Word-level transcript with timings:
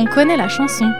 on 0.00 0.06
connaît 0.06 0.36
la 0.36 0.48
chanson. 0.48 0.90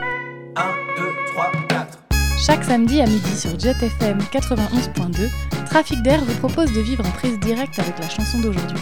1, 0.55 0.61
2, 0.97 1.03
3, 1.33 1.51
4. 1.69 1.99
Chaque 2.37 2.63
samedi 2.63 3.01
à 3.01 3.07
midi 3.07 3.35
sur 3.35 3.59
JetFM 3.59 4.19
91.2, 4.31 5.27
Trafic 5.65 6.01
d'air 6.03 6.23
vous 6.23 6.35
propose 6.35 6.71
de 6.71 6.81
vivre 6.81 7.03
en 7.05 7.09
prise 7.11 7.39
directe 7.39 7.79
avec 7.79 7.97
la 7.97 8.07
chanson 8.07 8.39
d'aujourd'hui. 8.39 8.77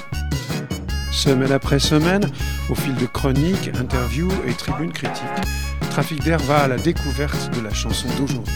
Semaine 1.12 1.54
après 1.54 1.80
semaine, 1.80 2.30
au 2.70 2.76
fil 2.76 2.96
de 2.96 3.06
chroniques, 3.06 3.72
interviews 3.80 4.32
et 4.46 4.54
tribunes 4.54 4.92
critiques, 4.92 5.26
Trafic 5.90 6.22
d'air 6.24 6.40
va 6.40 6.64
à 6.64 6.68
la 6.68 6.78
découverte 6.78 7.56
de 7.56 7.62
la 7.62 7.74
chanson 7.74 8.10
d'aujourd'hui. 8.18 8.54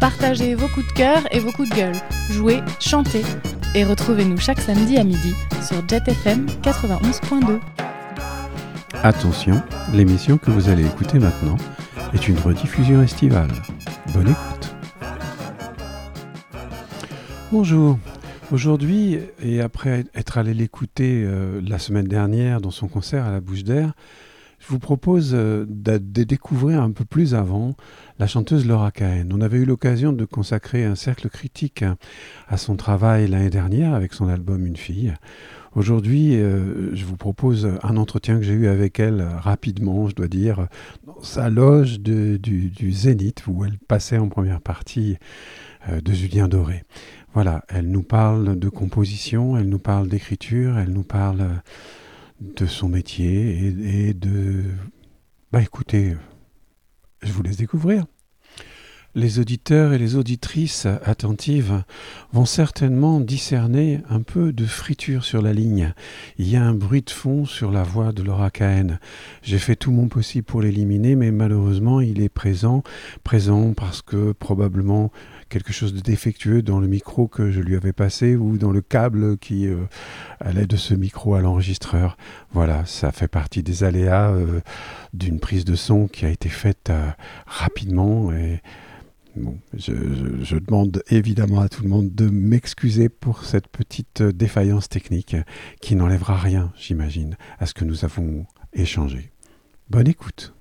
Partagez 0.00 0.54
vos 0.54 0.68
coups 0.68 0.86
de 0.86 0.92
cœur 0.92 1.22
et 1.32 1.40
vos 1.40 1.50
coups 1.50 1.70
de 1.70 1.74
gueule. 1.74 1.96
Jouez, 2.30 2.60
chantez 2.78 3.24
et 3.74 3.84
retrouvez-nous 3.84 4.38
chaque 4.38 4.60
samedi 4.60 4.96
à 4.96 5.02
midi 5.02 5.34
sur 5.60 5.86
JetFM 5.88 6.46
91.2. 6.62 7.58
Attention, 9.04 9.62
l'émission 9.94 10.38
que 10.38 10.50
vous 10.50 10.68
allez 10.68 10.84
écouter 10.84 11.20
maintenant 11.20 11.56
est 12.12 12.26
une 12.26 12.36
rediffusion 12.36 13.00
estivale. 13.00 13.50
Bonne 14.12 14.30
écoute. 14.30 14.74
Bonjour. 17.52 17.96
Aujourd'hui, 18.50 19.20
et 19.40 19.60
après 19.60 20.04
être 20.16 20.36
allé 20.36 20.52
l'écouter 20.52 21.22
euh, 21.24 21.60
la 21.64 21.78
semaine 21.78 22.08
dernière 22.08 22.60
dans 22.60 22.72
son 22.72 22.88
concert 22.88 23.24
à 23.24 23.30
la 23.30 23.40
Bouche 23.40 23.62
d'Air, 23.62 23.92
je 24.58 24.66
vous 24.66 24.80
propose 24.80 25.30
euh, 25.32 25.64
de, 25.68 26.24
découvrir 26.24 26.82
un 26.82 26.90
peu 26.90 27.04
plus 27.04 27.36
avant 27.36 27.76
la 28.18 28.26
chanteuse 28.26 28.66
Laura 28.66 28.90
Cahen. 28.90 29.30
On 29.32 29.40
avait 29.40 29.58
eu 29.58 29.64
l'occasion 29.64 30.12
de 30.12 30.24
consacrer 30.24 30.84
un 30.84 30.96
cercle 30.96 31.28
critique 31.28 31.84
à 32.48 32.56
son 32.56 32.74
travail 32.74 33.28
l'année 33.28 33.50
dernière 33.50 33.94
avec 33.94 34.12
son 34.12 34.28
album 34.28 34.66
Une 34.66 34.76
fille. 34.76 35.14
Aujourd'hui, 35.74 36.36
euh, 36.36 36.94
je 36.94 37.04
vous 37.04 37.16
propose 37.16 37.68
un 37.82 37.96
entretien 37.96 38.38
que 38.38 38.42
j'ai 38.42 38.54
eu 38.54 38.68
avec 38.68 38.98
elle 39.00 39.22
rapidement, 39.22 40.08
je 40.08 40.14
dois 40.14 40.28
dire, 40.28 40.66
dans 41.06 41.20
sa 41.22 41.50
loge 41.50 42.00
du, 42.00 42.38
du 42.38 42.92
Zénith, 42.92 43.46
où 43.46 43.64
elle 43.64 43.78
passait 43.78 44.18
en 44.18 44.28
première 44.28 44.60
partie 44.60 45.16
euh, 45.88 46.00
de 46.00 46.12
Julien 46.12 46.48
Doré. 46.48 46.84
Voilà, 47.34 47.64
elle 47.68 47.88
nous 47.90 48.02
parle 48.02 48.58
de 48.58 48.68
composition, 48.68 49.56
elle 49.56 49.68
nous 49.68 49.78
parle 49.78 50.08
d'écriture, 50.08 50.78
elle 50.78 50.92
nous 50.92 51.04
parle 51.04 51.40
euh, 51.42 51.54
de 52.40 52.66
son 52.66 52.88
métier 52.88 54.08
et 54.08 54.14
de... 54.14 54.64
Bah 55.52 55.60
écoutez, 55.62 56.16
je 57.22 57.32
vous 57.32 57.42
laisse 57.42 57.56
découvrir. 57.56 58.04
Les 59.18 59.40
auditeurs 59.40 59.94
et 59.94 59.98
les 59.98 60.14
auditrices 60.14 60.86
attentives 61.04 61.82
vont 62.32 62.44
certainement 62.44 63.18
discerner 63.18 64.00
un 64.08 64.22
peu 64.22 64.52
de 64.52 64.64
friture 64.64 65.24
sur 65.24 65.42
la 65.42 65.52
ligne. 65.52 65.92
Il 66.38 66.48
y 66.48 66.54
a 66.54 66.62
un 66.62 66.72
bruit 66.72 67.02
de 67.02 67.10
fond 67.10 67.44
sur 67.44 67.72
la 67.72 67.82
voix 67.82 68.12
de 68.12 68.22
Laura 68.22 68.52
Cahen. 68.52 69.00
J'ai 69.42 69.58
fait 69.58 69.74
tout 69.74 69.90
mon 69.90 70.06
possible 70.06 70.44
pour 70.44 70.62
l'éliminer, 70.62 71.16
mais 71.16 71.32
malheureusement, 71.32 72.00
il 72.00 72.20
est 72.20 72.28
présent. 72.28 72.84
Présent 73.24 73.72
parce 73.72 74.02
que 74.02 74.30
probablement 74.30 75.10
quelque 75.48 75.72
chose 75.72 75.94
de 75.94 76.00
défectueux 76.00 76.62
dans 76.62 76.78
le 76.78 76.86
micro 76.86 77.26
que 77.26 77.50
je 77.50 77.60
lui 77.60 77.74
avais 77.74 77.92
passé 77.92 78.36
ou 78.36 78.56
dans 78.56 78.70
le 78.70 78.82
câble 78.82 79.36
qui 79.38 79.66
euh, 79.66 79.78
allait 80.38 80.68
de 80.68 80.76
ce 80.76 80.94
micro 80.94 81.34
à 81.34 81.40
l'enregistreur. 81.40 82.16
Voilà, 82.52 82.86
ça 82.86 83.10
fait 83.10 83.26
partie 83.26 83.64
des 83.64 83.82
aléas 83.82 84.30
euh, 84.30 84.60
d'une 85.12 85.40
prise 85.40 85.64
de 85.64 85.74
son 85.74 86.06
qui 86.06 86.24
a 86.24 86.30
été 86.30 86.48
faite 86.48 86.90
euh, 86.90 87.10
rapidement 87.48 88.30
et 88.30 88.62
Je, 89.76 90.56
demande 90.58 91.02
évidemment 91.10 91.60
à 91.60 91.68
tout 91.68 91.82
le 91.82 91.88
monde 91.88 92.14
de 92.14 92.28
m'excuser 92.28 93.08
pour 93.08 93.44
cette 93.44 93.68
petite 93.68 94.22
défaillance 94.22 94.88
technique 94.88 95.36
qui 95.80 95.94
n'enlèvera 95.94 96.36
rien, 96.36 96.72
j'imagine, 96.76 97.36
à 97.58 97.66
ce 97.66 97.74
que 97.74 97.84
nous 97.84 98.04
avons 98.04 98.46
échangé. 98.72 99.30
Bonne 99.90 100.08
écoute. 100.08 100.54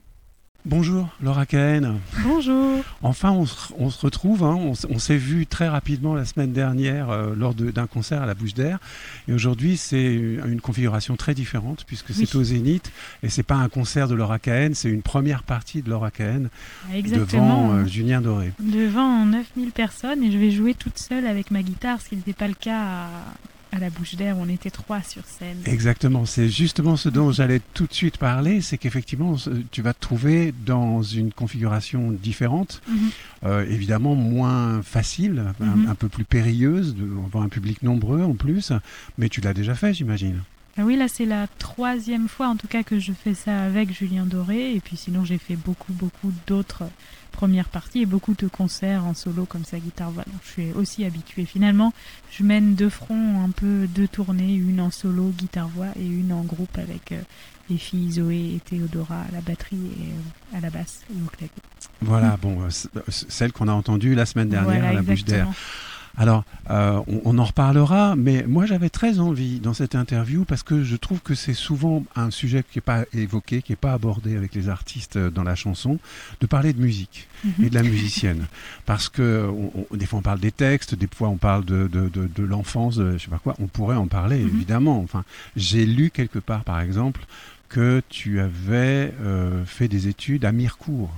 Bonjour 0.65 1.07
Laura 1.21 1.45
Cahen. 1.45 1.97
Bonjour 2.23 2.83
Enfin, 3.01 3.31
on 3.31 3.45
se, 3.45 3.71
on 3.77 3.89
se 3.89 4.05
retrouve. 4.05 4.43
hein. 4.43 4.57
On, 4.89 4.99
s'est 4.99 5.15
vu 5.15 5.45
très 5.45 5.69
rapidement 5.69 6.13
la 6.13 6.25
semaine 6.25 6.51
dernière 6.51 7.09
euh, 7.09 7.33
lors 7.37 7.53
d'un 7.53 7.87
concert 7.87 8.21
à 8.21 8.25
la 8.25 8.33
Bouche 8.33 8.53
d'Air. 8.53 8.77
Et 9.29 9.33
aujourd'hui, 9.33 9.77
c'est 9.77 10.13
une 10.13 10.59
configuration 10.59 11.15
très 11.15 11.33
différente 11.33 11.85
puisque 11.87 12.13
c'est 12.13 12.35
au 12.35 12.43
Zénith. 12.43 12.91
Et 13.23 13.29
c'est 13.29 13.43
pas 13.43 13.55
un 13.55 13.69
concert 13.69 14.09
de 14.09 14.15
Laura 14.15 14.39
Cahen, 14.39 14.73
c'est 14.73 14.89
une 14.89 15.03
première 15.03 15.43
partie 15.43 15.81
de 15.81 15.89
Laura 15.89 16.11
Cahen 16.11 16.49
Exactement. 16.93 17.67
devant 17.69 17.73
euh, 17.75 17.85
Julien 17.85 18.19
Doré. 18.19 18.51
Devant 18.59 19.25
9000 19.25 19.71
personnes 19.71 20.21
et 20.21 20.31
je 20.31 20.37
vais 20.37 20.51
jouer 20.51 20.73
toute 20.73 20.97
seule 20.97 21.27
avec 21.27 21.49
ma 21.49 21.61
guitare, 21.63 22.01
ce 22.01 22.09
qui 22.09 22.17
n'était 22.17 22.33
pas 22.33 22.47
le 22.49 22.55
cas 22.55 22.81
à, 22.81 23.09
à 23.71 23.79
la 23.79 23.89
bouche 23.89 24.15
d'air 24.15 24.37
on 24.39 24.47
était 24.49 24.69
trois 24.69 25.01
sur 25.01 25.23
scène. 25.25 25.57
Exactement, 25.65 26.25
c'est 26.25 26.49
justement 26.49 26.95
ce 26.97 27.09
dont 27.09 27.31
j'allais 27.31 27.61
tout 27.73 27.85
de 27.87 27.93
suite 27.93 28.17
parler, 28.17 28.61
c'est 28.61 28.77
qu'effectivement, 28.77 29.35
tu 29.71 29.81
vas 29.81 29.93
te 29.93 29.99
trouver 29.99 30.53
dans 30.65 31.01
une 31.01 31.31
configuration 31.31 32.11
différente, 32.11 32.81
Mhm. 32.87 32.97
euh, 33.45 33.65
évidemment 33.69 34.15
moins 34.15 34.81
facile, 34.81 35.43
un- 35.59 35.65
Mhm. 35.65 35.89
un, 35.89 35.95
peu 35.95 36.07
plus 36.09 36.23
périlleuse, 36.25 36.95
devant 36.95 37.41
un 37.41 37.49
public 37.49 37.83
nombreux 37.83 38.23
en 38.23 38.33
plus, 38.33 38.71
mais 39.17 39.29
tu 39.29 39.41
l'as 39.41 39.53
déjà 39.53 39.75
fait, 39.75 39.93
j'imagine. 39.93 40.41
Ah 40.77 40.83
oui, 40.83 40.95
là 40.95 41.07
c'est 41.07 41.25
la 41.25 41.47
troisième 41.59 42.27
fois 42.27 42.47
en 42.47 42.55
tout 42.55 42.67
cas 42.67 42.83
que 42.83 42.99
je 42.99 43.11
fais 43.11 43.33
ça 43.33 43.63
avec 43.63 43.91
Julien 43.91 44.25
Doré 44.25 44.75
et 44.75 44.79
puis 44.79 44.95
sinon 44.95 45.25
j'ai 45.25 45.37
fait 45.37 45.55
beaucoup 45.55 45.93
beaucoup 45.93 46.31
d'autres 46.45 46.83
premières 47.37 47.69
parties 47.69 48.01
et 48.01 48.05
beaucoup 48.07 48.33
de 48.33 48.47
concerts 48.47 49.05
en 49.05 49.13
solo 49.13 49.45
comme 49.45 49.63
ça 49.63 49.77
guitare 49.77 50.09
voix. 50.09 50.23
Donc, 50.23 50.41
je 50.43 50.51
suis 50.51 50.71
aussi 50.71 51.05
habituée. 51.05 51.45
Finalement, 51.45 51.93
je 52.31 52.43
mène 52.43 52.73
deux 52.73 52.89
fronts, 52.89 53.43
un 53.43 53.51
peu 53.51 53.87
deux 53.87 54.07
tournées, 54.07 54.55
une 54.55 54.81
en 54.81 54.89
solo 54.89 55.29
guitare 55.37 55.67
voix 55.67 55.89
et 55.99 56.05
une 56.05 56.33
en 56.33 56.41
groupe 56.41 56.75
avec 56.79 57.11
euh, 57.11 57.21
les 57.69 57.77
filles 57.77 58.13
Zoé 58.13 58.55
et 58.55 58.59
Théodora 58.59 59.21
à 59.21 59.31
la 59.31 59.41
batterie 59.41 59.77
et 59.77 60.55
euh, 60.55 60.57
à 60.57 60.61
la 60.61 60.71
basse 60.71 61.01
et 61.11 61.21
au 61.23 61.29
clavier. 61.29 61.53
Voilà, 62.01 62.37
bon, 62.41 62.63
euh, 62.63 62.69
celle 63.09 63.51
qu'on 63.51 63.67
a 63.67 63.73
entendue 63.73 64.15
la 64.15 64.25
semaine 64.25 64.49
dernière 64.49 64.79
Voilà, 64.79 64.89
à 64.89 64.93
la 64.93 65.03
bouche 65.03 65.23
d'air. 65.23 65.47
Alors, 66.19 66.45
euh, 66.71 66.99
on, 67.07 67.21
on 67.25 67.37
en 67.37 67.43
reparlera, 67.43 68.15
mais 68.15 68.43
moi 68.47 68.65
j'avais 68.65 68.89
très 68.89 69.19
envie 69.19 69.59
dans 69.59 69.75
cette 69.75 69.93
interview 69.93 70.45
parce 70.45 70.63
que 70.63 70.83
je 70.83 70.95
trouve 70.95 71.21
que 71.21 71.35
c'est 71.35 71.53
souvent 71.53 72.03
un 72.15 72.31
sujet 72.31 72.63
qui 72.63 72.79
n'est 72.79 72.81
pas 72.81 73.05
évoqué, 73.13 73.61
qui 73.61 73.71
n'est 73.71 73.75
pas 73.77 73.93
abordé 73.93 74.35
avec 74.35 74.55
les 74.55 74.67
artistes 74.67 75.17
euh, 75.17 75.29
dans 75.29 75.43
la 75.43 75.53
chanson, 75.53 75.99
de 76.41 76.47
parler 76.47 76.73
de 76.73 76.81
musique 76.81 77.27
Mhm. 77.43 77.65
et 77.65 77.69
de 77.69 77.75
la 77.75 77.83
musicienne. 77.83 78.47
Parce 78.87 79.09
que 79.09 79.47
on- 79.47 79.85
on- 79.91 79.95
des 79.95 80.07
fois 80.07 80.17
on 80.19 80.23
parle 80.23 80.39
des 80.39 80.51
textes, 80.51 80.95
des 80.95 81.07
fois 81.13 81.29
on 81.29 81.37
parle 81.37 81.63
de, 81.65 81.87
de, 81.87 82.09
de, 82.09 82.27
de 82.35 82.43
l'enfance, 82.43 82.95
je 82.95 83.17
sais 83.19 83.29
pas 83.29 83.37
quoi, 83.37 83.55
on 83.59 83.67
pourrait 83.67 83.95
en 83.95 84.07
parler 84.07 84.39
Mhm. 84.39 84.47
évidemment. 84.47 84.99
Enfin, 85.01 85.23
j'ai 85.55 85.85
lu 85.85 86.09
quelque 86.09 86.39
part 86.39 86.63
par 86.63 86.81
exemple 86.81 87.25
que 87.69 88.01
tu 88.09 88.39
avais 88.39 89.13
euh, 89.21 89.63
fait 89.65 89.87
des 89.87 90.07
études 90.07 90.45
à 90.45 90.51
Mirecourt, 90.51 91.13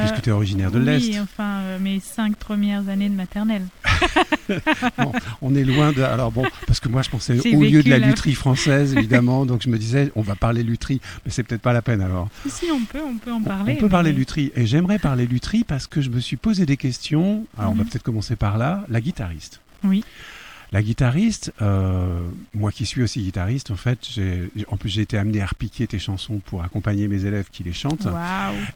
puisque 0.00 0.22
tu 0.22 0.28
es 0.30 0.32
originaire 0.32 0.70
de 0.70 0.78
oui, 0.78 0.84
l'Est. 0.84 1.18
enfin, 1.20 1.60
euh, 1.62 1.78
mes 1.78 2.00
cinq 2.00 2.36
premières 2.36 2.88
années 2.88 3.08
de 3.08 3.14
maternelle. 3.14 3.66
On 5.42 5.54
est 5.54 5.64
loin 5.64 5.92
de. 5.92 6.02
Alors 6.02 6.32
bon, 6.32 6.44
parce 6.66 6.80
que 6.80 6.88
moi 6.88 7.02
je 7.02 7.10
pensais 7.10 7.38
au 7.54 7.62
lieu 7.62 7.82
de 7.82 7.90
la 7.90 7.98
là. 7.98 8.06
lutherie 8.06 8.34
française, 8.34 8.94
évidemment, 8.96 9.46
donc 9.46 9.62
je 9.62 9.68
me 9.68 9.78
disais, 9.78 10.12
on 10.16 10.22
va 10.22 10.34
parler 10.34 10.62
lutherie, 10.62 11.00
mais 11.24 11.30
c'est 11.30 11.42
peut-être 11.42 11.62
pas 11.62 11.72
la 11.72 11.82
peine 11.82 12.00
alors. 12.00 12.28
Si, 12.48 12.66
on 12.72 12.84
peut, 12.84 13.00
on 13.04 13.16
peut 13.16 13.32
en 13.32 13.42
parler. 13.42 13.74
on 13.76 13.80
peut 13.80 13.88
parler 13.88 14.12
lutherie, 14.12 14.52
et 14.54 14.66
j'aimerais 14.66 14.98
parler 14.98 15.26
lutherie 15.26 15.64
parce 15.64 15.86
que 15.86 16.00
je 16.00 16.10
me 16.10 16.20
suis 16.20 16.36
posé 16.36 16.66
des 16.66 16.76
questions. 16.76 17.46
Alors 17.58 17.72
on 17.72 17.74
va 17.74 17.82
Mhm. 17.84 17.88
peut-être 17.90 18.02
commencer 18.02 18.36
par 18.36 18.58
là, 18.58 18.84
la 18.88 19.00
guitariste. 19.00 19.60
Oui. 19.84 20.04
La 20.70 20.82
guitariste, 20.82 21.52
euh, 21.62 22.20
moi 22.52 22.70
qui 22.72 22.84
suis 22.84 23.02
aussi 23.02 23.22
guitariste, 23.22 23.70
en 23.70 23.76
fait, 23.76 24.00
j'ai, 24.10 24.50
en 24.70 24.76
plus 24.76 24.90
j'ai 24.90 25.00
été 25.00 25.16
amené 25.16 25.40
à 25.40 25.46
repiquer 25.46 25.86
tes 25.86 25.98
chansons 25.98 26.40
pour 26.44 26.62
accompagner 26.62 27.08
mes 27.08 27.24
élèves 27.24 27.46
qui 27.50 27.62
les 27.64 27.72
chantent. 27.72 28.06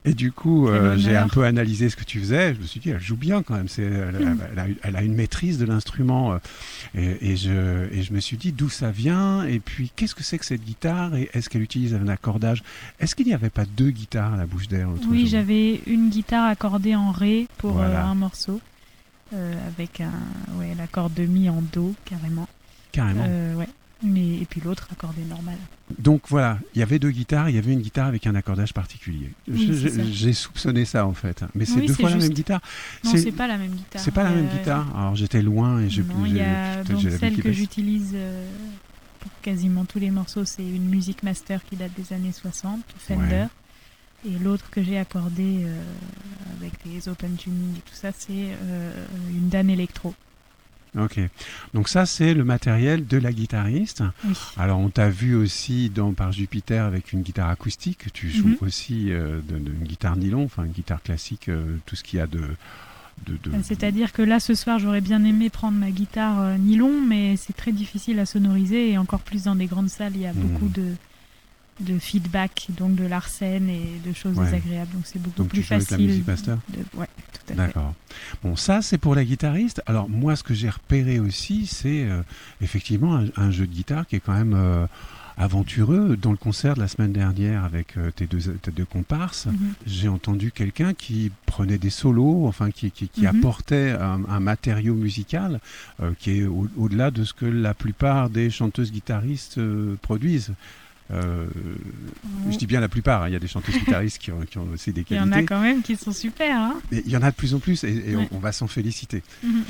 Et 0.06 0.14
du 0.14 0.32
coup, 0.32 0.68
euh, 0.68 0.96
j'ai 0.96 1.16
un 1.16 1.28
peu 1.28 1.44
analysé 1.44 1.90
ce 1.90 1.96
que 1.96 2.04
tu 2.04 2.18
faisais. 2.20 2.54
Je 2.54 2.60
me 2.60 2.66
suis 2.66 2.80
dit, 2.80 2.90
elle 2.90 3.00
joue 3.00 3.16
bien 3.16 3.42
quand 3.42 3.54
même. 3.54 3.68
C'est, 3.68 3.82
elle, 3.82 4.12
Mm. 4.24 4.38
elle 4.52 4.58
a, 4.58 4.66
elle 4.84 4.96
a 4.96 5.02
une 5.02 5.14
maîtrise 5.14 5.58
de 5.58 5.66
l'instrument. 5.66 6.32
euh, 6.32 6.38
Et, 6.94 7.32
et 7.32 7.36
je, 7.36 7.92
et 7.92 8.02
je 8.02 8.12
me 8.14 8.20
suis 8.20 8.36
dit 8.38 8.52
d'où 8.52 8.68
ça 8.70 8.90
vient? 8.90 9.44
Et 9.44 9.58
puis, 9.60 9.90
qu'est-ce 9.94 10.14
que 10.14 10.22
c'est 10.22 10.38
que 10.38 10.46
cette 10.46 10.64
guitare? 10.64 11.14
Et 11.14 11.28
est-ce 11.34 11.50
qu'elle 11.50 11.62
utilise 11.62 11.94
un 11.94 12.08
accordage? 12.08 12.62
Est-ce 13.00 13.14
qu'il 13.14 13.26
n'y 13.26 13.34
avait 13.34 13.50
pas 13.50 13.64
deux 13.66 13.90
guitares 13.90 14.32
à 14.34 14.36
la 14.38 14.46
bouche 14.46 14.68
d'air 14.68 14.88
Oui, 15.08 15.26
j'avais 15.26 15.80
une 15.86 16.08
guitare 16.08 16.46
accordée 16.46 16.94
en 16.94 17.10
ré 17.10 17.48
pour 17.58 17.72
euh, 17.72 17.86
Voilà. 17.86 18.06
un 18.06 18.14
morceau. 18.14 18.60
Euh, 19.34 19.54
avec 19.68 20.00
un, 20.00 20.12
ouais, 20.58 20.74
l'accord 20.76 21.10
de 21.10 21.24
mi 21.24 21.48
en 21.48 21.62
do 21.72 21.94
carrément. 22.04 22.48
Carrément. 22.92 23.24
Euh, 23.26 23.54
ouais. 23.54 23.68
Mais, 24.04 24.38
et 24.38 24.46
puis 24.50 24.60
l'autre 24.60 24.88
accordé 24.90 25.22
normal. 25.22 25.56
Donc 25.98 26.22
voilà, 26.28 26.58
il 26.74 26.80
y 26.80 26.82
avait 26.82 26.98
deux 26.98 27.10
guitares. 27.12 27.48
Il 27.50 27.54
y 27.54 27.58
avait 27.58 27.72
une 27.72 27.82
guitare 27.82 28.08
avec 28.08 28.26
un 28.26 28.34
accordage 28.34 28.74
particulier. 28.74 29.30
Oui, 29.46 29.70
j'ai 30.10 30.32
soupçonné 30.32 30.84
ça 30.84 31.06
en 31.06 31.12
fait. 31.14 31.44
Mais 31.54 31.64
c'est 31.64 31.78
Oui, 31.80 31.86
deux 31.86 31.94
fois 31.94 32.10
la 32.10 32.16
même 32.16 32.30
guitare. 32.30 32.60
Non, 33.04 33.12
C'est- 33.12 33.30
pas 33.30 33.46
la 33.46 33.58
même 33.58 33.70
guitare. 33.70 34.02
C'est 34.02 34.10
pas 34.10 34.24
la 34.24 34.30
même 34.30 34.48
guitare. 34.48 34.86
Alors 34.96 35.14
j'étais 35.14 35.42
loin 35.42 35.80
et 35.80 35.88
j'ai 35.88 36.02
vue 36.02 37.10
celle 37.18 37.40
que 37.40 37.52
j'utilise 37.52 38.10
euh, 38.14 38.44
pour 39.20 39.30
quasiment 39.40 39.84
tous 39.84 40.00
les 40.00 40.10
morceaux, 40.10 40.44
c'est 40.44 40.66
une 40.66 40.88
musique 40.88 41.22
master 41.22 41.64
qui 41.64 41.76
date 41.76 41.92
des 41.96 42.12
années 42.12 42.32
60, 42.32 42.80
Fender. 42.98 43.22
Ouais. 43.22 43.46
Et 44.26 44.38
l'autre 44.38 44.70
que 44.70 44.82
j'ai 44.82 44.98
accordé 44.98 45.64
euh, 45.64 45.82
avec 46.60 46.72
les 46.86 47.08
open 47.08 47.34
tuning 47.36 47.76
et 47.76 47.80
tout 47.80 47.94
ça, 47.94 48.10
c'est 48.16 48.30
euh, 48.62 48.92
une 49.30 49.48
Dan 49.48 49.68
Electro. 49.68 50.14
Ok. 50.98 51.18
Donc 51.72 51.88
ça, 51.88 52.04
c'est 52.04 52.34
le 52.34 52.44
matériel 52.44 53.06
de 53.06 53.16
la 53.16 53.32
guitariste. 53.32 54.02
Oui. 54.24 54.34
Alors, 54.58 54.78
on 54.78 54.90
t'a 54.90 55.08
vu 55.08 55.34
aussi 55.34 55.88
dans 55.88 56.12
Par 56.12 56.32
Jupiter 56.32 56.84
avec 56.84 57.12
une 57.12 57.22
guitare 57.22 57.48
acoustique. 57.48 58.12
Tu 58.12 58.28
joues 58.30 58.48
Mhm. 58.48 58.56
aussi 58.60 59.10
euh, 59.10 59.40
de- 59.48 59.58
de- 59.58 59.70
une 59.72 59.84
guitare 59.86 60.16
nylon, 60.16 60.44
enfin 60.44 60.64
une 60.64 60.72
guitare 60.72 61.02
classique, 61.02 61.48
euh, 61.48 61.78
tout 61.86 61.96
ce 61.96 62.04
qu'il 62.04 62.18
y 62.18 62.22
a 62.22 62.26
de... 62.26 62.42
de, 63.26 63.32
de- 63.42 63.62
C'est-à-dire 63.62 64.12
que 64.12 64.20
là, 64.22 64.38
ce 64.38 64.54
soir, 64.54 64.78
j'aurais 64.78 65.00
bien 65.00 65.24
aimé 65.24 65.48
prendre 65.48 65.78
ma 65.78 65.90
guitare 65.90 66.58
nylon, 66.58 67.00
mais 67.06 67.36
c'est 67.38 67.54
très 67.56 67.72
difficile 67.72 68.18
à 68.18 68.26
sonoriser 68.26 68.90
et 68.92 68.98
encore 68.98 69.20
plus 69.20 69.44
dans 69.44 69.56
des 69.56 69.66
grandes 69.66 69.88
salles, 69.88 70.12
il 70.14 70.20
y 70.22 70.26
a 70.26 70.34
Mhm. 70.34 70.42
beaucoup 70.42 70.68
de, 70.68 70.92
de 71.82 71.98
feedback, 71.98 72.68
donc 72.76 72.94
de 72.94 73.04
l'arsène 73.06 73.68
et 73.68 74.00
de 74.06 74.12
choses 74.14 74.36
Ouais. 74.38 74.44
désagréables. 74.46 74.90
Donc 74.92 75.02
c'est 75.04 75.20
beaucoup 75.20 75.36
Donc 75.38 75.48
tu 75.48 75.56
plus 75.60 75.62
joues 75.62 75.74
avec 75.74 75.90
la 75.90 75.96
facile. 75.96 76.06
Music 76.08 76.26
Master 76.26 76.58
de- 76.68 76.98
Ouais, 76.98 77.06
tout 77.32 77.40
à 77.44 77.48
fait. 77.48 77.54
D'accord. 77.54 77.94
Bon, 78.42 78.56
ça, 78.56 78.82
c'est 78.82 78.98
pour 78.98 79.14
la 79.14 79.24
guitariste. 79.24 79.82
Alors, 79.86 80.08
moi, 80.08 80.36
ce 80.36 80.42
que 80.42 80.54
j'ai 80.54 80.70
repéré 80.70 81.18
aussi, 81.20 81.66
c'est 81.66 82.04
euh, 82.04 82.22
effectivement 82.60 83.16
un, 83.16 83.26
un 83.36 83.50
jeu 83.50 83.66
de 83.66 83.72
guitare 83.72 84.06
qui 84.06 84.16
est 84.16 84.20
quand 84.20 84.34
même 84.34 84.54
euh, 84.54 84.86
aventureux. 85.36 86.16
Dans 86.16 86.30
le 86.30 86.36
concert 86.36 86.74
de 86.74 86.80
la 86.80 86.88
semaine 86.88 87.12
dernière 87.12 87.64
avec 87.64 87.96
euh, 87.96 88.10
tes, 88.10 88.26
deux, 88.26 88.38
tes 88.40 88.70
deux 88.70 88.84
comparses, 88.84 89.46
Mhm. 89.46 89.72
j'ai 89.86 90.08
entendu 90.08 90.52
quelqu'un 90.52 90.92
qui 90.94 91.30
prenait 91.46 91.78
des 91.78 91.90
solos, 91.90 92.46
enfin, 92.46 92.70
qui, 92.70 92.90
qui, 92.90 93.08
qui 93.08 93.22
Mhm. 93.22 93.38
apportait 93.38 93.90
un, 93.92 94.20
un 94.28 94.40
matériau 94.40 94.94
musical 94.94 95.60
qui 96.18 96.38
est 96.40 96.44
au- 96.44 96.68
au-delà 96.76 97.10
de 97.10 97.24
ce 97.24 97.32
que 97.32 97.46
la 97.46 97.74
plupart 97.74 98.28
des 98.30 98.50
chanteuses 98.50 98.92
guitaristes 98.92 99.58
produisent. 100.02 100.52
Euh, 101.12 101.46
je 102.50 102.56
dis 102.56 102.66
bien 102.66 102.80
la 102.80 102.88
plupart, 102.88 103.22
hein, 103.22 103.28
il 103.28 103.32
y 103.32 103.36
a 103.36 103.38
des 103.38 103.46
chanteuses 103.48 103.76
guitaristes 103.76 104.18
qui 104.18 104.32
ont, 104.32 104.40
qui 104.42 104.58
ont 104.58 104.66
aussi 104.72 104.92
des 104.92 105.04
Il 105.10 105.16
y 105.16 105.20
en 105.20 105.24
qualités. 105.28 105.38
a 105.40 105.42
quand 105.42 105.60
même 105.60 105.82
qui 105.82 105.96
sont 105.96 106.12
super. 106.12 106.56
Hein 106.58 106.74
Et 106.90 107.02
il 107.04 107.10
y 107.12 107.16
en 107.16 107.22
a 107.22 107.30
de 107.30 107.36
plus 107.36 107.54
en 107.54 107.58
plus 107.58 107.84
et, 107.84 108.10
et 108.10 108.16
on- 108.16 108.20
Ouais. 108.20 108.28
on, 108.32 108.38
va 108.38 108.52
s'en 108.52 108.66
féliciter. 108.66 109.22
Mhm. 109.42 109.62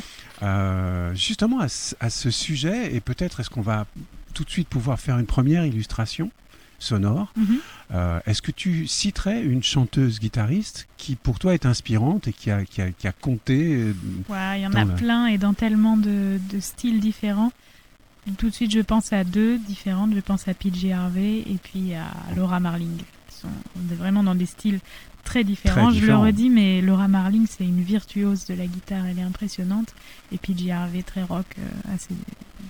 Euh, 0.43 1.15
justement, 1.15 1.61
à, 1.61 1.69
ce- 1.69 1.95
à 2.01 2.11
ce 2.11 2.31
sujet, 2.31 2.95
et 2.95 3.01
peut-être 3.01 3.41
est-ce 3.41 3.51
qu'on 3.51 3.61
va 3.63 3.87
tout 4.35 4.45
de 4.45 4.51
suite 4.51 4.69
pouvoir 4.69 4.99
faire 5.01 5.19
une 5.19 5.27
première 5.27 5.65
illustration 5.67 6.31
sonore. 6.79 7.33
Mhm. 7.37 7.59
Euh, 7.95 8.19
est-ce 8.27 8.43
que 8.43 8.51
tu 8.51 8.87
citerais 8.89 9.43
une 9.45 9.63
chanteuse 9.63 10.19
guitariste 10.19 10.89
qui 10.97 11.15
pour 11.15 11.39
toi 11.39 11.55
est 11.55 11.65
inspirante 11.67 12.27
et 12.27 12.33
qui 12.33 12.51
a, 12.51 12.65
qui 12.65 12.81
a, 12.83 12.91
qui 12.91 13.07
a 13.07 13.13
compté 13.13 13.93
Ouais, 14.29 14.59
il 14.61 14.63
y 14.63 14.67
en 14.67 14.73
a 14.75 14.85
le- 14.85 14.95
plein 14.95 15.27
et 15.27 15.39
dans 15.39 15.55
tellement 15.55 15.97
de, 15.97 16.41
de 16.53 16.61
styles 16.61 16.99
différents. 17.01 17.53
Tout 18.39 18.51
de 18.51 18.55
suite, 18.55 18.71
je 18.73 18.81
pense 18.81 19.13
à 19.13 19.25
deux 19.25 19.59
différentes. 19.59 20.15
Je 20.15 20.21
pense 20.21 20.47
à 20.49 20.55
PJ 20.55 20.87
Harvey 20.93 21.39
et 21.41 21.59
puis 21.63 21.95
à 21.95 22.07
Laura 22.37 22.61
Marling. 22.61 22.97
Qui 23.29 23.37
sont 23.39 23.49
on 23.77 23.93
est 23.93 23.97
vraiment 23.97 24.23
dans 24.23 24.35
des 24.37 24.47
styles 24.47 24.79
très 25.25 25.43
différents. 25.45 25.91
Très 25.91 26.01
Je 26.01 26.07
le 26.07 26.17
redis, 26.17 26.49
mais 26.49 26.81
Laura 26.83 27.09
Marling, 27.09 27.47
c'est 27.49 27.65
une 27.65 27.83
virtuose 27.83 28.47
de 28.47 28.55
la 28.55 28.67
guitare. 28.67 29.07
Elle 29.07 29.19
est 29.19 29.23
impressionnante. 29.23 29.95
Et 30.31 30.39
PJ 30.39 30.69
Harvey, 30.71 31.03
très 31.03 31.23
rock, 31.25 31.47
euh, 31.59 31.95
assez 31.95 32.15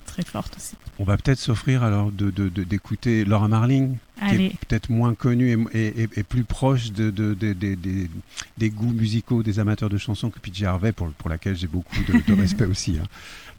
très 0.06 0.22
forte 0.24 0.56
aussi. 0.56 0.74
On 0.98 1.04
va 1.04 1.16
peut-être 1.16 1.38
s'offrir 1.38 1.82
alors 1.82 2.10
de, 2.12 2.30
de- 2.30 2.48
de- 2.48 2.64
d'écouter 2.64 3.24
Laura 3.24 3.48
Marling, 3.48 3.96
qui 4.18 4.24
Allez, 4.24 4.44
est 4.46 4.66
peut-être 4.66 4.90
moins 4.90 5.14
connue 5.14 5.66
et, 5.74 6.02
et- 6.16 6.22
plus 6.22 6.44
proche 6.44 6.92
de, 6.92 7.10
de- 7.10 7.34
de- 7.34 7.52
de- 7.52 7.74
des- 7.74 8.10
des 8.58 8.70
goûts 8.70 8.92
musicaux 8.92 9.42
des 9.42 9.58
amateurs 9.58 9.88
de 9.90 9.96
chansons 9.98 10.30
que 10.30 10.38
PJ 10.38 10.64
Harvey, 10.64 10.92
pour, 10.92 11.08
pour 11.12 11.28
laquelle 11.30 11.56
j'ai 11.56 11.66
beaucoup 11.66 11.96
de, 12.08 12.20
de 12.26 12.32
respect 12.40 12.64
aussi. 12.66 12.96
hein. 13.02 13.06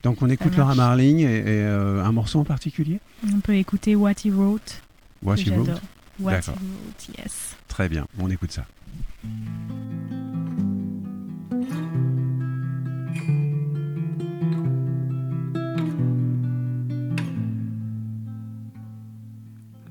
Donc 0.03 0.21
on 0.21 0.29
écoute. 0.29 0.55
Laura 0.57 0.75
Marling 0.75 1.19
et, 1.19 1.23
et, 1.23 1.43
euh, 1.47 2.03
un 2.03 2.11
morceau 2.11 2.39
en 2.39 2.43
particulier 2.43 2.99
on 3.33 3.39
peut 3.39 3.55
écouter 3.55 3.95
What 3.95 4.11
He 4.25 4.31
Wrote. 4.31 4.81
What 5.23 5.37
She 5.37 5.49
Wrote. 5.49 5.81
What 6.19 6.31
He 6.31 6.35
D'accord. 6.35 6.55
Wrote, 6.55 7.17
yes. 7.17 7.55
Très 7.67 7.89
bien, 7.89 8.05
on 8.19 8.29
écoute 8.29 8.51
ça. 8.51 8.65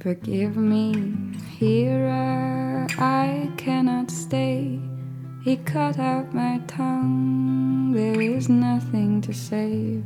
Forgive 0.00 0.58
me, 0.58 0.92
here 1.60 2.86
I 2.98 3.48
cannot 3.56 4.10
stay. 4.10 4.78
He 5.44 5.56
cut 5.56 5.98
out 5.98 6.32
my 6.32 6.60
tongue, 6.66 7.92
there 7.92 8.20
is 8.20 8.48
nothing 8.48 9.20
to 9.22 9.32
save. 9.32 10.04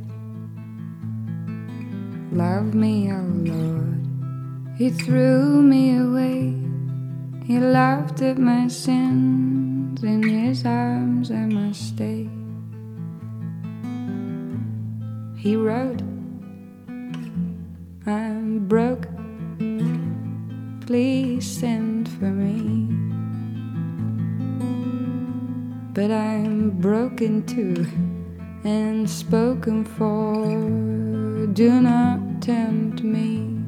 Love 2.31 2.73
me, 2.73 3.11
oh 3.11 3.31
Lord, 3.53 4.07
He 4.77 4.89
threw 4.89 5.61
me 5.61 5.97
away. 5.97 6.55
He 7.45 7.59
laughed 7.59 8.21
at 8.21 8.37
my 8.37 8.67
sins, 8.67 10.03
in 10.03 10.23
His 10.23 10.65
arms 10.65 11.31
I 11.31 11.45
must 11.45 11.89
stay. 11.89 12.29
He 15.37 15.55
wrote, 15.55 16.01
I'm 18.05 18.67
broke 18.67 19.07
please 20.87 21.45
send 21.45 22.07
for 22.07 22.31
me. 22.31 22.66
But 25.97 26.11
I'm 26.11 26.69
broken 26.79 27.43
too 27.47 27.87
and 28.63 29.09
spoken 29.09 29.83
for. 29.83 30.45
Do 31.47 31.81
not 31.81 32.39
tempt 32.39 33.01
me. 33.01 33.63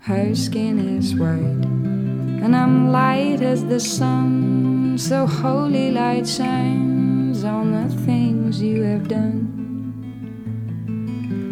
Her 0.00 0.34
skin 0.34 0.80
is 0.98 1.14
white, 1.14 1.64
and 2.42 2.56
I'm 2.56 2.90
light 2.90 3.40
as 3.40 3.64
the 3.66 3.78
sun. 3.78 4.98
So 4.98 5.28
holy 5.28 5.92
light 5.92 6.26
shines 6.26 7.44
on 7.44 7.70
the 7.70 7.88
things 8.04 8.60
you 8.60 8.82
have 8.82 9.06
done. 9.06 9.46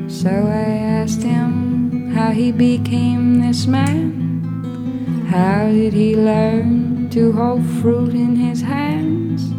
So 0.08 0.30
I 0.30 0.98
asked 0.98 1.22
him 1.22 2.10
how 2.10 2.32
he 2.32 2.50
became 2.50 3.38
this 3.40 3.68
man. 3.68 5.28
How 5.30 5.68
did 5.70 5.92
he 5.92 6.16
learn 6.16 6.81
to 7.12 7.30
hold 7.32 7.62
fruit 7.82 8.14
in 8.14 8.34
his 8.34 8.62
hands? 8.62 9.52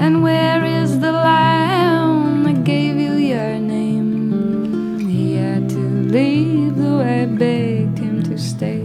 And 0.00 0.20
where 0.20 0.64
is 0.64 0.98
the 0.98 1.12
lamb 1.12 2.42
that 2.42 2.64
gave 2.64 2.96
you 2.96 3.12
your 3.12 3.56
name? 3.60 4.98
He 5.08 5.36
had 5.36 5.68
to 5.70 5.78
leave, 5.78 6.76
though 6.76 6.98
I 6.98 7.26
begged 7.26 7.98
him 7.98 8.24
to 8.24 8.36
stay. 8.36 8.82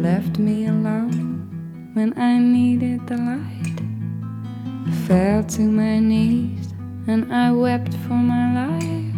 Left 0.00 0.38
me 0.38 0.66
alone 0.68 1.92
when 1.92 2.18
I 2.18 2.38
needed 2.38 3.06
the 3.06 3.18
light. 3.18 3.78
Fell 5.06 5.44
to 5.56 5.60
my 5.60 5.98
knees 5.98 6.72
and 7.06 7.30
I 7.30 7.52
wept 7.52 7.92
for 8.06 8.14
my 8.14 8.46
life. 8.62 9.14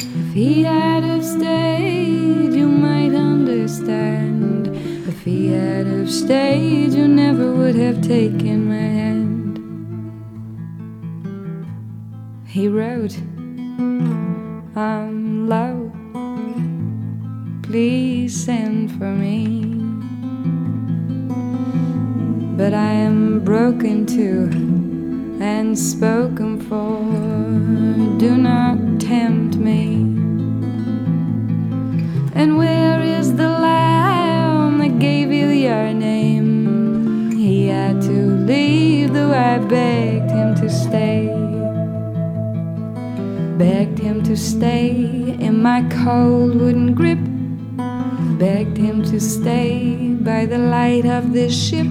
If 0.00 0.32
he 0.32 0.62
had 0.62 1.04
have 1.04 1.24
stayed, 1.24 2.54
you 2.54 2.68
might 2.68 3.14
understand. 3.14 4.63
If 5.24 5.32
he 5.32 5.46
had 5.46 5.86
have 5.86 6.10
stayed, 6.10 6.92
you 6.92 7.08
never 7.08 7.50
would 7.54 7.76
have 7.76 8.02
taken 8.02 8.68
my 8.68 8.74
hand. 8.74 9.56
He 12.46 12.68
wrote, 12.68 13.16
I'm 14.76 15.48
low, 15.48 15.90
please 17.62 18.36
send 18.36 18.90
for 18.98 19.14
me. 19.14 19.64
But 22.58 22.74
I 22.74 22.92
am 22.92 23.40
broken 23.42 24.04
too 24.04 24.50
and 25.42 25.78
spoken 25.78 26.60
for. 26.60 27.00
Do 28.18 28.36
not 28.36 29.00
tempt 29.00 29.56
me. 29.56 30.02
And 32.34 32.58
where 32.58 33.00
is 33.00 33.34
the 33.36 33.53
begged 39.68 40.30
him 40.30 40.54
to 40.56 40.68
stay. 40.70 41.28
Begged 43.58 43.98
him 43.98 44.22
to 44.24 44.36
stay 44.36 44.90
in 45.38 45.62
my 45.62 45.82
cold 46.04 46.54
wooden 46.60 46.94
grip. 46.94 47.18
Begged 48.38 48.76
him 48.76 49.02
to 49.04 49.20
stay 49.20 49.96
by 50.20 50.46
the 50.46 50.58
light 50.58 51.06
of 51.06 51.32
this 51.32 51.54
ship. 51.54 51.86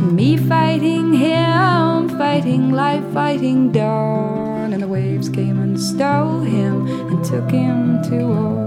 Me 0.00 0.36
fighting 0.36 1.12
him, 1.12 2.08
fighting 2.10 2.70
life, 2.70 3.04
fighting 3.12 3.72
dawn. 3.72 4.72
And 4.72 4.82
the 4.82 4.88
waves 4.88 5.28
came 5.28 5.60
and 5.60 5.80
stole 5.80 6.40
him 6.40 6.86
and 6.86 7.24
took 7.24 7.50
him 7.50 8.02
to 8.04 8.26
war. 8.26 8.64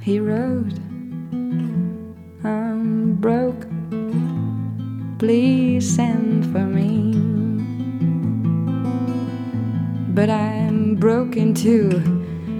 He 0.00 0.18
wrote, 0.18 0.74
I'm 2.44 3.14
broke, 3.20 3.66
please 5.22 5.94
send 5.94 6.44
for 6.50 6.66
me. 6.66 7.14
But 10.12 10.28
I'm 10.28 10.96
broken 10.96 11.54
too 11.54 11.90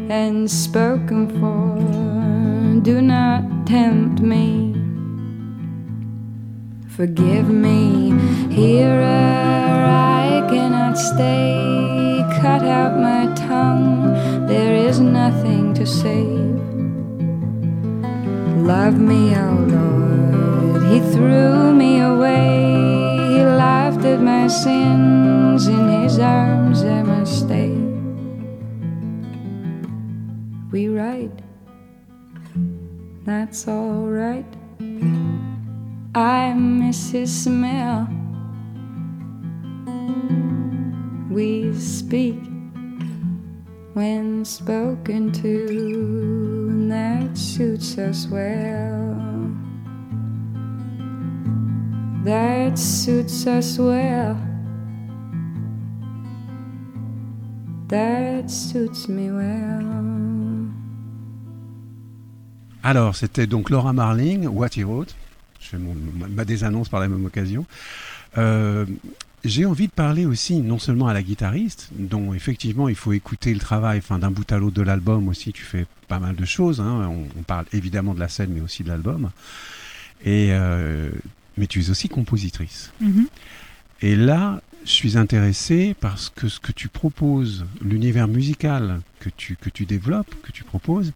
and 0.08 0.48
spoken 0.48 1.22
for. 1.40 2.80
Do 2.82 3.02
not 3.02 3.66
tempt 3.66 4.20
me. 4.20 4.76
Forgive 6.86 7.48
me, 7.48 8.14
Here 8.48 9.02
I 9.02 10.46
cannot 10.48 10.96
stay. 10.96 12.24
Cut 12.40 12.62
out 12.62 12.96
my 12.96 13.34
tongue. 13.34 14.46
There 14.46 14.76
is 14.76 15.00
nothing 15.00 15.74
to 15.74 15.84
save. 15.84 16.60
Love 18.72 19.00
me, 19.00 19.34
oh 19.34 19.66
Lord. 19.66 20.11
He 20.92 21.00
threw 21.00 21.72
me 21.72 22.00
away. 22.00 23.16
He 23.16 23.42
laughed 23.42 24.04
at 24.04 24.20
my 24.20 24.46
sins. 24.46 25.66
In 25.66 25.88
his 26.02 26.18
arms 26.18 26.82
I 26.84 27.02
must 27.02 27.38
stay. 27.46 27.72
We 30.70 30.88
write. 30.88 31.40
That's 33.24 33.66
all 33.66 34.04
right. 34.08 34.44
I 36.14 36.52
miss 36.52 37.10
his 37.10 37.32
smell. 37.44 38.06
We 41.30 41.72
speak 41.72 42.38
when 43.94 44.44
spoken 44.44 45.32
to, 45.40 45.66
and 46.68 46.92
that 46.92 47.38
suits 47.38 47.96
us 47.96 48.26
well. 48.26 49.21
That 52.24 52.76
suits 52.76 53.46
us 53.46 53.78
well. 53.78 54.36
That 57.88 58.48
suits 58.48 59.08
me 59.08 59.30
well. 59.30 59.84
Alors, 62.84 63.16
c'était 63.16 63.46
donc 63.46 63.70
Laura 63.70 63.92
Marling, 63.92 64.46
What 64.46 64.68
He 64.76 64.84
Wrote. 64.84 65.14
Je 65.60 65.68
fais 65.68 65.78
mon- 65.78 65.96
ma- 66.30 66.44
désannonce 66.44 66.88
par 66.88 67.00
la 67.00 67.08
même 67.08 67.24
occasion. 67.24 67.66
Euh, 68.38 68.86
j'ai 69.44 69.64
envie 69.66 69.86
de 69.88 69.92
parler 69.92 70.24
aussi, 70.24 70.60
non 70.60 70.78
seulement 70.78 71.08
à 71.08 71.14
la 71.14 71.22
guitariste, 71.22 71.90
dont 71.96 72.32
effectivement 72.34 72.88
il 72.88 72.94
faut 72.94 73.12
écouter 73.12 73.52
le 73.52 73.60
travail, 73.60 73.98
enfin 73.98 74.18
d'un 74.18 74.30
bout 74.30 74.50
à 74.52 74.58
l'autre 74.58 74.74
de 74.76 74.82
l'album 74.82 75.28
aussi, 75.28 75.52
tu 75.52 75.62
fais 75.64 75.86
pas 76.08 76.18
mal 76.20 76.34
de 76.36 76.44
choses. 76.44 76.80
hein. 76.80 77.08
On, 77.10 77.26
on 77.38 77.42
parle 77.42 77.66
évidemment 77.72 78.14
de 78.14 78.20
la 78.20 78.28
scène, 78.28 78.50
mais 78.54 78.60
aussi 78.60 78.82
de 78.84 78.88
l'album. 78.88 79.30
Et 80.24 80.48
euh, 80.52 81.10
mais 81.56 81.66
tu 81.66 81.80
es 81.82 81.90
aussi 81.90 82.08
compositrice. 82.08 82.92
Mhm. 83.00 83.26
Et 84.00 84.16
là, 84.16 84.60
je 84.84 84.90
suis 84.90 85.16
intéressé 85.16 85.94
parce 86.00 86.28
que 86.28 86.48
ce 86.48 86.58
que 86.58 86.72
tu 86.72 86.88
proposes, 86.88 87.64
l'univers 87.84 88.26
musical 88.28 89.00
que 89.20 89.28
tu, 89.36 89.56
que 89.56 89.70
tu 89.70 89.84
développes, 89.86 90.34
que 90.42 90.50
tu 90.52 90.64
proposes, 90.64 91.12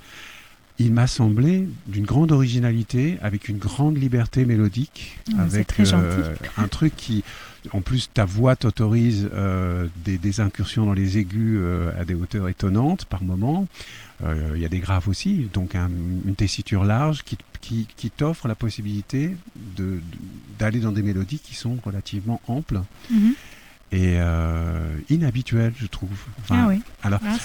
il 0.78 0.92
m'a 0.92 1.06
semblé 1.06 1.66
d'une 1.86 2.04
grande 2.04 2.32
originalité, 2.32 3.16
avec 3.22 3.48
une 3.48 3.56
grande 3.56 3.96
liberté 3.96 4.44
mélodique, 4.44 5.18
Ah, 5.38 5.42
avec 5.42 5.66
très 5.68 5.86
gentil. 5.86 6.20
un 6.58 6.68
truc 6.68 6.94
qui, 6.96 7.24
en 7.72 7.80
plus, 7.80 8.10
ta 8.12 8.26
voix 8.26 8.56
t'autorise 8.56 9.28
euh, 9.32 9.88
des, 10.04 10.18
des 10.18 10.40
incursions 10.40 10.84
dans 10.84 10.92
les 10.92 11.16
aigus 11.16 11.56
euh, 11.58 11.90
à 11.98 12.04
des 12.04 12.12
hauteurs 12.14 12.48
étonnantes 12.50 13.06
par 13.06 13.22
moment. 13.24 13.66
Euh, 14.22 14.52
Il 14.54 14.60
y 14.60 14.66
a 14.66 14.68
des 14.68 14.78
graves 14.80 15.08
aussi, 15.08 15.48
donc 15.54 15.74
un- 15.74 15.90
une 16.26 16.34
tessiture 16.34 16.84
large 16.84 17.22
qui, 17.24 17.38
qui, 17.66 17.86
qui 17.96 18.10
t'offre 18.10 18.48
la 18.48 18.54
possibilité 18.54 19.36
de- 19.76 19.84
de- 19.84 20.00
d'aller 20.58 20.80
dans 20.80 20.92
des 20.92 21.02
mélodies 21.02 21.38
qui 21.40 21.54
sont 21.54 21.76
relativement 21.84 22.40
amples 22.48 22.80
Mhm. 23.10 23.32
et 23.92 24.14
euh, 24.18 24.96
inhabituelles, 25.10 25.72
je 25.78 25.86
trouve. 25.86 26.10
Enfin, 26.42 26.64
ah 26.64 26.68
oui, 26.68 26.80
alors, 27.02 27.20
Ah, 27.24 27.36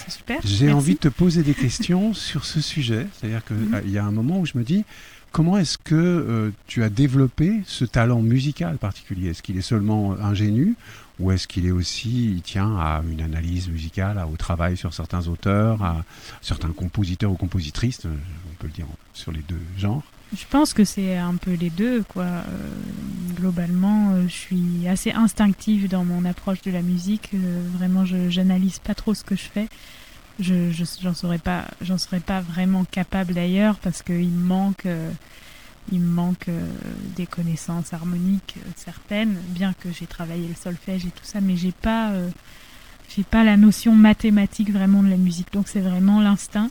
j'ai 0.44 0.72
envie 0.72 0.94
de 0.94 0.98
te 1.00 1.08
poser 1.08 1.42
des 1.42 1.54
questions 1.54 2.14
sur 2.28 2.44
ce 2.44 2.60
sujet. 2.60 3.06
C'est-à-dire 3.14 3.44
qu'il 3.44 3.56
Mhm. 3.56 3.82
y 3.88 3.98
a 3.98 4.04
un 4.04 4.12
moment 4.12 4.38
où 4.40 4.46
je 4.46 4.56
me 4.56 4.64
dis, 4.64 4.84
comment 5.32 5.56
est-ce 5.58 5.78
que 5.78 5.94
euh, 5.94 6.50
tu 6.66 6.82
as 6.82 6.88
développé 6.90 7.60
ce 7.66 7.84
talent 7.84 8.20
musical 8.22 8.78
particulier? 8.78 9.30
Est-ce 9.30 9.42
qu'il 9.42 9.56
est 9.56 9.62
seulement 9.62 10.12
ingénu 10.20 10.74
ou 11.20 11.30
est-ce 11.30 11.46
qu'il 11.46 11.66
est 11.66 11.70
aussi, 11.70 12.32
il 12.32 12.42
tient 12.42 12.76
à 12.78 13.02
une 13.08 13.20
analyse 13.22 13.68
musicale, 13.68 14.18
à- 14.18 14.26
au 14.26 14.36
travail 14.36 14.76
sur 14.76 14.92
certains 14.94 15.28
auteurs, 15.28 15.82
à 15.82 16.04
certains 16.40 16.70
compositeurs 16.72 17.30
ou 17.30 17.36
compositrices, 17.36 18.06
euh, 18.06 18.14
on 18.50 18.54
peut 18.60 18.66
le 18.66 18.72
dire 18.72 18.86
sur 19.14 19.30
les 19.32 19.42
deux 19.48 19.60
genres? 19.78 20.02
Je 20.34 20.44
pense 20.48 20.72
que 20.72 20.84
c'est 20.84 21.16
un 21.18 21.36
peu 21.36 21.52
les 21.52 21.68
deux, 21.68 22.02
quoi. 22.04 22.24
Euh, 22.24 22.42
globalement, 23.36 24.12
euh, 24.14 24.22
je 24.28 24.32
suis 24.32 24.88
assez 24.88 25.12
instinctive 25.12 25.88
dans 25.88 26.04
mon 26.04 26.24
approche 26.24 26.62
de 26.62 26.70
la 26.70 26.80
musique. 26.80 27.30
Euh, 27.34 27.62
vraiment, 27.76 28.06
je 28.06 28.30
j'analyse 28.30 28.78
pas 28.78 28.94
trop 28.94 29.12
ce 29.14 29.24
que 29.24 29.36
je 29.36 29.42
fais. 29.42 29.68
Je 30.40 30.70
je- 30.72 30.84
j'en 31.02 31.14
serais 31.14 31.38
pas 31.38 31.66
j'en 31.82 31.98
serais 31.98 32.20
pas 32.20 32.40
vraiment 32.40 32.84
capable 32.84 33.34
d'ailleurs 33.34 33.76
parce 33.78 34.02
qu'il 34.02 34.28
me 34.30 34.44
manque 34.46 34.86
euh, 34.86 35.10
il 35.92 36.00
me 36.00 36.06
manque 36.12 36.48
euh, 36.48 36.66
des 37.16 37.26
connaissances 37.26 37.92
harmoniques 37.92 38.54
euh, 38.58 38.70
certaines, 38.76 39.34
bien 39.50 39.74
que 39.74 39.90
j'ai 39.92 40.06
travaillé 40.06 40.48
le 40.48 40.54
solfège 40.54 41.04
et 41.06 41.10
tout 41.10 41.24
ça, 41.24 41.40
mais 41.42 41.56
j'ai 41.56 41.72
pas 41.72 42.12
j'ai 43.14 43.24
pas 43.24 43.44
la 43.44 43.56
notion 43.56 43.94
mathématique 43.94 44.72
vraiment 44.72 45.02
de 45.02 45.08
la 45.10 45.16
musique. 45.18 45.52
Donc 45.52 45.68
c'est 45.68 45.80
vraiment 45.80 46.20
l'instinct. 46.20 46.70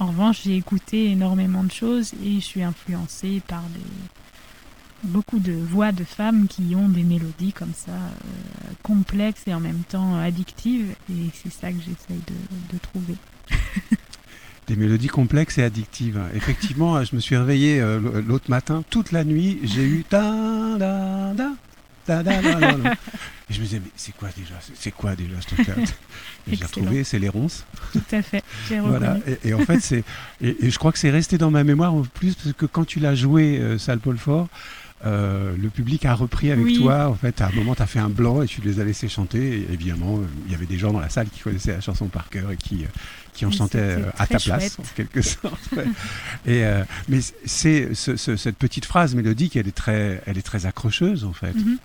En 0.00 0.06
revanche, 0.06 0.42
j'ai 0.44 0.56
écouté 0.56 1.10
énormément 1.10 1.62
de 1.62 1.70
choses 1.70 2.12
et 2.24 2.34
je 2.34 2.44
suis 2.44 2.62
influencée 2.62 3.40
par 3.46 3.62
des... 3.62 5.08
beaucoup 5.08 5.38
de 5.38 5.52
voix 5.52 5.92
de 5.92 6.04
femmes 6.04 6.48
qui 6.48 6.74
ont 6.74 6.88
des 6.88 7.04
mélodies 7.04 7.52
comme 7.52 7.72
ça, 7.74 7.92
euh, 7.92 8.72
complexes 8.82 9.42
et 9.46 9.54
en 9.54 9.60
même 9.60 9.82
temps 9.88 10.16
addictives. 10.18 10.94
Et 11.10 11.30
c'est 11.32 11.52
ça 11.52 11.70
que 11.70 11.78
j'essaye 11.78 12.22
de, 12.26 12.74
de 12.74 12.78
trouver. 12.78 13.16
Des 14.66 14.76
mélodies 14.76 15.08
complexes 15.08 15.58
et 15.58 15.62
addictives. 15.62 16.18
Effectivement, 16.34 17.04
je 17.04 17.14
me 17.14 17.20
suis 17.20 17.36
réveillé 17.36 17.82
euh, 17.82 18.22
l'autre 18.26 18.48
matin, 18.48 18.82
toute 18.88 19.12
la 19.12 19.22
nuit, 19.22 19.60
j'ai 19.62 19.84
eu 19.84 20.06
da 20.10 20.78
da 20.78 21.34
da 21.34 21.50
da 22.06 22.22
da 22.22 22.40
da 22.42 22.60
da. 22.60 22.92
Et 23.50 23.52
je 23.54 23.58
me 23.60 23.64
disais, 23.64 23.80
mais 23.84 23.90
c'est 23.96 24.14
quoi 24.16 24.28
déjà 24.36 24.54
C'est- 24.74 24.90
quoi 24.90 25.14
déjà 25.16 25.34
ce 25.40 25.54
truc-là 25.54 25.74
J'ai 26.52 26.64
retrouvé, 26.64 27.04
c'est 27.04 27.18
les 27.18 27.28
ronces. 27.28 27.64
Tout 27.92 28.00
à 28.12 28.22
fait. 28.22 28.42
Voilà. 28.80 29.18
Et, 29.44 29.48
et 29.50 29.54
en 29.54 29.60
fait, 29.60 29.80
c'est 29.80 30.04
et, 30.40 30.66
et 30.66 30.70
je 30.70 30.78
crois 30.78 30.92
que 30.92 30.98
c'est 30.98 31.10
resté 31.10 31.38
dans 31.38 31.50
ma 31.50 31.64
mémoire 31.64 31.94
en 31.94 32.02
plus 32.02 32.34
parce 32.34 32.52
que 32.54 32.66
quand 32.66 32.84
tu 32.84 33.00
l'as 33.00 33.14
joué, 33.14 33.58
euh, 33.58 33.78
Salle 33.78 33.98
Paul 33.98 34.16
Fort, 34.18 34.48
euh, 35.06 35.54
le 35.60 35.68
public 35.68 36.06
a 36.06 36.14
repris 36.14 36.50
avec 36.50 36.64
Oui. 36.64 36.78
toi. 36.78 37.08
En 37.08 37.14
fait, 37.14 37.40
à 37.42 37.48
un 37.48 37.52
moment, 37.52 37.74
tu 37.74 37.82
as 37.82 37.86
fait 37.86 37.98
un 37.98 38.08
blanc 38.08 38.40
et 38.42 38.46
tu 38.46 38.62
les 38.62 38.80
as 38.80 38.84
laissés 38.84 39.08
chanter. 39.08 39.58
Et 39.60 39.72
évidemment, 39.72 40.20
il 40.46 40.52
y 40.52 40.54
avait 40.54 40.64
des 40.66 40.78
gens 40.78 40.92
dans 40.92 41.00
la 41.00 41.10
salle 41.10 41.28
qui 41.28 41.40
connaissaient 41.40 41.72
la 41.74 41.80
chanson 41.82 42.06
par 42.06 42.30
cœur 42.30 42.50
et 42.52 42.56
qui, 42.56 42.84
euh, 42.84 42.88
qui 43.34 43.44
en 43.44 43.50
c'était 43.50 43.78
euh, 43.78 44.10
à 44.16 44.26
ta 44.26 44.38
place, 44.38 44.74
chouette. 44.76 44.76
en 44.80 44.94
quelque 44.96 45.20
sorte. 45.22 45.60
ouais. 45.76 45.84
et, 46.46 46.64
euh, 46.64 46.82
mais 47.08 47.18
c'est 47.44 47.94
ce- 47.94 48.16
ce- 48.16 48.36
cette 48.36 48.56
petite 48.56 48.84
phrase 48.84 49.14
mélodique, 49.14 49.56
elle 49.56 49.68
est 49.68 49.72
très, 49.76 50.22
elle 50.26 50.38
est 50.38 50.42
très 50.42 50.66
accrocheuse 50.66 51.24
en 51.24 51.32
fait. 51.32 51.52
Mhm. 51.54 51.78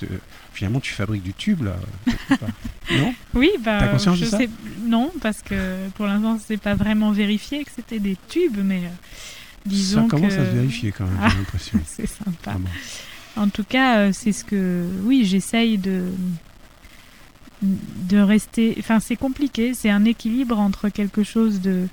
Finalement, 0.54 0.80
tu 0.80 0.94
fabriques 0.94 1.24
du 1.24 1.34
tube 1.34 1.64
là. 1.64 1.76
non? 2.92 3.14
Oui, 3.34 3.50
bah, 3.64 3.78
T'as 3.80 3.88
conscience 3.90 4.18
je 4.18 4.26
de 4.26 4.30
ça? 4.30 4.38
sais, 4.38 4.50
non, 4.86 5.12
parce 5.22 5.42
que 5.42 5.88
pour 5.96 6.06
l'instant, 6.06 6.40
c'est 6.46 6.58
pas 6.62 6.76
vraiment 6.76 7.12
vérifié 7.12 7.64
que 7.64 7.72
c'était 7.76 8.00
des 8.00 8.18
tubes, 8.28 8.58
mais 8.64 8.80
euh, 8.86 8.90
disons 9.66 10.04
Ça 10.04 10.10
commence 10.10 10.36
que 10.36 10.42
à 10.42 10.46
se 10.46 10.52
vérifier 10.52 10.92
quand 10.92 11.06
même, 11.06 11.18
Ah. 11.22 11.30
j'ai 11.30 11.38
l'impression. 11.38 11.80
c'est 11.86 12.08
sympa. 12.08 12.52
Vraiment. 12.52 12.70
En 13.38 13.48
tout 13.50 13.64
cas, 13.64 14.00
euh, 14.00 14.12
c'est 14.14 14.34
ce 14.34 14.44
que. 14.44 14.86
Oui, 15.04 15.24
j'essaye 15.26 15.78
de. 15.78 16.06
De 17.62 18.18
rester. 18.20 18.76
Enfin, 18.80 19.00
c'est 19.00 19.16
compliqué. 19.16 19.74
C'est 19.74 19.90
un 19.90 20.06
équilibre 20.06 20.60
entre 20.60 20.90
quelque 20.90 21.24
chose 21.24 21.62
de, 21.62 21.88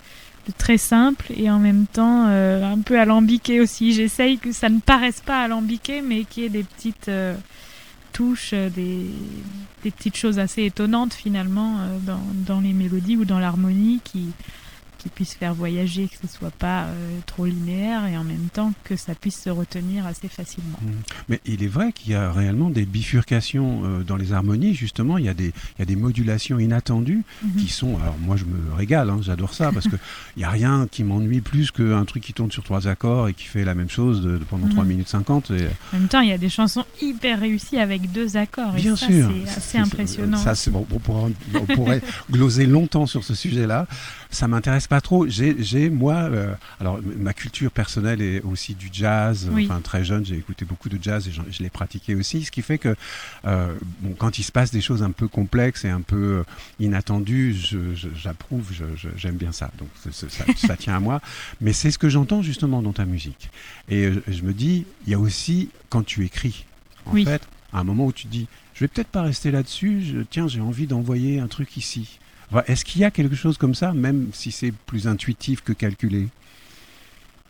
très 0.58 0.78
simple 0.78 1.26
et 1.36 1.50
en 1.50 1.58
même 1.58 1.86
temps 1.86 2.26
euh, 2.28 2.72
un 2.72 2.80
peu 2.80 2.98
alambiqué 2.98 3.60
aussi. 3.60 3.92
J'essaye 3.92 4.38
que 4.38 4.52
ça 4.52 4.68
ne 4.68 4.80
paraisse 4.80 5.20
pas 5.20 5.42
alambiqué, 5.42 6.02
mais 6.02 6.24
qu'il 6.24 6.44
y 6.44 6.46
ait 6.46 6.50
des 6.50 6.62
petites 6.62 7.08
euh, 7.08 7.34
touches, 8.12 8.50
euh, 8.52 8.68
des, 8.70 9.06
petites 9.82 10.16
choses 10.16 10.38
assez 10.38 10.64
étonnantes 10.64 11.14
finalement 11.14 11.78
dans, 12.04 12.20
dans 12.34 12.60
les 12.60 12.72
mélodies 12.72 13.16
ou 13.16 13.24
dans 13.24 13.38
l'harmonie 13.38 14.00
qui 14.02 14.32
qui 15.06 15.10
puissent 15.14 15.34
faire 15.34 15.54
voyager, 15.54 16.08
que 16.08 16.16
ce 16.26 16.32
soit 16.36 16.50
pas 16.50 16.84
euh, 16.84 17.18
trop 17.26 17.46
linéaire 17.46 18.06
et 18.06 18.16
en 18.16 18.24
même 18.24 18.48
temps 18.52 18.72
que 18.82 18.96
ça 18.96 19.14
puisse 19.14 19.40
se 19.40 19.50
retenir 19.50 20.04
assez 20.06 20.26
facilement. 20.28 20.78
Mm. 20.82 20.86
Mais 21.28 21.40
il 21.46 21.62
est 21.62 21.68
vrai 21.68 21.92
qu'il 21.92 22.10
y 22.12 22.14
a 22.16 22.32
réellement 22.32 22.70
des 22.70 22.86
bifurcations 22.86 23.82
euh, 23.84 24.02
dans 24.02 24.16
les 24.16 24.32
harmonies, 24.32 24.74
justement, 24.74 25.16
il 25.18 25.24
y 25.26 25.28
a 25.28 25.34
des, 25.34 25.46
il 25.48 25.78
y 25.78 25.82
a 25.82 25.84
des 25.84 25.96
modulations 25.96 26.58
inattendues 26.58 27.22
Mhm. 27.42 27.56
qui 27.62 27.68
sont... 27.68 27.98
Alors 28.00 28.16
moi 28.20 28.36
je 28.36 28.44
me 28.44 28.72
régale, 28.74 29.10
hein, 29.10 29.20
j'adore 29.22 29.54
ça, 29.54 29.70
parce 29.72 29.86
qu'il 29.88 29.98
n'y 30.36 30.44
a 30.44 30.50
rien 30.50 30.88
qui 30.90 31.04
m'ennuie 31.04 31.40
plus 31.40 31.70
qu'un 31.70 32.04
truc 32.04 32.22
qui 32.24 32.32
tourne 32.32 32.50
sur 32.50 32.64
trois 32.64 32.88
accords 32.88 33.28
et 33.28 33.34
qui 33.34 33.44
fait 33.44 33.64
la 33.64 33.74
même 33.74 33.90
chose 33.90 34.22
de, 34.22 34.38
de 34.38 34.44
pendant 34.44 34.66
Mhm. 34.66 34.72
3 34.72 34.84
minutes 34.84 35.08
50. 35.08 35.50
Et, 35.52 35.66
En 35.94 35.98
même 36.00 36.08
temps, 36.08 36.20
il 36.20 36.28
y 36.30 36.32
a 36.32 36.38
des 36.38 36.48
chansons 36.48 36.84
hyper 37.00 37.40
réussies 37.40 37.78
avec 37.78 38.10
deux 38.10 38.36
accords. 38.36 38.72
bien 38.72 38.94
et 38.94 38.96
ça. 38.96 39.06
C'est 39.08 39.48
assez 39.56 39.78
impressionnant. 39.78 40.38
Ça, 40.38 40.54
bon, 40.70 40.86
on 40.92 40.98
pourrait, 40.98 41.32
on 41.54 41.66
pourrait 41.66 42.02
gloser 42.30 42.66
longtemps 42.66 43.06
sur 43.06 43.22
ce 43.24 43.34
sujet-là. 43.34 43.86
Ça 44.36 44.48
m'intéresse 44.48 44.86
pas 44.86 45.00
trop. 45.00 45.26
J'ai, 45.26 45.56
j'ai, 45.62 45.88
moi, 45.88 46.14
euh, 46.14 46.52
alors 46.78 47.00
ma 47.16 47.32
culture 47.32 47.70
personnelle 47.70 48.20
est 48.20 48.42
aussi 48.42 48.74
du 48.74 48.90
jazz. 48.92 49.48
Oui. 49.50 49.64
Enfin, 49.64 49.80
très 49.80 50.04
jeune, 50.04 50.26
j'ai 50.26 50.36
écouté 50.36 50.66
beaucoup 50.66 50.90
de 50.90 50.98
jazz 51.02 51.26
et 51.26 51.32
je 51.32 51.62
l'ai 51.62 51.70
pratiqué 51.70 52.14
aussi. 52.14 52.44
Ce 52.44 52.50
qui 52.50 52.60
fait 52.60 52.76
que, 52.76 52.94
euh, 53.46 53.74
bon, 54.00 54.12
quand 54.18 54.38
il 54.38 54.42
se 54.42 54.52
passe 54.52 54.70
des 54.70 54.82
choses 54.82 55.02
un 55.02 55.10
peu 55.10 55.26
complexes 55.26 55.86
et 55.86 55.88
un 55.88 56.02
peu 56.02 56.16
euh, 56.40 56.44
inattendues, 56.80 57.56
j'approuve, 58.14 58.72
j'aime 59.16 59.36
bien 59.36 59.52
ça. 59.52 59.70
Donc 59.78 59.88
ça, 60.10 60.28
ça 60.54 60.76
tient 60.76 60.96
à 60.96 61.00
moi. 61.00 61.22
Mais 61.62 61.72
c'est 61.72 61.90
ce 61.90 61.96
que 61.98 62.10
j'entends 62.10 62.42
justement 62.42 62.82
dans 62.82 62.92
ta 62.92 63.06
musique. 63.06 63.48
Et 63.88 64.10
je 64.28 64.42
me 64.42 64.52
dis, 64.52 64.84
il 65.06 65.12
y 65.12 65.14
a 65.14 65.18
aussi 65.18 65.70
quand 65.88 66.04
tu 66.04 66.26
écris. 66.26 66.66
En 67.06 67.12
Oui. 67.12 67.24
fait, 67.24 67.40
À 67.72 67.78
un 67.80 67.84
moment 67.84 68.04
où 68.04 68.12
tu 68.12 68.26
te 68.26 68.32
dis, 68.32 68.48
je 68.74 68.80
vais 68.80 68.88
peut-être 68.88 69.08
pas 69.08 69.22
rester 69.22 69.50
là-dessus, 69.50 70.26
tiens, 70.30 70.46
j'ai 70.46 70.60
envie 70.60 70.86
d'envoyer 70.86 71.40
un 71.40 71.46
truc 71.46 71.78
ici. 71.78 72.18
Est-ce 72.66 72.84
qu'il 72.84 73.00
y 73.00 73.04
a 73.04 73.10
quelque 73.10 73.34
chose 73.36 73.58
comme 73.58 73.74
ça, 73.74 73.92
même 73.92 74.28
si 74.32 74.52
c'est 74.52 74.72
plus 74.72 75.08
intuitif 75.08 75.62
que 75.62 75.72
calculé 75.72 76.28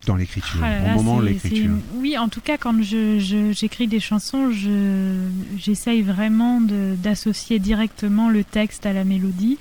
dans 0.07 0.17
l'écriture, 0.17 0.61
Ah 0.63 0.83
au 0.85 0.89
moment 0.91 1.21
de 1.21 1.27
l'écriture? 1.27 1.73
Oui, 1.97 2.17
en 2.17 2.29
tout 2.29 2.41
cas, 2.41 2.57
quand 2.59 2.81
je- 2.83 3.19
je- 3.19 3.53
j'écris 3.53 3.89
des 3.89 4.01
chansons, 4.01 4.53
je- 4.53 5.29
j'essaye 5.59 6.03
vraiment 6.03 6.61
d'associer 6.61 7.59
directement 7.59 8.31
le 8.31 8.45
texte 8.45 8.87
à 8.87 8.93
la 8.93 9.05
mélodie. 9.05 9.59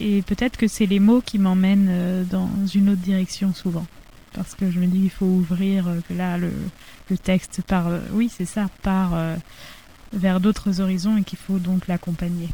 Et 0.00 0.22
peut-être 0.22 0.56
que 0.56 0.66
c'est 0.68 0.86
les 0.86 0.98
mots 1.00 1.20
qui 1.24 1.38
m'emmènent 1.38 1.86
euh, 1.90 2.24
dans 2.24 2.50
une 2.74 2.88
autre 2.90 3.00
direction 3.02 3.54
souvent. 3.54 3.86
Parce 4.32 4.54
que 4.56 4.68
je 4.70 4.80
me 4.80 4.86
dis 4.86 5.00
qu'il 5.02 5.10
faut 5.10 5.26
ouvrir, 5.26 5.86
euh, 5.86 6.00
que 6.08 6.14
là, 6.14 6.36
le, 6.36 6.50
le 7.10 7.16
texte 7.18 7.62
part, 7.62 7.86
oui, 8.12 8.28
c'est 8.34 8.44
ça, 8.46 8.68
part 8.82 9.12
euh, 9.14 9.36
vers 10.12 10.40
d'autres 10.40 10.80
horizons 10.80 11.16
et 11.16 11.22
qu'il 11.22 11.38
faut 11.38 11.58
donc 11.60 11.86
l'accompagner. 11.86 12.48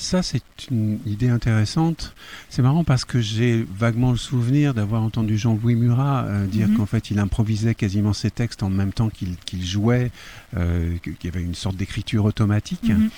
Ça, 0.00 0.22
c'est 0.22 0.42
une 0.70 0.98
idée 1.04 1.28
intéressante. 1.28 2.14
C'est 2.48 2.62
marrant 2.62 2.84
parce 2.84 3.04
que 3.04 3.20
j'ai 3.20 3.66
vaguement 3.76 4.12
le 4.12 4.16
souvenir 4.16 4.72
d'avoir 4.72 5.02
entendu 5.02 5.36
Jean-Louis 5.36 5.74
Murat 5.74 6.24
euh, 6.24 6.46
dire 6.46 6.68
Mhm. 6.68 6.78
qu'en 6.78 6.86
fait, 6.86 7.10
il 7.10 7.18
improvisait 7.18 7.74
quasiment 7.74 8.14
ses 8.14 8.30
textes 8.30 8.62
en 8.62 8.70
même 8.70 8.92
temps 8.94 9.10
qu'il 9.10 9.36
jouait, 9.62 10.10
euh, 10.56 10.96
qu'il 11.02 11.16
y 11.24 11.28
avait 11.28 11.42
une 11.42 11.54
sorte 11.54 11.76
d'écriture 11.76 12.24
automatique. 12.24 12.88
Mhm. 12.88 13.10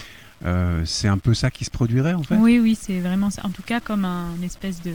Euh, 0.44 0.82
c'est 0.84 1.06
un 1.06 1.18
peu 1.18 1.34
ça 1.34 1.52
qui 1.52 1.64
se 1.64 1.70
produirait, 1.70 2.14
en 2.14 2.24
fait? 2.24 2.34
Oui, 2.34 2.58
oui, 2.58 2.76
c'est 2.78 2.98
vraiment 2.98 3.30
ça. 3.30 3.42
En 3.46 3.50
tout 3.50 3.62
cas, 3.62 3.78
comme 3.78 4.04
un 4.04 4.34
espèce 4.42 4.82
de, 4.82 4.92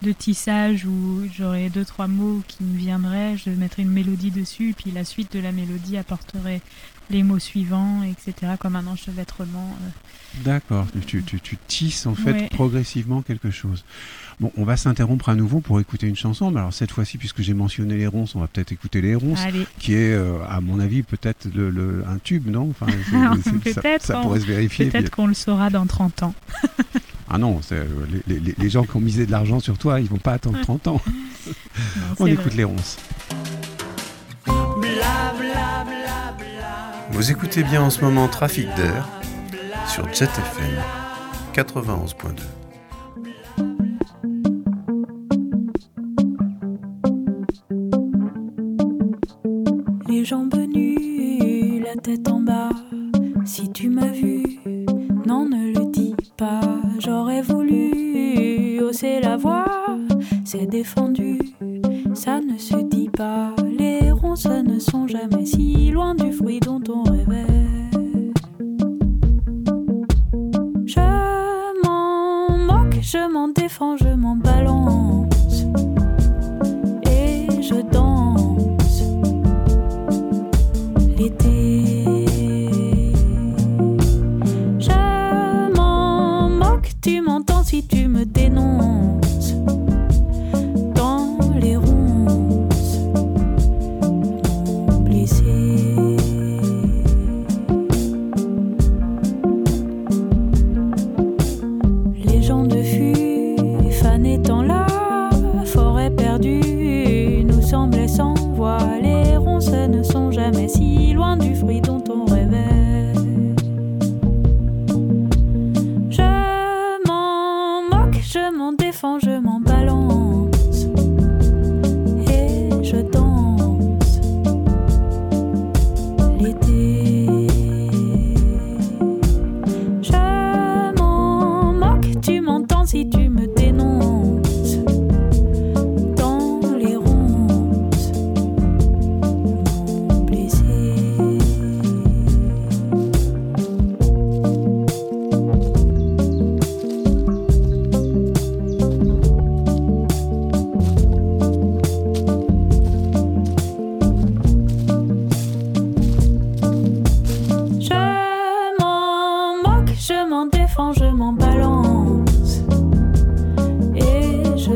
de 0.00 0.12
tissage 0.12 0.86
où 0.86 1.20
j'aurais 1.36 1.68
deux, 1.68 1.84
trois 1.84 2.06
mots 2.06 2.42
qui 2.48 2.64
me 2.64 2.78
viendraient, 2.78 3.36
je 3.36 3.50
mettrais 3.50 3.82
une 3.82 3.90
mélodie 3.90 4.30
dessus, 4.30 4.70
et 4.70 4.72
puis 4.72 4.90
la 4.90 5.04
suite 5.04 5.34
de 5.34 5.38
la 5.40 5.52
mélodie 5.52 5.98
apporterait 5.98 6.62
les 7.10 7.22
mots 7.22 7.38
suivants, 7.38 8.02
etc., 8.02 8.52
comme 8.58 8.76
un 8.76 8.86
enchevêtrement. 8.86 9.76
euh. 9.82 9.88
D'accord, 10.44 10.86
tu, 11.06 11.22
tu, 11.22 11.40
tu 11.40 11.56
tisses 11.66 12.04
en 12.06 12.14
fait 12.14 12.32
Ouais. 12.32 12.48
progressivement 12.50 13.22
quelque 13.22 13.50
chose. 13.50 13.84
Bon, 14.38 14.52
on 14.58 14.64
va 14.64 14.76
s'interrompre 14.76 15.30
à 15.30 15.34
nouveau 15.34 15.60
pour 15.60 15.80
écouter 15.80 16.06
une 16.08 16.16
chanson. 16.16 16.50
Mais 16.50 16.58
alors 16.60 16.74
cette 16.74 16.90
fois-ci, 16.90 17.16
puisque 17.16 17.40
j'ai 17.40 17.54
mentionné 17.54 17.96
les 17.96 18.06
ronces, 18.06 18.34
on 18.34 18.40
va 18.40 18.48
peut-être 18.48 18.70
écouter 18.72 19.00
les 19.00 19.14
ronces, 19.14 19.40
Allez, 19.40 19.66
qui 19.78 19.94
est, 19.94 20.12
euh, 20.12 20.44
à 20.46 20.60
mon 20.60 20.78
avis, 20.78 21.02
peut-être 21.02 21.48
le, 21.54 21.70
le- 21.70 22.04
un 22.06 22.18
tube, 22.18 22.48
non? 22.48 22.68
Enfin, 22.70 22.86
ça- 23.64 23.80
Peut-être, 23.80 24.02
ça, 24.04 24.18
on- 24.18 24.22
pourrait 24.24 24.40
se 24.40 24.46
vérifier. 24.46 24.86
peut-être 24.90 25.10
qu'on 25.10 25.26
le 25.26 25.34
saura 25.34 25.70
dans 25.70 25.86
30 25.86 26.22
ans. 26.24 26.34
Ah 27.28 27.38
non, 27.38 27.60
c'est, 27.60 27.74
euh, 27.74 27.86
les, 28.28 28.38
les- 28.38 28.54
les 28.56 28.70
gens 28.70 28.84
qui 28.84 28.94
ont 28.96 29.00
misé 29.00 29.26
de 29.26 29.32
l'argent 29.32 29.58
sur 29.58 29.76
toi, 29.78 30.00
ils 30.00 30.06
vont 30.08 30.16
pas 30.16 30.34
attendre 30.34 30.60
30 30.60 30.86
ans. 30.86 31.00
Non, 31.46 31.52
On 32.20 32.26
écoute 32.26 32.46
vrai. 32.46 32.56
les 32.56 32.64
ronces. 32.64 32.96
Vous 37.16 37.30
écoutez 37.30 37.62
bien 37.62 37.80
en 37.80 37.88
ce 37.88 38.04
moment 38.04 38.28
Trafic 38.28 38.66
d'air 38.74 39.08
sur 39.88 40.04
Jet 40.12 40.28
FM 40.28 40.74
91.2. 41.54 42.42
les 50.06 50.26
jambes 50.26 50.54
nues, 50.74 51.80
la 51.82 51.96
tête 51.96 52.28
en 52.28 52.40
bas. 52.40 52.68
Si 53.46 53.72
tu 53.72 53.88
m'as 53.88 54.12
vu, 54.12 54.42
non, 55.26 55.48
ne 55.48 55.72
le 55.72 55.90
dis 55.90 56.14
pas. 56.36 56.60
J'aurais 56.98 57.40
voulu 57.40 58.82
hausser 58.82 59.20
la 59.20 59.38
voix, 59.38 59.64
c'est 60.44 60.66
défendu, 60.66 61.38
ça 62.12 62.40
ne 62.40 62.58
se 62.58 62.76
dit 62.76 63.08
pas. 63.08 63.55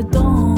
Et 0.01 0.50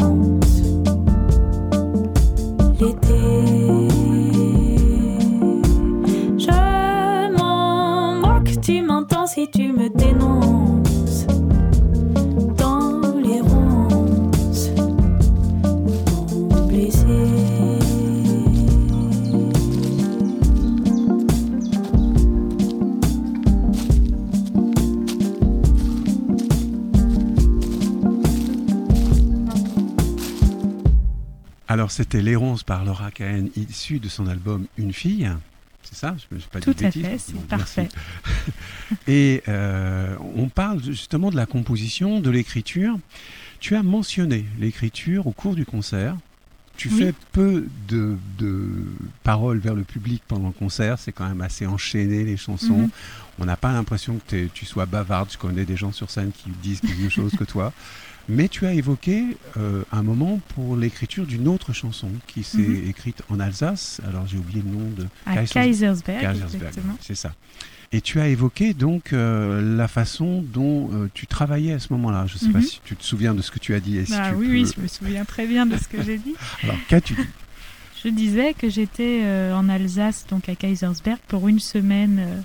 Alors 31.73 31.89
c'était 31.89 32.21
Les 32.21 32.36
ronces 32.36 32.62
par 32.62 32.86
Laura 32.86 33.09
Cahen, 33.09 33.49
issu 33.55 33.97
de 33.97 34.07
son 34.07 34.27
album 34.27 34.67
Une 34.77 34.93
fille. 34.93 35.27
C'est 35.81 35.95
ça 35.95 36.15
Je 36.29 36.36
n'ai 36.36 36.41
pas 36.51 36.59
dit 36.59 36.65
Tout 36.65 36.73
de 36.75 36.79
à 36.79 36.83
bêtises 36.83 37.03
fait, 37.03 37.17
c'est 37.17 37.33
Bon, 37.33 37.41
parfait. 37.41 37.89
Et 39.07 39.41
euh, 39.47 40.15
on 40.36 40.49
parle 40.49 40.83
justement 40.83 41.31
de 41.31 41.36
la 41.36 41.47
composition, 41.47 42.19
de 42.19 42.29
l'écriture. 42.29 42.95
Tu 43.59 43.75
as 43.75 43.81
mentionné 43.81 44.45
l'écriture 44.59 45.25
au 45.25 45.31
cours 45.31 45.55
du 45.55 45.65
concert. 45.65 46.15
Tu 46.77 46.89
Oui. 46.89 46.99
fais 46.99 47.13
peu 47.31 47.65
de, 47.88 48.17
de 48.38 48.69
paroles 49.23 49.57
vers 49.57 49.73
le 49.73 49.83
public 49.83 50.21
pendant 50.27 50.47
le 50.49 50.53
concert, 50.53 50.99
c'est 50.99 51.12
quand 51.12 51.27
même 51.27 51.41
assez 51.41 51.65
enchaîné 51.65 52.23
les 52.23 52.38
chansons. 52.38 52.77
Mhm. 52.77 52.89
On 53.39 53.45
n'a 53.45 53.57
pas 53.57 53.71
l'impression 53.71 54.19
que 54.27 54.45
tu 54.45 54.65
sois 54.67 54.86
bavarde. 54.86 55.31
Je 55.31 55.39
connais 55.39 55.65
des 55.65 55.75
gens 55.75 55.91
sur 55.91 56.12
scène 56.12 56.31
qui 56.31 56.51
disent 56.62 56.83
la 56.83 56.93
même 56.93 57.09
chose 57.09 57.31
que 57.36 57.43
toi. 57.45 57.73
Mais 58.29 58.47
tu 58.47 58.65
as 58.65 58.73
évoqué 58.73 59.36
euh, 59.57 59.83
un 59.91 60.01
moment 60.01 60.39
pour 60.55 60.77
l'écriture 60.77 61.25
d'une 61.25 61.47
autre 61.47 61.73
chanson 61.73 62.09
qui 62.27 62.43
s'est 62.43 62.57
Mhm. 62.59 62.88
écrite 62.89 63.21
en 63.29 63.39
Alsace. 63.39 63.99
Alors 64.07 64.25
j'ai 64.27 64.38
oublié 64.38 64.62
le 64.65 64.71
nom 64.71 64.89
de 64.97 65.05
À 65.25 65.43
Kaisersberg. 65.45 66.21
Kaisersberg, 66.21 66.73
c'est 67.01 67.15
ça. 67.15 67.33
Et 67.91 68.01
tu 68.01 68.19
as 68.21 68.27
évoqué 68.29 68.73
donc 68.73 69.12
euh, 69.13 69.75
la 69.77 69.88
façon 69.88 70.41
dont 70.41 70.89
euh, 70.93 71.09
tu 71.13 71.27
travaillais 71.27 71.73
à 71.73 71.79
ce 71.79 71.91
moment-là. 71.93 72.25
Je 72.27 72.36
ne 72.36 72.39
sais 72.39 72.49
pas 72.49 72.59
Mhm. 72.59 72.63
si 72.65 72.81
tu 72.86 72.95
te 72.95 73.03
souviens 73.03 73.33
de 73.36 73.41
ce 73.41 73.51
que 73.51 73.59
tu 73.59 73.75
as 73.75 73.79
dit. 73.81 73.97
et 73.97 74.05
si 74.05 74.13
Ah 74.15 74.29
tu 74.29 74.36
oui, 74.38 74.45
peux- 74.47 74.51
oui, 74.53 74.71
je 74.77 74.81
me 74.81 74.88
souviens 74.88 75.25
très 75.25 75.45
bien 75.45 75.65
de 75.65 75.75
ce 75.77 75.88
que 75.89 76.01
j'ai 76.01 76.17
dit. 76.17 76.33
Alors 76.63 76.77
qu'as-tu 76.88 77.13
dit? 77.15 77.21
Je 78.03 78.09
disais 78.09 78.53
que 78.53 78.69
j'étais 78.69 79.21
en 79.53 79.67
Alsace, 79.69 80.25
donc 80.29 80.49
à 80.49 80.55
Kaisersberg, 80.55 81.19
pour 81.27 81.47
une 81.47 81.59
semaine 81.59 82.43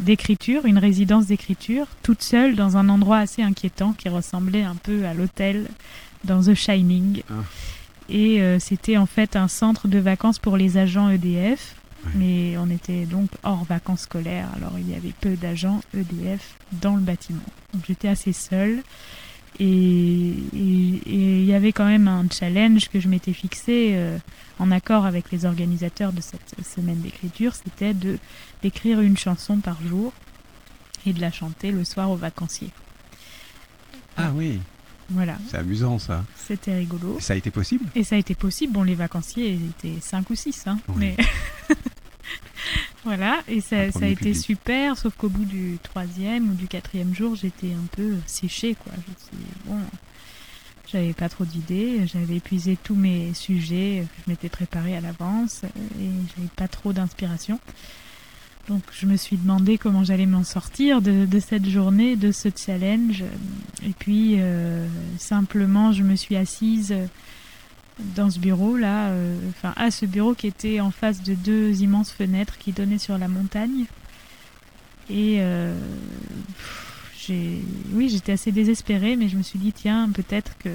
d'écriture, 0.00 0.66
une 0.66 0.78
résidence 0.78 1.26
d'écriture, 1.26 1.86
toute 2.02 2.22
seule 2.22 2.56
dans 2.56 2.76
un 2.76 2.88
endroit 2.88 3.18
assez 3.18 3.42
inquiétant 3.42 3.92
qui 3.92 4.08
ressemblait 4.08 4.62
un 4.62 4.74
peu 4.74 5.04
à 5.04 5.14
l'hôtel 5.14 5.68
dans 6.24 6.42
The 6.42 6.54
Shining. 6.54 7.22
Ah. 7.30 7.34
Et 8.08 8.42
euh, 8.42 8.58
c'était 8.58 8.96
en 8.96 9.06
fait 9.06 9.36
un 9.36 9.46
centre 9.46 9.86
de 9.86 9.98
vacances 9.98 10.38
pour 10.38 10.56
les 10.56 10.76
agents 10.76 11.08
EDF. 11.10 11.76
Mais 12.14 12.56
on 12.56 12.70
était 12.70 13.04
donc 13.04 13.28
hors 13.42 13.64
vacances 13.64 14.02
scolaires, 14.02 14.48
alors 14.56 14.72
il 14.78 14.88
y 14.88 14.94
avait 14.94 15.12
peu 15.20 15.36
d'agents 15.36 15.82
EDF 15.94 16.56
dans 16.72 16.96
le 16.96 17.02
bâtiment. 17.02 17.42
Donc 17.74 17.82
j'étais 17.86 18.08
assez 18.08 18.32
seule. 18.32 18.82
Et 19.60 19.64
et- 20.54 21.00
et 21.06 21.38
il 21.40 21.44
y 21.44 21.52
avait 21.54 21.72
quand 21.72 21.84
même 21.86 22.08
un 22.08 22.26
challenge 22.30 22.88
que 22.88 22.98
je 22.98 23.08
m'étais 23.08 23.32
fixé 23.34 23.90
euh, 23.94 24.18
en 24.58 24.70
accord 24.70 25.04
avec 25.04 25.30
les 25.32 25.44
organisateurs 25.44 26.12
de 26.12 26.20
cette 26.20 26.54
semaine 26.66 27.00
d'écriture, 27.00 27.54
c'était 27.54 27.94
de 27.94 28.18
d'écrire 28.62 29.00
une 29.00 29.16
chanson 29.18 29.58
par 29.58 29.76
jour 29.86 30.12
et 31.06 31.12
de 31.12 31.20
la 31.20 31.30
chanter 31.30 31.70
le 31.72 31.84
soir 31.84 32.10
aux 32.10 32.16
vacanciers. 32.16 32.70
Ah 34.16 34.30
oui, 34.34 34.58
Voilà, 35.10 35.36
c'est 35.50 35.56
amusant 35.58 35.98
ça. 35.98 36.24
c'était 36.36 36.76
rigolo. 36.76 37.18
Ça 37.20 37.32
a 37.32 37.36
été 37.36 37.50
possible? 37.50 37.84
Et 37.94 38.04
ça 38.04 38.16
a 38.16 38.18
été 38.18 38.34
possible. 38.34 38.72
Bon, 38.72 38.82
les 38.82 38.94
vacanciers 38.94 39.54
étaient 39.54 40.00
5 40.00 40.28
ou 40.30 40.34
6, 40.34 40.66
hein, 40.66 40.78
Oui. 40.88 40.94
mais 40.98 41.16
voilà. 43.04 43.42
Et 43.48 43.60
ça, 43.60 43.90
ça 43.90 44.04
a 44.04 44.08
été 44.08 44.16
public. 44.16 44.36
super, 44.36 44.98
sauf 44.98 45.14
qu'au 45.16 45.28
bout 45.28 45.44
du 45.44 45.78
troisième 45.82 46.50
ou 46.50 46.54
du 46.54 46.68
quatrième 46.68 47.14
jour, 47.14 47.36
j'étais 47.36 47.72
un 47.72 47.86
peu 47.96 48.14
séchée, 48.26 48.74
quoi. 48.74 48.92
Je 48.96 49.36
dit, 49.36 49.44
bon, 49.66 49.78
j'avais 50.92 51.12
pas 51.12 51.28
trop 51.28 51.44
d'idées, 51.44 52.06
j'avais 52.06 52.36
épuisé 52.36 52.76
tous 52.82 52.96
mes 52.96 53.32
sujets 53.34 54.06
que 54.06 54.22
je 54.24 54.30
m'étais 54.30 54.48
préparé 54.48 54.96
à 54.96 55.00
l'avance 55.00 55.62
et 56.00 56.08
j'avais 56.34 56.48
pas 56.56 56.68
trop 56.68 56.92
d'inspiration. 56.92 57.60
Donc 58.68 58.82
je 58.92 59.06
me 59.06 59.16
suis 59.16 59.36
demandé 59.36 59.78
comment 59.78 60.04
j'allais 60.04 60.26
m'en 60.26 60.44
sortir 60.44 61.00
de, 61.00 61.26
de 61.26 61.40
cette 61.40 61.68
journée, 61.68 62.16
de 62.16 62.32
ce 62.32 62.48
challenge. 62.54 63.24
Et 63.84 63.92
puis 63.98 64.36
euh, 64.38 64.86
simplement 65.18 65.92
je 65.92 66.02
me 66.02 66.16
suis 66.16 66.36
assise 66.36 66.94
dans 68.14 68.30
ce 68.30 68.38
bureau 68.38 68.76
là, 68.76 69.08
euh, 69.08 69.36
enfin 69.50 69.72
à 69.76 69.90
ce 69.90 70.06
bureau 70.06 70.34
qui 70.34 70.46
était 70.46 70.80
en 70.80 70.90
face 70.90 71.22
de 71.22 71.34
deux 71.34 71.82
immenses 71.82 72.10
fenêtres 72.10 72.58
qui 72.58 72.72
donnaient 72.72 72.98
sur 72.98 73.18
la 73.18 73.28
montagne. 73.28 73.86
Et 75.08 75.38
euh, 75.40 75.74
j'ai, 77.18 77.62
oui, 77.92 78.08
j'étais 78.08 78.32
assez 78.32 78.52
désespérée, 78.52 79.16
mais 79.16 79.28
je 79.28 79.36
me 79.36 79.42
suis 79.42 79.58
dit 79.58 79.72
tiens 79.72 80.10
peut-être 80.10 80.56
que 80.58 80.70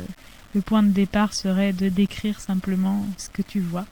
le 0.54 0.62
point 0.62 0.84
de 0.84 0.90
départ 0.92 1.34
serait 1.34 1.74
de 1.74 1.90
décrire 1.90 2.40
simplement 2.40 3.06
ce 3.18 3.30
que 3.30 3.42
tu 3.42 3.60
vois. 3.60 3.86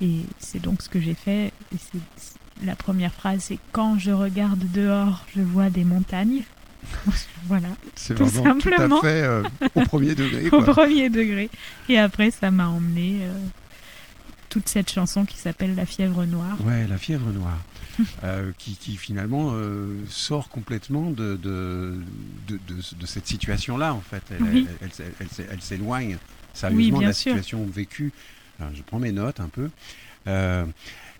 Et 0.00 0.20
c'est 0.38 0.60
donc 0.60 0.82
ce 0.82 0.88
que 0.88 1.00
j'ai 1.00 1.14
fait. 1.14 1.52
Et 1.72 1.98
la 2.64 2.76
première 2.76 3.12
phrase, 3.12 3.44
c'est 3.44 3.58
quand 3.72 3.98
je 3.98 4.10
regarde 4.10 4.64
dehors, 4.72 5.24
je 5.34 5.42
vois 5.42 5.70
des 5.70 5.84
montagnes. 5.84 6.42
voilà, 7.46 7.68
C'est 7.94 8.14
Tout 8.14 8.24
vraiment 8.26 8.60
simplement. 8.60 9.00
tout 9.00 9.06
à 9.06 9.08
fait 9.10 9.22
euh, 9.22 9.42
au 9.74 9.80
premier 9.82 10.14
degré. 10.14 10.48
au 10.50 10.62
premier 10.62 11.10
degré. 11.10 11.50
Et 11.88 11.98
après, 11.98 12.30
ça 12.30 12.50
m'a 12.50 12.68
emmené 12.68 13.20
euh, 13.22 13.32
toute 14.48 14.68
cette 14.68 14.90
chanson 14.90 15.24
qui 15.24 15.36
s'appelle 15.38 15.74
La 15.74 15.86
fièvre 15.86 16.24
noire. 16.24 16.56
Ouais, 16.64 16.86
la 16.86 16.96
fièvre 16.98 17.30
noire, 17.32 17.58
euh, 18.24 18.52
qui, 18.58 18.76
qui 18.76 18.96
finalement 18.96 19.52
sort 20.08 20.48
complètement 20.48 21.10
de, 21.10 21.36
de, 21.36 21.98
de, 22.48 22.58
de- 22.68 22.96
de 23.00 23.06
cette 23.06 23.26
situation-là, 23.26 23.94
en 23.94 24.00
fait. 24.00 24.22
Elle, 24.30 24.42
Oui. 24.42 24.66
elle, 24.80 24.90
elle, 25.50 25.60
s'éloigne 25.62 26.18
sérieusement 26.52 26.96
de 26.96 26.98
bien 27.00 27.08
la 27.08 27.14
sûr. 27.14 27.32
situation 27.32 27.66
vécue. 27.66 28.12
Alors, 28.60 28.72
je 28.74 28.82
prends 28.82 28.98
mes 29.00 29.12
notes 29.12 29.40
un 29.40 29.48
peu. 29.48 29.68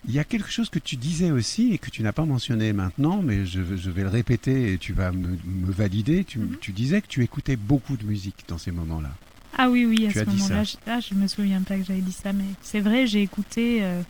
Il 0.07 0.14
y 0.14 0.19
a 0.19 0.25
quelque 0.25 0.51
chose 0.51 0.69
que 0.69 0.79
tu 0.79 0.97
disais 0.97 1.31
aussi 1.31 1.73
et 1.73 1.79
que 1.79 1.88
tu 1.90 2.03
n'as 2.03 2.12
pas 2.12 2.27
mentionné 2.27 2.73
maintenant, 2.75 3.23
mais 3.23 3.47
je, 3.47 3.61
vais- 3.61 3.79
je 3.79 3.90
vais 3.90 4.03
le 4.03 4.09
répéter 4.09 4.73
et 4.75 4.79
tu 4.79 4.93
vas 4.93 5.12
me, 5.12 5.38
me 5.45 5.73
valider. 5.73 6.25
Tu, 6.25 6.38
Mhm. 6.40 6.57
tu 6.61 6.73
disais 6.73 7.01
que 7.01 7.07
tu 7.07 7.23
écoutais 7.23 7.57
beaucoup 7.57 7.97
de 7.97 8.05
musique 8.05 8.45
dans 8.49 8.59
ces 8.59 8.71
moments-là. 8.71 9.11
Ah 9.57 9.71
oui, 9.71 9.87
oui, 9.87 10.07
à 10.07 10.12
ce 10.12 10.25
moment-là, 10.25 10.64
je, 10.64 10.77
ah, 10.87 11.01
je 11.01 11.14
me 11.14 11.27
souviens 11.27 11.62
pas 11.62 11.77
que 11.79 11.85
j'avais 11.85 12.01
dit 12.03 12.12
ça, 12.12 12.33
mais 12.33 12.45
c'est 12.61 12.81
vrai, 12.81 13.07
j'ai 13.07 13.23
écouté 13.23 13.83
euh, 13.83 14.03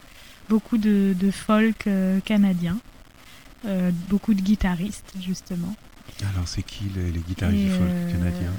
beaucoup 0.48 0.78
de, 0.78 1.14
de 1.18 1.30
folk 1.30 1.86
euh, 1.86 2.18
canadien, 2.20 2.78
euh, 3.66 3.90
beaucoup 4.08 4.34
de 4.34 4.40
guitaristes, 4.40 5.12
justement. 5.22 5.76
Alors, 6.32 6.48
c'est 6.48 6.62
qui 6.62 6.84
les, 6.96 7.12
les 7.12 7.20
guitaristes 7.20 7.62
Et, 7.62 7.66
du 7.66 7.70
folk 7.70 7.90
euh, 7.90 8.12
canadien? 8.12 8.52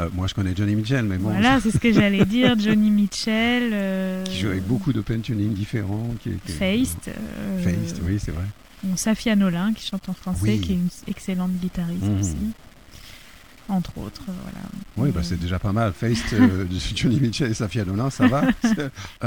Euh, 0.00 0.08
Moi, 0.14 0.26
je 0.28 0.34
connais 0.34 0.54
Johnny 0.54 0.74
Mitchell, 0.76 1.04
mais 1.04 1.18
bon, 1.18 1.30
Voilà, 1.30 1.60
c'est 1.60 1.70
ce 1.70 1.78
que 1.78 1.92
j'allais 1.92 2.24
dire. 2.26 2.58
Johnny 2.58 2.90
Mitchell. 2.90 3.70
euh, 3.72 4.24
qui 4.24 4.38
joue 4.40 4.48
avec 4.48 4.64
beaucoup 4.66 4.92
d'open 4.92 5.20
tuning 5.22 5.52
différents. 5.52 6.14
Qui, 6.22 6.30
Feist. 6.46 7.08
euh, 7.08 7.62
Feist, 7.62 8.00
oui, 8.04 8.18
c'est 8.24 8.30
vrai. 8.32 8.44
bon, 8.84 8.96
Safia 8.96 9.34
Nolin, 9.36 9.72
qui 9.74 9.86
chante 9.86 10.08
en 10.08 10.14
français, 10.14 10.40
Oui. 10.42 10.60
qui 10.60 10.72
est 10.72 10.76
une 10.76 10.88
excellente 11.08 11.52
guitariste 11.52 12.02
Mhm. 12.04 12.20
aussi. 12.20 12.36
Entre 13.70 13.98
autres, 13.98 14.22
euh, 14.28 14.32
voilà. 14.44 14.66
Oui, 14.96 15.10
bah, 15.14 15.20
c'est 15.22 15.38
déjà 15.38 15.58
pas 15.58 15.72
mal. 15.72 15.92
Feist, 15.92 16.32
de 16.34 16.66
Johnny 16.94 17.20
Mitchell 17.20 17.50
et 17.50 17.54
Safia 17.54 17.84
Nolin, 17.84 18.08
ça 18.10 18.26
va. 18.28 18.44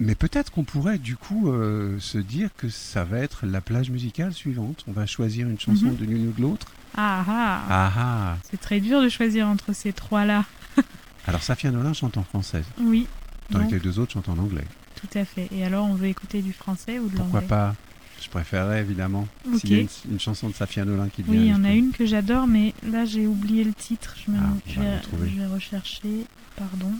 Mais 0.00 0.14
peut-être 0.14 0.52
qu'on 0.52 0.62
pourrait 0.62 0.98
du 0.98 1.16
coup 1.16 1.50
euh, 1.50 1.96
se 1.98 2.18
dire 2.18 2.50
que 2.56 2.68
ça 2.68 3.02
va 3.02 3.18
être 3.18 3.46
la 3.46 3.60
plage 3.60 3.90
musicale 3.90 4.32
suivante. 4.32 4.84
On 4.86 4.92
va 4.92 5.06
choisir 5.06 5.48
une 5.48 5.58
chanson 5.58 5.86
Mhm. 5.86 5.96
de 5.96 6.04
l'une 6.04 6.28
ou 6.28 6.32
de 6.32 6.40
l'autre. 6.40 6.68
Ah 6.96 7.24
ah, 7.28 7.62
Ah 7.68 7.92
ah 7.96 8.36
C'est 8.50 8.60
très 8.60 8.80
dur 8.80 9.02
de 9.02 9.08
choisir 9.08 9.46
entre 9.46 9.72
ces 9.72 9.92
trois-là. 9.92 10.44
Alors 11.26 11.42
Safia 11.42 11.70
Nolin 11.70 11.92
chante 11.92 12.16
en 12.16 12.22
français, 12.24 12.62
Oui, 12.80 13.06
tandis 13.52 13.62
donc, 13.64 13.70
que 13.70 13.74
les 13.76 13.80
deux 13.82 13.98
autres 13.98 14.12
chantent 14.12 14.28
en 14.30 14.38
anglais. 14.38 14.64
tout 15.00 15.18
à 15.18 15.24
fait. 15.24 15.48
Et 15.52 15.64
alors, 15.64 15.86
on 15.86 15.94
veut 15.94 16.06
écouter 16.08 16.40
du 16.42 16.52
français 16.52 16.98
ou 16.98 17.08
de 17.08 17.16
Pourquoi 17.16 17.40
l'anglais? 17.40 17.48
pas? 17.48 17.74
Je 18.20 18.28
préférerais 18.28 18.80
évidemment. 18.80 19.28
Ok. 19.46 19.60
S'il 19.60 19.72
y 19.72 19.76
a 19.76 19.80
une, 19.82 19.88
une 20.10 20.18
chanson 20.20 20.48
de 20.48 20.54
Safia 20.54 20.84
Nolin 20.84 21.08
qui 21.08 21.22
te 21.22 21.30
Oui, 21.30 21.36
il 21.36 21.42
y 21.42 21.44
vient 21.46 21.56
en 21.60 21.64
a 21.64 21.70
une 21.70 21.92
que 21.92 22.04
j'adore, 22.04 22.46
mais 22.48 22.74
là 22.82 23.04
j'ai 23.04 23.26
oublié 23.28 23.62
le 23.62 23.72
titre. 23.72 24.16
Je, 24.26 24.32
me- 24.32 24.38
Ah, 24.38 24.48
je 24.66 24.80
vais, 24.80 25.30
je 25.30 25.38
vais 25.40 25.46
rechercher. 25.46 26.24
Pardon. 26.56 26.90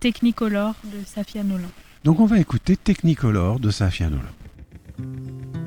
Technicolor 0.00 0.74
de 0.84 1.04
Safia 1.04 1.42
Nolin. 1.42 1.68
Donc 2.04 2.20
on 2.20 2.26
va 2.26 2.38
écouter 2.38 2.76
Technicolor 2.78 3.60
de 3.60 3.70
Safia 3.70 4.08
Nolin. 4.08 5.57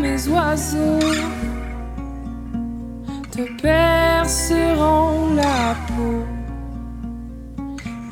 Mes 0.00 0.28
oiseaux 0.28 1.00
te 3.30 3.42
perceront 3.60 5.34
la 5.34 5.74
peau 5.88 6.24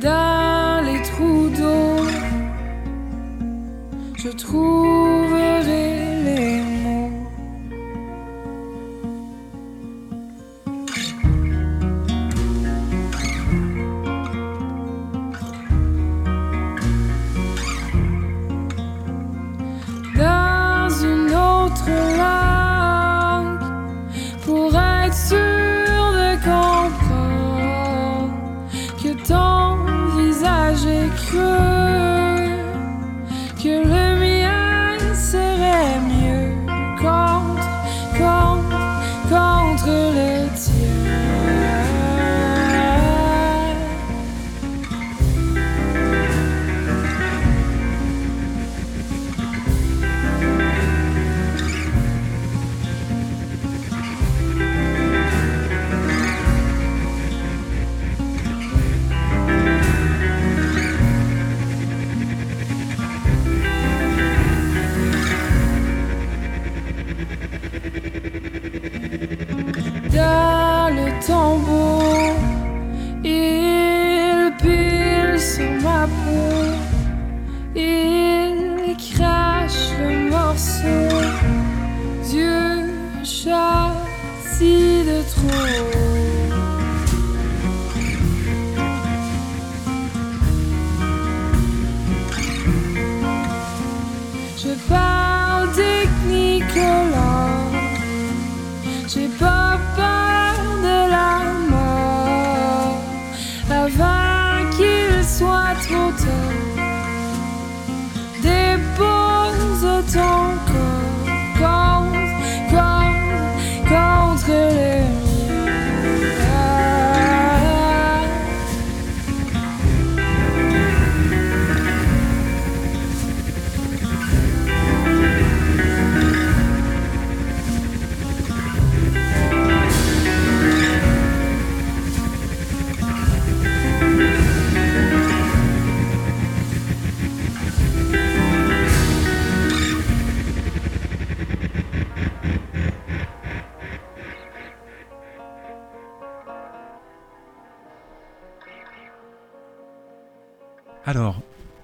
dans 0.01 0.85
les 0.85 1.01
trous 1.03 1.49
d'eau. 1.57 2.07
Je 4.17 4.31
trouverai 4.31 5.32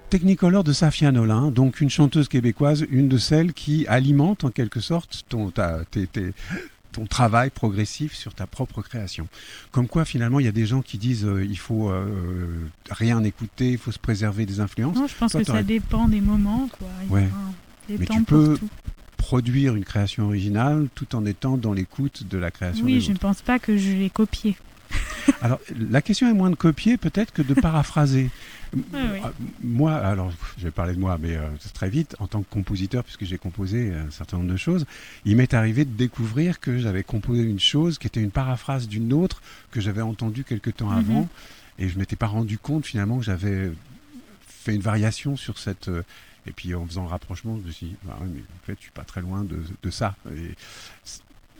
Technicolor 0.09 0.63
de 0.63 0.73
Safia 0.73 1.11
Nolin, 1.11 1.51
donc 1.51 1.81
une 1.81 1.89
chanteuse 1.89 2.27
québécoise, 2.27 2.85
une 2.89 3.07
de 3.09 3.17
celles 3.17 3.53
qui 3.53 3.85
alimente 3.87 4.43
en 4.43 4.49
quelque 4.49 4.79
sorte 4.79 5.23
ton, 5.29 5.51
ta- 5.51 5.85
tes- 5.91 6.07
tes- 6.07 6.33
ton 6.91 7.05
travail 7.05 7.51
progressif 7.51 8.15
sur 8.15 8.33
ta 8.33 8.47
propre 8.47 8.81
création. 8.81 9.27
Comme 9.71 9.87
quoi, 9.87 10.05
finalement, 10.05 10.39
il 10.39 10.45
y 10.47 10.49
a 10.49 10.51
des 10.51 10.65
gens 10.65 10.81
qui 10.81 10.97
disent 10.97 11.25
euh, 11.25 11.45
il 11.45 11.57
faut 11.59 11.89
euh, 11.91 12.47
rien 12.89 13.23
écouter, 13.23 13.73
il 13.73 13.77
faut 13.77 13.91
se 13.91 13.99
préserver 13.99 14.47
des 14.47 14.59
influences. 14.59 14.95
Non, 14.95 15.05
je 15.07 15.15
pense 15.15 15.31
Toi, 15.33 15.41
que 15.41 15.45
ça 15.47 15.61
dépend 15.61 16.07
des 16.07 16.21
moments. 16.21 16.67
Quoi. 16.79 16.87
Il 17.03 17.05
y 17.05 17.11
a 17.11 17.13
Ouais. 17.13 17.29
des 17.87 17.97
Mais 17.99 18.05
temps 18.05 18.15
tu 18.17 18.23
peux 18.23 18.57
tout. 18.57 18.69
Produire 19.17 19.75
une 19.75 19.83
création 19.85 20.25
originale 20.25 20.87
tout 20.95 21.15
en 21.15 21.23
étant 21.25 21.57
dans 21.57 21.73
l'écoute 21.73 22.23
de 22.27 22.37
la 22.39 22.49
création 22.49 22.83
Oui, 22.85 22.95
des 22.95 23.01
je 23.01 23.11
ne 23.11 23.17
pense 23.17 23.41
pas 23.43 23.59
que 23.59 23.77
je 23.77 23.91
l'ai 23.91 24.09
copié. 24.09 24.55
Alors, 25.41 25.59
la 25.77 26.01
question 26.01 26.29
est 26.29 26.33
moins 26.33 26.49
de 26.49 26.55
copier 26.55 26.97
peut-être 26.97 27.31
que 27.33 27.41
de 27.41 27.53
paraphraser. 27.53 28.29
Ah, 28.93 29.31
Moi, 29.63 29.95
alors, 29.95 30.31
je 30.59 30.65
vais 30.65 30.69
parler 30.69 30.93
de 30.93 30.99
moi, 30.99 31.17
mais 31.19 31.35
euh, 31.35 31.47
très 31.73 31.89
vite, 31.89 32.15
en 32.19 32.27
tant 32.27 32.43
que 32.43 32.49
compositeur, 32.51 33.03
puisque 33.03 33.25
j'ai 33.25 33.39
composé 33.39 33.91
un 33.95 34.11
certain 34.11 34.37
nombre 34.37 34.51
de 34.51 34.57
choses, 34.57 34.85
il 35.25 35.37
m'est 35.37 35.55
arrivé 35.55 35.85
de 35.85 35.89
découvrir 35.89 36.59
que 36.59 36.77
j'avais 36.77 37.01
composé 37.01 37.41
une 37.41 37.59
chose 37.59 37.97
qui 37.97 38.05
était 38.05 38.21
une 38.21 38.29
paraphrase 38.29 38.87
d'une 38.87 39.11
autre 39.11 39.41
que 39.71 39.81
j'avais 39.81 40.03
entendue 40.03 40.43
quelque 40.43 40.69
temps 40.69 40.89
Mhm. 40.91 40.97
avant, 40.99 41.27
et 41.79 41.89
je 41.89 41.97
m'étais 41.97 42.15
pas 42.15 42.27
rendu 42.27 42.59
compte 42.59 42.85
finalement 42.85 43.17
que 43.17 43.25
j'avais 43.25 43.71
fait 44.47 44.75
une 44.75 44.81
variation 44.81 45.35
sur 45.35 45.57
cette. 45.57 45.87
euh, 45.87 46.03
et 46.45 46.51
puis 46.51 46.75
en 46.75 46.85
faisant 46.85 47.01
le 47.01 47.09
rapprochement, 47.09 47.57
je 47.63 47.67
me 47.67 47.71
suis 47.71 47.87
dit, 47.87 47.95
Ah 48.07 48.17
ouais, 48.21 48.27
mais 48.31 48.41
en 48.41 48.65
fait, 48.67 48.75
je 48.77 48.83
suis 48.83 48.91
pas 48.91 49.03
très 49.03 49.21
loin 49.21 49.43
de, 49.43 49.63
de 49.81 49.89
ça. 49.89 50.15
Et 50.31 50.53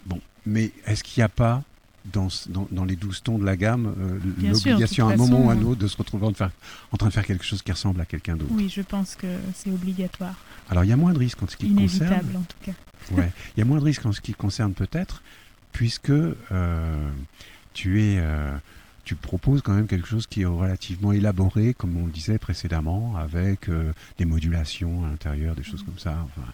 bon, 0.06 0.22
mais 0.46 0.72
est-ce 0.86 1.04
qu'il 1.04 1.22
n'y 1.22 1.26
a 1.26 1.30
pas 1.30 1.63
dans, 2.06 2.30
ce- 2.30 2.50
dans, 2.50 2.68
dans 2.72 2.86
les 2.86 2.96
douze 2.96 3.22
tons 3.22 3.38
de 3.38 3.46
la 3.46 3.56
gamme 3.58 3.94
euh, 4.00 4.20
l'obligation 4.52 5.08
à 5.10 5.14
un 5.14 5.18
moment 5.18 5.46
ou 5.46 5.50
à 5.50 5.54
un 5.54 5.62
autre 5.64 5.80
de 5.82 5.88
se 5.88 5.98
retrouver 5.98 6.28
en, 6.28 6.34
faire- 6.34 6.52
en 6.92 6.98
train 6.98 7.08
de 7.10 7.14
faire 7.14 7.26
quelque 7.26 7.44
chose 7.46 7.62
qui 7.62 7.72
ressemble 7.72 8.00
à 8.02 8.06
quelqu'un 8.06 8.36
d'autre 8.36 8.52
Oui, 8.54 8.70
je 8.70 8.82
pense 8.82 9.16
que 9.16 9.28
c'est 9.54 9.70
obligatoire. 9.72 10.36
Alors 10.70 10.84
il 10.84 10.90
y 10.90 10.94
a 10.94 10.98
moins 10.98 11.14
de 11.14 11.20
risques 11.20 11.42
en 11.44 11.48
ce 11.48 11.58
qui 11.58 11.68
te 11.70 11.80
concerne. 11.80 12.08
Inévitable, 12.08 12.38
en 12.38 12.42
tout 12.44 12.58
cas. 12.64 12.72
Ouais. 13.12 13.32
Il 13.56 13.60
y 13.60 13.64
a 13.64 13.66
moins 13.66 13.80
de 13.80 13.84
risques 13.86 14.06
en 14.06 14.12
ce 14.12 14.22
qui 14.22 14.34
concerne 14.34 14.74
peut-être, 14.74 15.24
puisque 15.72 16.10
euh, 16.12 17.10
tu 17.74 18.02
es, 18.04 18.18
euh, 18.20 18.56
tu 19.06 19.16
proposes 19.16 19.62
quand 19.62 19.74
même 19.74 19.88
quelque 19.88 20.08
chose 20.08 20.28
qui 20.28 20.42
est 20.42 20.46
relativement 20.46 21.12
élaboré, 21.12 21.74
comme 21.74 21.98
on 21.98 22.06
le 22.06 22.12
disait 22.12 22.38
précédemment, 22.38 23.16
avec 23.18 23.68
euh, 23.70 23.92
des 24.20 24.26
modulations 24.26 25.06
à 25.06 25.10
l'intérieur, 25.10 25.56
des 25.56 25.64
choses 25.64 25.82
comme 25.84 25.98
ça. 25.98 26.18
Enfin, 26.26 26.48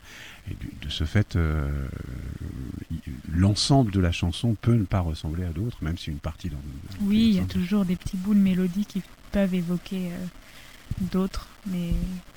et 0.50 0.54
du- 0.56 0.72
de 0.82 0.90
ce 0.90 1.04
fait, 1.04 1.36
euh, 1.36 1.88
l'ensemble 3.34 3.92
de 3.92 4.00
la 4.00 4.12
chanson 4.12 4.56
peut 4.62 4.74
ne 4.76 4.84
pas 4.86 5.00
ressembler 5.00 5.44
à 5.46 5.50
d'autres, 5.50 5.78
même 5.82 5.98
si 5.98 6.10
une 6.12 6.20
partie 6.20 6.50
dans. 6.50 6.58
Oui, 7.02 7.30
il 7.30 7.34
y 7.36 7.40
a 7.40 7.44
toujours 7.46 7.86
des 7.86 7.96
petits 7.96 8.18
bouts 8.18 8.34
de 8.34 8.40
mélodie 8.40 8.86
qui 8.86 9.02
peuvent 9.32 9.54
évoquer 9.54 10.10
euh, 10.12 10.18
d'autres, 11.12 11.48
mais 11.68 11.92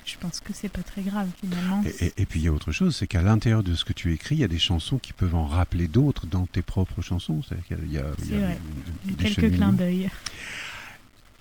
je 0.05 0.15
pense 0.19 0.39
que 0.39 0.51
c'est 0.53 0.69
pas 0.69 0.81
très 0.83 1.01
grave 1.03 1.29
finalement. 1.39 1.83
Et, 1.99 2.05
et- 2.07 2.13
et 2.17 2.25
puis 2.25 2.39
il 2.39 2.43
y 2.43 2.47
a 2.47 2.51
autre 2.51 2.71
chose, 2.71 2.95
c'est 2.95 3.07
qu'à 3.07 3.21
l'intérieur 3.21 3.63
de 3.63 3.75
ce 3.75 3.85
que 3.85 3.93
tu 3.93 4.11
écris, 4.13 4.35
il 4.35 4.39
y 4.41 4.43
a 4.43 4.47
des 4.49 4.59
chansons 4.59 4.97
qui 4.97 5.13
peuvent 5.13 5.35
en 5.35 5.45
rappeler 5.45 5.87
d'autres 5.87 6.25
dans 6.25 6.45
tes 6.45 6.61
propres 6.63 7.01
chansons. 7.01 7.41
C'est-à-dire 7.43 7.65
qu'il 7.67 7.77
y 7.77 7.79
a- 7.79 7.81
il 7.85 7.93
y 7.93 7.97
a, 7.97 8.01
il 8.01 8.01
y 8.01 8.09
a 8.09 8.13
C'est 8.17 8.35
vrai. 8.35 8.59
des 9.05 9.13
Quelques 9.35 9.55
clins 9.55 9.71
d'œil. 9.73 10.09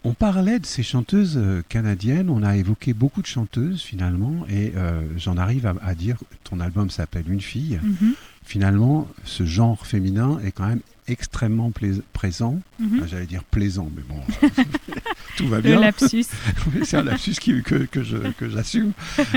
On 0.09 0.15
parlait 0.15 0.59
de 0.59 0.65
ces 0.67 0.83
chanteuses 0.83 1.37
euh, 1.37 1.63
canadiennes, 1.69 2.31
on 2.31 2.43
a 2.43 2.57
évoqué 2.57 2.95
beaucoup 2.95 3.21
de 3.21 3.27
chanteuses 3.27 3.83
finalement, 3.83 4.47
et 4.49 4.73
euh, 4.77 5.03
j'en 5.17 5.37
arrive 5.37 5.67
à, 5.67 5.75
à 5.83 5.95
dire, 5.95 6.17
ton 6.45 6.61
album 6.61 6.89
s'appelle 6.91 7.25
Une 7.29 7.41
fille. 7.41 7.79
Mhm, 7.83 8.15
Finalement, 8.45 9.07
ce 9.25 9.45
genre 9.45 9.87
féminin 9.87 10.39
est 10.43 10.53
quand 10.53 10.67
même 10.67 10.81
extrêmement 11.09 11.71
présent. 12.15 12.59
mhm. 12.81 13.07
J'allais 13.07 13.27
dire 13.27 13.45
plaisant, 13.45 13.91
mais 13.95 14.03
bon, 14.09 14.21
tout 15.37 15.49
va 15.49 15.57
Le 15.57 15.63
bien. 15.63 15.81
lapsus. 15.81 16.25
Oui, 16.75 16.81
c'est 16.85 16.97
un 16.97 17.03
lapsus 17.03 17.35
qui- 17.35 17.63
que, 17.63 17.85
que 17.85 18.03
je- 18.03 18.33
que 18.39 18.49
j'assume, 18.49 18.93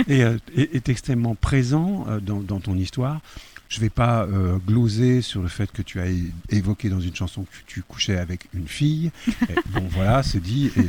et 0.07 0.23
euh, 0.23 0.37
est, 0.55 0.73
est 0.75 0.87
extrêmement 0.89 1.35
présent 1.35 2.05
euh, 2.07 2.19
dans, 2.21 2.39
dans 2.39 2.59
ton 2.61 2.77
histoire. 2.77 3.19
Je 3.71 3.77
ne 3.77 3.81
vais 3.83 3.89
pas 3.89 4.25
euh, 4.25 4.57
gloser 4.67 5.21
sur 5.21 5.41
le 5.41 5.47
fait 5.47 5.71
que 5.71 5.81
tu 5.81 6.01
as 6.01 6.07
évoqué 6.49 6.89
dans 6.89 6.99
une 6.99 7.15
chanson 7.15 7.43
que 7.43 7.55
tu 7.67 7.81
couchais 7.83 8.17
avec 8.17 8.49
une 8.53 8.67
fille. 8.67 9.11
Et 9.49 9.55
bon, 9.73 9.87
voilà, 9.91 10.23
c'est 10.23 10.41
dit, 10.41 10.69
et 10.75 10.87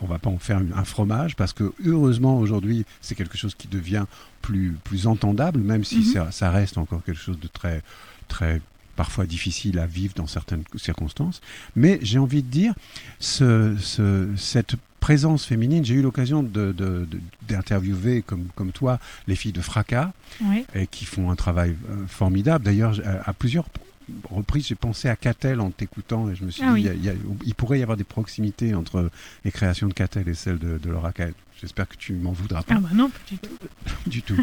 on 0.00 0.04
ne 0.04 0.08
va 0.08 0.20
pas 0.20 0.30
en 0.30 0.38
faire 0.38 0.60
un 0.76 0.84
fromage, 0.84 1.34
parce 1.34 1.52
que 1.52 1.72
heureusement, 1.84 2.38
aujourd'hui, 2.38 2.84
c'est 3.00 3.16
quelque 3.16 3.36
chose 3.36 3.56
qui 3.56 3.66
devient 3.66 4.04
plus, 4.42 4.76
plus 4.84 5.08
entendable, 5.08 5.58
même 5.58 5.82
si 5.82 5.96
Mhm. 5.98 6.04
ça, 6.04 6.30
ça 6.30 6.50
reste 6.52 6.78
encore 6.78 7.02
quelque 7.02 7.20
chose 7.20 7.40
de 7.40 7.48
très, 7.48 7.82
très 8.28 8.62
parfois 8.94 9.26
difficile 9.26 9.80
à 9.80 9.86
vivre 9.86 10.14
dans 10.14 10.28
certaines 10.28 10.62
circonstances. 10.76 11.40
Mais 11.74 11.98
j'ai 12.00 12.20
envie 12.20 12.44
de 12.44 12.48
dire, 12.48 12.74
ce, 13.18 13.74
ce- 13.80 14.28
cette 14.36 14.76
présence 15.00 15.44
féminine, 15.44 15.84
j'ai 15.84 15.94
eu 15.94 16.02
l'occasion 16.02 16.42
de- 16.42 16.72
de- 16.72 17.06
de- 17.10 17.20
d'interviewer, 17.48 18.22
comme, 18.22 18.46
comme 18.54 18.70
toi, 18.72 18.98
les 19.26 19.34
filles 19.36 19.52
de 19.52 19.60
Fracas, 19.60 20.12
et 20.74 20.86
qui 20.86 21.04
font 21.04 21.30
un 21.30 21.36
travail 21.36 21.74
euh, 21.90 22.06
formidable. 22.06 22.64
D'ailleurs, 22.64 23.00
à, 23.04 23.28
à 23.30 23.32
plusieurs 23.32 23.66
reprises, 24.30 24.66
j'ai 24.68 24.74
pensé 24.74 25.08
à 25.08 25.16
Catel 25.16 25.60
en 25.60 25.70
t'écoutant, 25.70 26.28
et 26.30 26.34
je 26.34 26.44
me 26.44 26.50
suis 26.50 26.62
Ah 26.64 26.74
dit, 26.74 26.88
oui. 26.88 26.90
il 26.96 27.04
y 27.04 27.08
a- 27.08 27.54
pourrait 27.56 27.78
y 27.78 27.82
avoir 27.82 27.96
des 27.96 28.04
proximités 28.04 28.74
entre 28.74 29.10
les 29.44 29.50
créations 29.52 29.88
de 29.88 29.92
Catel 29.94 30.28
et 30.28 30.34
celles 30.34 30.58
de, 30.58 30.78
de 30.78 30.90
Laura 30.90 31.12
Cael. 31.12 31.34
J'espère 31.60 31.86
que 31.88 31.96
tu 31.96 32.14
m'en 32.14 32.32
voudras 32.32 32.62
pas 32.62 32.74
Ah 32.78 32.80
bah 32.80 32.88
non, 32.94 33.10
pas 33.10 33.18
du 33.30 33.36
tout. 33.38 33.50
du 34.10 34.22
tout. 34.22 34.36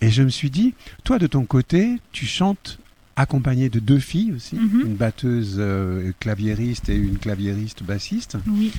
Et 0.00 0.10
je 0.10 0.22
me 0.22 0.28
suis 0.28 0.50
dit, 0.50 0.72
toi 1.04 1.18
de 1.18 1.26
ton 1.26 1.44
côté, 1.44 1.98
tu 2.12 2.26
chantes 2.26 2.78
accompagné 3.16 3.68
de 3.68 3.80
deux 3.80 3.98
filles 3.98 4.32
aussi, 4.32 4.54
Mhm. 4.56 4.82
une 4.86 4.94
batteuse 4.94 5.56
euh, 5.58 6.12
claviériste 6.20 6.88
et 6.88 6.94
une 6.96 7.18
claviériste 7.18 7.82
bassiste. 7.82 8.38
Oui. 8.46 8.72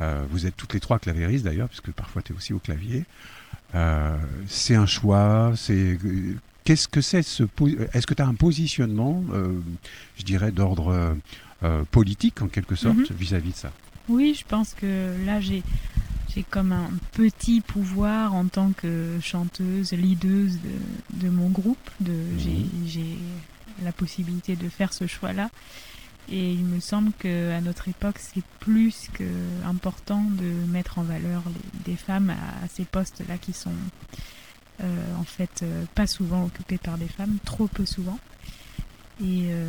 Euh, 0.00 0.24
vous 0.30 0.46
êtes 0.46 0.56
toutes 0.56 0.72
les 0.74 0.80
trois 0.80 0.98
claviéristes 0.98 1.44
d'ailleurs, 1.44 1.68
puisque 1.68 1.90
parfois 1.92 2.22
tu 2.22 2.32
es 2.32 2.36
aussi 2.36 2.52
au 2.52 2.58
clavier. 2.58 3.04
Euh, 3.74 4.16
c'est 4.48 4.74
un 4.74 4.86
choix, 4.86 5.52
c'est... 5.56 5.98
Qu'est-ce 6.64 6.88
que 6.88 7.00
c'est 7.00 7.22
ce... 7.22 7.42
Est-ce 7.92 8.06
que 8.06 8.14
tu 8.14 8.22
as 8.22 8.26
un 8.26 8.34
positionnement, 8.34 9.22
euh, 9.32 9.58
je 10.18 10.24
dirais, 10.24 10.52
d'ordre 10.52 11.16
politique 11.90 12.40
en 12.42 12.48
quelque 12.48 12.74
sorte, 12.74 12.96
Mhm. 13.10 13.16
vis-à-vis 13.18 13.50
de 13.52 13.56
ça? 13.56 13.72
Oui, 14.08 14.34
je 14.38 14.44
pense 14.46 14.74
que 14.74 15.14
là, 15.26 15.40
j'ai 15.40 15.62
j'ai 16.34 16.44
comme 16.44 16.70
un 16.72 16.90
petit 17.12 17.60
pouvoir 17.60 18.34
en 18.34 18.46
tant 18.46 18.70
que 18.72 19.18
chanteuse, 19.20 19.92
leaduse 19.92 20.58
de, 21.10 21.24
de 21.26 21.28
mon 21.28 21.48
groupe. 21.50 21.90
De, 22.00 22.12
j'ai- 22.38 22.66
J'ai 22.86 23.18
la 23.84 23.90
possibilité 23.92 24.54
de 24.56 24.68
faire 24.68 24.92
ce 24.92 25.06
choix-là. 25.06 25.50
Et 26.28 26.52
il 26.52 26.64
me 26.64 26.80
semble 26.80 27.12
qu'à 27.12 27.60
notre 27.60 27.88
époque, 27.88 28.18
c'est 28.18 28.44
plus 28.60 29.08
que 29.12 29.24
important 29.64 30.22
de 30.22 30.50
mettre 30.70 30.98
en 30.98 31.02
valeur 31.02 31.42
des 31.84 31.96
femmes 31.96 32.30
à, 32.30 32.64
à 32.64 32.68
ces 32.68 32.84
postes-là 32.84 33.38
qui 33.38 33.52
sont 33.52 33.72
euh, 34.82 35.16
en 35.18 35.24
fait 35.24 35.62
euh, 35.62 35.84
pas 35.94 36.06
souvent 36.06 36.44
occupés 36.44 36.78
par 36.78 36.98
des 36.98 37.08
femmes, 37.08 37.38
trop 37.44 37.66
peu 37.66 37.84
souvent. 37.84 38.18
Et, 39.20 39.48
euh, 39.50 39.68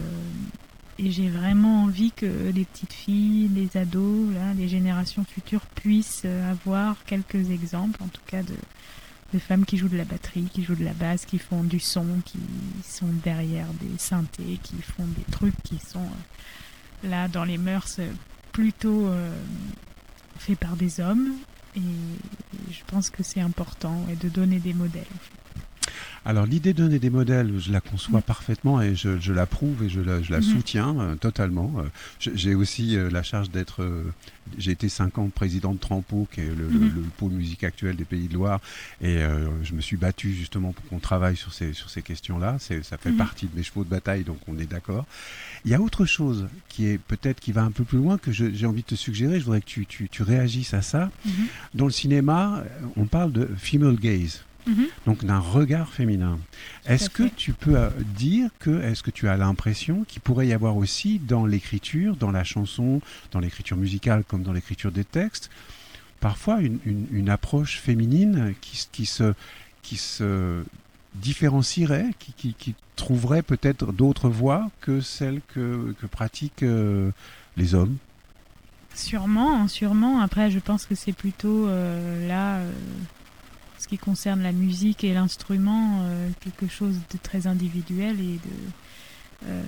et 0.99 1.11
j'ai 1.11 1.29
vraiment 1.29 1.83
envie 1.83 2.11
que 2.11 2.51
les 2.53 2.63
petites 2.63 2.93
filles, 2.93 3.49
les 3.49 3.75
ados, 3.75 4.33
là, 4.33 4.53
les 4.53 4.67
générations 4.67 5.25
futures 5.25 5.65
puissent 5.75 6.23
euh, 6.25 6.51
avoir 6.51 7.03
quelques 7.05 7.49
exemples, 7.49 8.01
en 8.03 8.07
tout 8.07 8.21
cas 8.27 8.43
de, 8.43 8.53
de 9.33 9.39
femmes 9.39 9.65
qui 9.65 9.77
jouent 9.77 9.87
de 9.87 9.97
la 9.97 10.05
batterie, 10.05 10.47
qui 10.51 10.63
jouent 10.63 10.75
de 10.75 10.83
la 10.83 10.93
basse, 10.93 11.25
qui 11.25 11.39
font 11.39 11.63
du 11.63 11.79
son, 11.79 12.05
qui 12.25 12.39
sont 12.83 13.07
derrière 13.23 13.67
des 13.81 13.97
synthés, 13.97 14.59
qui 14.61 14.75
font 14.81 15.05
des 15.17 15.23
trucs 15.31 15.55
qui 15.63 15.77
sont 15.79 15.99
euh, 15.99 17.07
là 17.09 17.27
dans 17.27 17.43
les 17.43 17.57
mœurs 17.57 17.97
euh, 17.99 18.11
plutôt 18.51 19.07
euh, 19.07 19.33
faits 20.37 20.59
par 20.59 20.75
des 20.75 20.99
hommes. 20.99 21.35
Et 21.75 21.79
je 22.69 22.83
pense 22.87 23.09
que 23.09 23.23
c'est 23.23 23.39
important 23.39 24.05
et 24.11 24.15
de 24.15 24.27
donner 24.27 24.59
des 24.59 24.73
modèles. 24.73 25.05
Alors 26.23 26.45
l'idée 26.45 26.73
de 26.73 26.83
donner 26.83 26.99
des 26.99 27.09
modèles, 27.09 27.51
je 27.59 27.71
la 27.71 27.81
conçois 27.81 28.19
Mm. 28.19 28.23
parfaitement 28.23 28.79
et 28.81 28.95
je, 28.95 29.19
je 29.19 29.33
l'approuve 29.33 29.83
et 29.83 29.89
je 29.89 29.99
la, 29.99 30.21
je 30.21 30.31
la 30.31 30.37
Mhm. 30.37 30.43
soutiens 30.43 30.99
euh, 30.99 31.15
totalement. 31.15 31.73
Euh, 31.79 31.83
j'ai 32.35 32.53
aussi 32.53 32.95
euh, 32.95 33.09
la 33.09 33.23
charge 33.23 33.49
d'être, 33.49 33.83
j'ai 34.59 34.69
été 34.71 34.87
cinq 34.87 35.17
ans 35.17 35.29
président 35.33 35.73
de 35.73 35.79
Trampo, 35.79 36.27
qui 36.31 36.41
est 36.41 36.45
le, 36.45 36.67
le- 36.67 36.79
Mhm. 36.79 36.91
le 36.95 37.01
pôle 37.17 37.31
musique 37.31 37.63
actuel 37.63 37.95
des 37.95 38.05
Pays 38.05 38.27
de 38.27 38.35
Loire, 38.35 38.59
et 39.01 39.19
je 39.63 39.73
me 39.73 39.81
suis 39.81 39.97
battu 39.97 40.31
justement 40.33 40.73
pour 40.73 40.85
qu'on 40.89 40.99
travaille 40.99 41.35
sur 41.35 41.53
ces, 41.53 41.73
sur 41.73 41.89
ces 41.89 42.01
questions-là. 42.03 42.57
Ça 42.59 42.97
fait 42.97 43.11
Mhm. 43.11 43.17
partie 43.17 43.47
de 43.47 43.55
mes 43.55 43.63
chevaux 43.63 43.83
de 43.83 43.89
bataille, 43.89 44.23
donc 44.23 44.37
on 44.47 44.57
est 44.59 44.69
d'accord. 44.69 45.05
Il 45.65 45.71
y 45.71 45.73
a 45.73 45.81
autre 45.81 46.05
chose 46.05 46.47
qui 46.69 46.85
est 46.85 46.97
peut-être 46.99 47.39
qui 47.39 47.51
va 47.51 47.63
un 47.63 47.71
peu 47.71 47.83
plus 47.83 47.97
loin 47.97 48.17
que 48.19 48.31
j'ai 48.31 48.65
envie 48.67 48.81
de 48.83 48.87
te 48.87 48.95
suggérer. 48.95 49.39
Je 49.39 49.45
voudrais 49.45 49.61
que 49.61 49.65
tu, 49.65 49.85
tu- 49.87 50.07
tu 50.09 50.21
réagisses 50.21 50.73
à 50.75 50.81
ça. 50.83 51.09
Mhm. 51.25 51.31
Dans 51.73 51.85
le 51.85 51.91
cinéma, 51.91 52.63
on 52.95 53.05
parle 53.05 53.31
de 53.31 53.47
female 53.57 53.95
gaze 53.95 54.43
Mhm. 54.67 54.87
donc 55.05 55.25
d'un 55.25 55.39
regard 55.39 55.89
féminin. 55.93 56.37
Est-ce 56.85 57.09
que 57.09 57.23
tu 57.23 57.53
peux 57.53 57.75
euh, 57.77 57.89
dire 58.15 58.49
que, 58.59 58.81
est-ce 58.83 59.01
que 59.03 59.11
tu 59.11 59.27
as 59.27 59.37
l'impression 59.37 60.03
qu'il 60.07 60.21
pourrait 60.21 60.47
y 60.47 60.53
avoir 60.53 60.77
aussi 60.77 61.19
dans 61.19 61.45
l'écriture, 61.45 62.15
dans 62.15 62.31
la 62.31 62.43
chanson, 62.43 63.01
dans 63.31 63.39
l'écriture 63.39 63.77
musicale 63.77 64.23
comme 64.27 64.43
dans 64.43 64.53
l'écriture 64.53 64.91
des 64.91 65.03
textes, 65.05 65.49
parfois 66.19 66.61
une, 66.61 66.79
une- 66.85 67.07
une 67.11 67.29
approche 67.29 67.79
féminine 67.79 68.53
qui, 68.61 69.05
se, 69.05 69.33
qui 69.81 69.97
se 69.97 70.63
différencierait, 71.15 72.07
qui, 72.19 72.33
qui- 72.33 72.53
qui 72.53 72.75
trouverait 72.95 73.41
peut-être 73.41 73.91
d'autres 73.91 74.29
voies 74.29 74.69
que 74.81 75.01
celles 75.01 75.41
que, 75.53 75.95
que 75.99 76.05
pratiquent 76.05 76.63
euh, 76.63 77.09
les 77.57 77.73
hommes? 77.73 77.97
Sûrement, 78.93 79.67
sûrement. 79.67 80.19
Après, 80.21 80.51
je 80.51 80.59
pense 80.59 80.85
que 80.85 80.95
c'est 80.95 81.13
plutôt 81.13 81.67
euh, 81.67 82.27
là, 82.27 82.57
euh, 82.57 82.71
ce 83.81 83.87
qui 83.87 83.97
concerne 83.97 84.41
la 84.43 84.51
musique 84.51 85.03
et 85.03 85.13
l'instrument, 85.13 86.01
euh, 86.03 86.29
quelque 86.41 86.71
chose 86.71 86.95
de 87.11 87.17
très 87.21 87.47
individuel 87.47 88.19
et 88.19 88.33
de. 88.35 89.47
euh, 89.47 89.63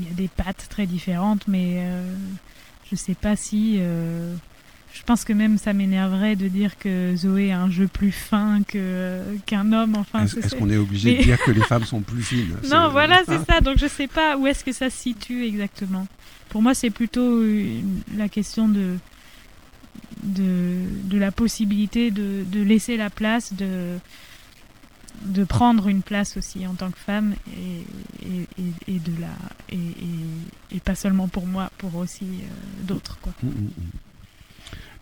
Il 0.00 0.06
y 0.08 0.10
a 0.10 0.14
des 0.14 0.28
pattes 0.28 0.66
très 0.70 0.86
différentes, 0.86 1.48
mais 1.48 1.78
euh, 1.78 2.14
je 2.90 2.96
sais 2.96 3.14
pas 3.14 3.36
si. 3.36 3.78
je 3.78 5.02
pense 5.06 5.24
que 5.24 5.32
même 5.32 5.58
ça 5.58 5.72
m'énerverait 5.72 6.36
de 6.36 6.48
dire 6.48 6.78
que 6.78 7.14
Zoé 7.16 7.52
a 7.52 7.60
un 7.60 7.70
jeu 7.70 7.86
plus 7.88 8.12
fin 8.12 8.62
que 8.66 9.22
qu'un 9.46 9.72
homme. 9.72 9.94
Enfin, 9.96 10.24
Est-ce 10.24 10.54
qu'on 10.56 10.70
est 10.70 10.76
obligé 10.76 11.12
Mais- 11.12 11.18
de 11.18 11.22
dire 11.24 11.38
que 11.44 11.50
les 11.50 11.62
femmes 11.62 11.84
sont 11.84 12.00
plus 12.00 12.22
fines 12.22 12.56
non, 12.70 12.88
voilà, 12.90 13.22
c'est 13.26 13.44
ça. 13.46 13.60
Donc 13.60 13.78
je 13.78 13.86
sais 13.86 14.08
pas 14.08 14.36
où 14.36 14.46
est-ce 14.46 14.64
que 14.64 14.72
ça 14.72 14.90
se 14.90 14.96
situe 14.96 15.44
exactement. 15.44 16.06
Pour 16.50 16.62
moi, 16.62 16.74
c'est 16.74 16.90
plutôt 16.90 17.44
une- 17.44 18.00
la 18.16 18.28
question 18.28 18.68
de, 18.68 18.96
de, 20.22 20.76
de 21.04 21.18
la 21.18 21.30
possibilité 21.32 22.10
de, 22.10 22.44
de 22.50 22.60
laisser 22.62 22.96
la 22.96 23.10
place, 23.10 23.52
de, 23.54 23.98
de 25.24 25.44
prendre 25.44 25.88
une 25.88 26.02
place 26.02 26.36
aussi 26.36 26.66
en 26.66 26.74
tant 26.74 26.90
que 26.90 26.98
femme 26.98 27.34
et, 27.56 28.26
et, 28.26 28.62
et- 28.62 28.94
et 28.94 28.98
de 28.98 29.12
la 29.20 29.28
et, 29.70 30.80
pas 30.80 30.94
seulement 30.94 31.28
pour 31.28 31.46
moi, 31.46 31.70
pour 31.78 31.96
aussi 31.96 32.24
euh, 32.24 32.84
d'autres. 32.86 33.18
Quoi. 33.20 33.32
Mm, 33.42 33.48
mm, 33.48 33.50
mm. 33.50 33.70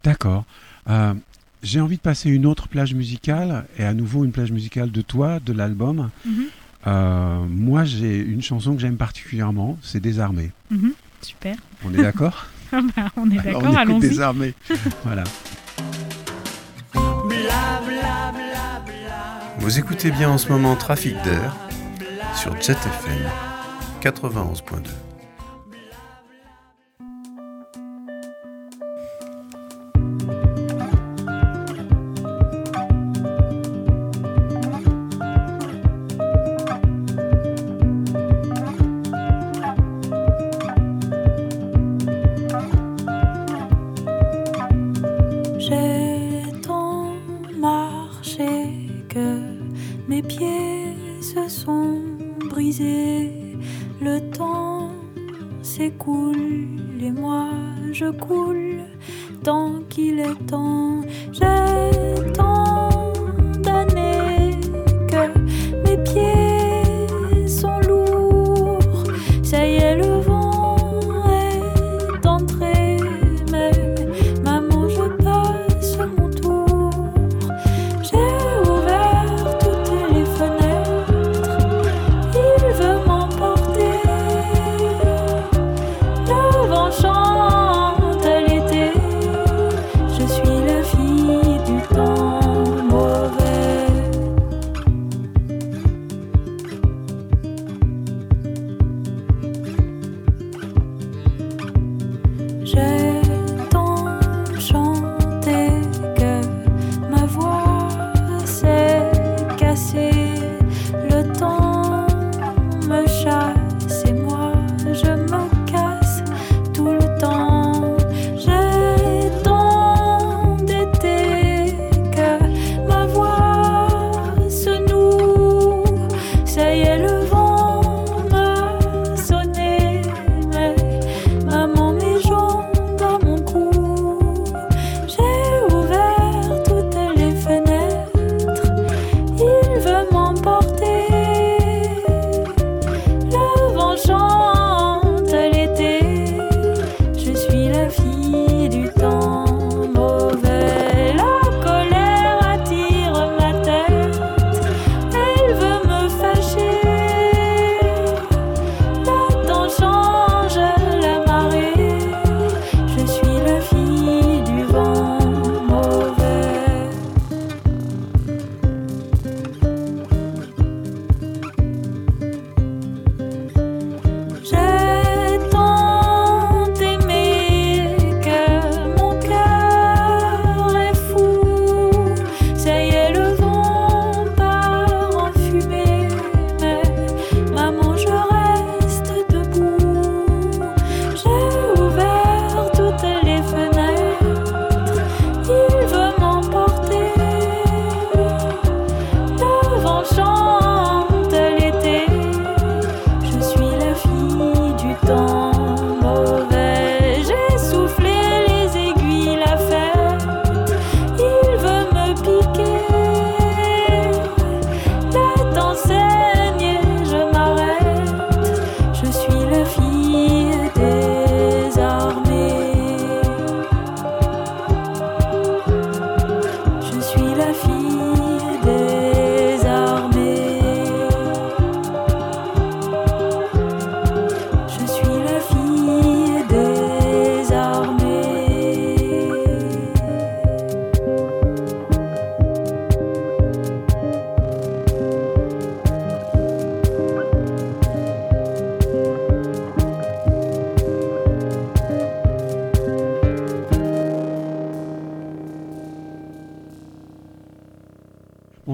D'accord. 0.05 0.44
Euh, 0.88 1.14
J'ai 1.62 1.81
envie 1.81 1.96
de 1.96 2.02
passer 2.02 2.31
une 2.31 2.46
autre 2.46 2.68
plage 2.68 2.94
musicale 2.94 3.66
et 3.79 3.85
à 3.85 3.94
nouveau 3.94 4.24
une 4.24 4.33
plage 4.33 4.52
musicale 4.52 4.90
de 4.90 5.02
toi, 5.02 5.40
de 5.40 5.52
l'album. 5.52 6.11
Mhm, 6.24 6.44
Euh, 6.87 7.44
moi, 7.48 7.85
j'ai 7.85 8.18
une 8.20 8.42
chanson 8.42 8.74
que 8.76 8.81
j'aime 8.81 8.96
particulièrement, 8.96 9.76
c'est 9.83 9.98
Désarmé. 10.00 10.52
mhm, 10.70 10.92
super. 11.20 11.57
On 11.85 11.92
est 11.92 11.96
d'accord? 12.00 12.46
bah, 12.72 13.09
on 13.16 13.31
est 13.31 13.38
Alors, 13.38 13.62
d'accord, 13.62 13.74
on 13.74 13.76
allons-y. 13.76 14.09
Désarmé. 14.09 14.55
voilà. 15.05 15.24
Vous 19.59 19.79
écoutez 19.79 20.11
bien 20.11 20.31
en 20.31 20.38
ce 20.38 20.48
moment 20.50 20.76
Trafic 20.76 21.14
d'air 21.24 21.57
sur 22.35 22.55
Jet 22.61 22.72
FM 22.79 23.18
91.2. 24.02 25.06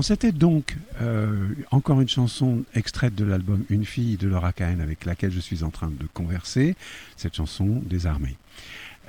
C'était 0.02 0.32
donc 0.32 0.76
euh, 1.00 1.48
encore 1.70 2.00
une 2.00 2.08
chanson 2.08 2.64
extraite 2.74 3.14
de 3.14 3.24
l'album 3.24 3.64
Une 3.70 3.84
fille 3.84 4.16
de 4.16 4.26
Laura 4.26 4.52
Cahen 4.52 4.80
avec 4.80 5.04
laquelle 5.04 5.30
je 5.30 5.38
suis 5.38 5.62
en 5.62 5.70
train 5.70 5.88
de 5.88 6.06
converser, 6.12 6.74
cette 7.16 7.36
chanson 7.36 7.80
des 7.86 8.06
armées. 8.06 8.36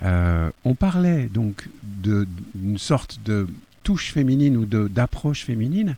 Euh, 0.04 0.52
on 0.66 0.76
parlait 0.76 1.30
donc 1.34 1.68
d'une 1.84 2.78
sorte 2.78 3.20
de 3.26 3.48
touche 3.82 4.12
féminine 4.12 4.56
ou 4.56 4.66
d'approche 4.66 5.46
féminine. 5.46 5.96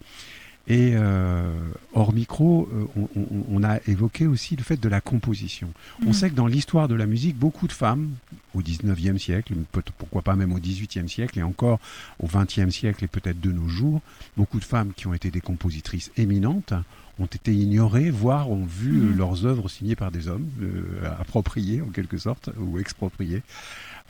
Et 0.68 0.94
euh, 0.96 1.52
hors 1.94 2.12
micro, 2.12 2.68
euh, 2.74 3.06
on, 3.52 3.64
a 3.64 3.78
évoqué 3.88 4.26
aussi 4.26 4.56
le 4.56 4.64
fait 4.64 4.78
de 4.82 4.90
la 4.90 5.00
composition. 5.00 5.70
On 6.06 6.10
Mm. 6.10 6.14
sait 6.14 6.30
que 6.32 6.36
dans 6.36 6.48
l'histoire 6.48 6.88
de 6.88 6.96
la 6.96 7.06
musique, 7.06 7.36
beaucoup 7.38 7.68
de 7.68 7.72
femmes, 7.72 8.10
au 8.56 8.62
19e 8.64 9.20
siècle, 9.20 9.54
pourquoi 10.00 10.24
pas 10.24 10.36
même 10.36 10.54
au 10.54 10.60
18e 10.60 11.08
siècle, 11.08 11.38
et 11.38 11.44
encore 11.44 11.80
au 12.20 12.26
20e 12.28 12.72
siècle 12.72 13.04
et 13.04 13.08
peut-être 13.08 13.40
de 13.40 13.52
nos 13.52 13.68
jours, 13.68 14.02
beaucoup 14.38 14.60
de 14.60 14.66
femmes 14.66 14.92
qui 14.96 15.06
ont 15.06 15.14
été 15.14 15.30
des 15.30 15.42
compositrices 15.42 16.12
éminentes 16.18 16.74
ont 17.20 17.28
été 17.28 17.54
ignorées, 17.54 18.10
voire 18.10 18.50
ont 18.50 18.66
vu 18.66 18.92
Mhm. 18.92 19.12
euh, 19.12 19.16
leurs 19.18 19.46
œuvres 19.46 19.70
signées 19.70 19.96
par 19.96 20.10
des 20.12 20.28
hommes, 20.28 20.50
euh, 20.62 20.84
appropriées 21.20 21.82
en 21.82 21.88
quelque 21.90 22.18
sorte, 22.18 22.50
ou 22.60 22.80
expropriées. 22.80 23.44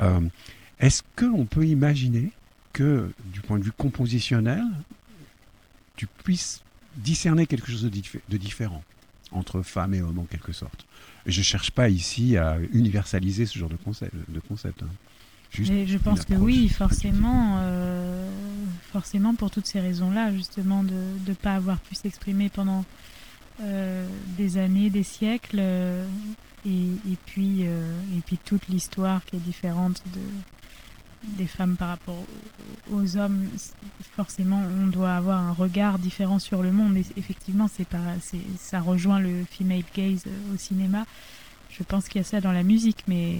Euh, 0.01 0.22
Est-ce 0.80 1.03
qu'on 1.16 1.45
peut 1.45 1.66
imaginer 1.66 2.32
que, 2.74 3.10
du 3.34 3.41
point 3.41 3.60
de 3.60 3.64
vue 3.64 3.72
compositionnel, 3.72 4.64
tu 5.96 6.08
puisses 6.08 6.62
discerner 6.98 7.46
quelque 7.46 7.72
chose 7.72 7.84
de, 7.84 7.89
dif- 7.89 8.20
de 8.30 8.38
différent 8.38 8.84
entre 9.32 9.62
femmes 9.62 9.93
et 9.93 10.02
hommes 10.02 10.20
en 10.20 10.26
quelque 10.26 10.54
sorte. 10.54 10.86
Et 11.26 11.32
je 11.32 11.41
cherche 11.41 11.72
pas 11.72 11.89
ici 11.89 12.38
à 12.38 12.58
universaliser 12.72 13.46
ce 13.46 13.58
genre 13.58 13.70
de 13.70 13.76
concept. 13.76 14.14
De 14.30 14.39
concept 14.39 14.84
hein. 14.84 14.89
Juste 15.52 15.72
Mais 15.72 15.88
je 15.88 15.98
pense 15.98 16.26
que 16.26 16.34
oui, 16.34 16.68
forcément, 16.68 17.60
euh, 17.60 18.30
forcément 18.91 19.36
pour 19.36 19.52
toutes 19.52 19.68
ces 19.68 19.80
raisons-là, 19.80 20.34
justement, 20.34 20.84
de 20.84 20.93
ne 21.28 21.34
pas 21.34 21.56
avoir 21.56 21.80
pu 21.80 21.96
s'exprimer 21.96 22.50
pendant 22.50 22.84
euh, 23.62 24.06
des 24.38 24.58
années, 24.58 24.89
des 24.89 25.04
siècles, 25.04 25.60
euh, 25.60 26.06
et, 26.66 26.88
et 27.10 27.18
puis, 27.26 27.62
et 27.62 28.22
puis 28.26 28.38
toute 28.43 28.68
l'histoire 28.68 29.24
qui 29.24 29.38
est 29.38 29.39
différente 29.39 30.04
de, 30.14 30.20
des 31.38 31.48
femmes 31.48 31.76
par 31.76 31.90
rapport 31.90 32.18
aux, 32.92 33.18
hommes. 33.18 33.48
Forcément, 34.16 34.62
on 34.82 34.88
doit 34.88 35.14
avoir 35.14 35.42
un 35.42 35.52
regard 35.52 36.00
différent 36.00 36.40
sur 36.40 36.62
le 36.62 36.72
monde. 36.72 36.96
Et 36.98 37.06
effectivement, 37.18 37.68
c'est 37.72 37.88
pas, 37.88 37.98
c'est, 38.22 38.40
ça 38.58 38.80
rejoint 38.80 39.20
le 39.20 39.44
female 39.46 39.84
gaze 39.96 40.24
euh, 40.28 40.54
au 40.54 40.58
cinéma. 40.58 41.06
Je 41.70 41.84
pense 41.84 42.08
qu'il 42.08 42.22
y 42.22 42.24
a 42.24 42.28
ça 42.28 42.40
dans 42.40 42.54
la 42.54 42.64
musique, 42.64 43.04
mais 43.08 43.38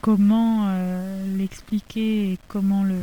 comment 0.00 0.66
euh, 0.68 1.36
l'expliquer 1.36 2.32
et 2.32 2.38
comment 2.48 2.84
le 2.84 2.98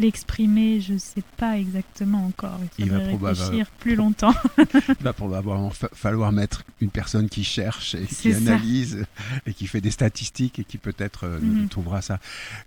l'exprimer, 0.00 0.80
je 0.80 0.96
sais 0.98 1.22
pas 1.36 1.58
exactement 1.58 2.24
encore. 2.26 2.58
Il 2.78 2.86
Il 2.86 2.90
va 2.90 2.98
réfléchir 3.30 3.66
plus 3.78 3.94
longtemps. 3.94 4.34
Il 4.58 5.02
va 5.04 5.12
probablement 5.12 5.70
fa- 5.70 5.88
falloir 5.92 6.32
mettre 6.32 6.64
une 6.80 6.90
personne 6.90 7.28
qui 7.28 7.44
cherche 7.44 7.94
et 7.94 8.06
qui 8.06 8.32
ça. 8.32 8.38
analyse 8.38 9.04
et 9.46 9.52
qui 9.54 9.66
fait 9.66 9.80
des 9.80 9.90
statistiques 9.90 10.58
et 10.58 10.64
qui 10.64 10.78
peut-être 10.78 11.24
euh, 11.24 11.38
Mhm. 11.40 11.68
trouvera 11.68 12.02
ça. 12.02 12.18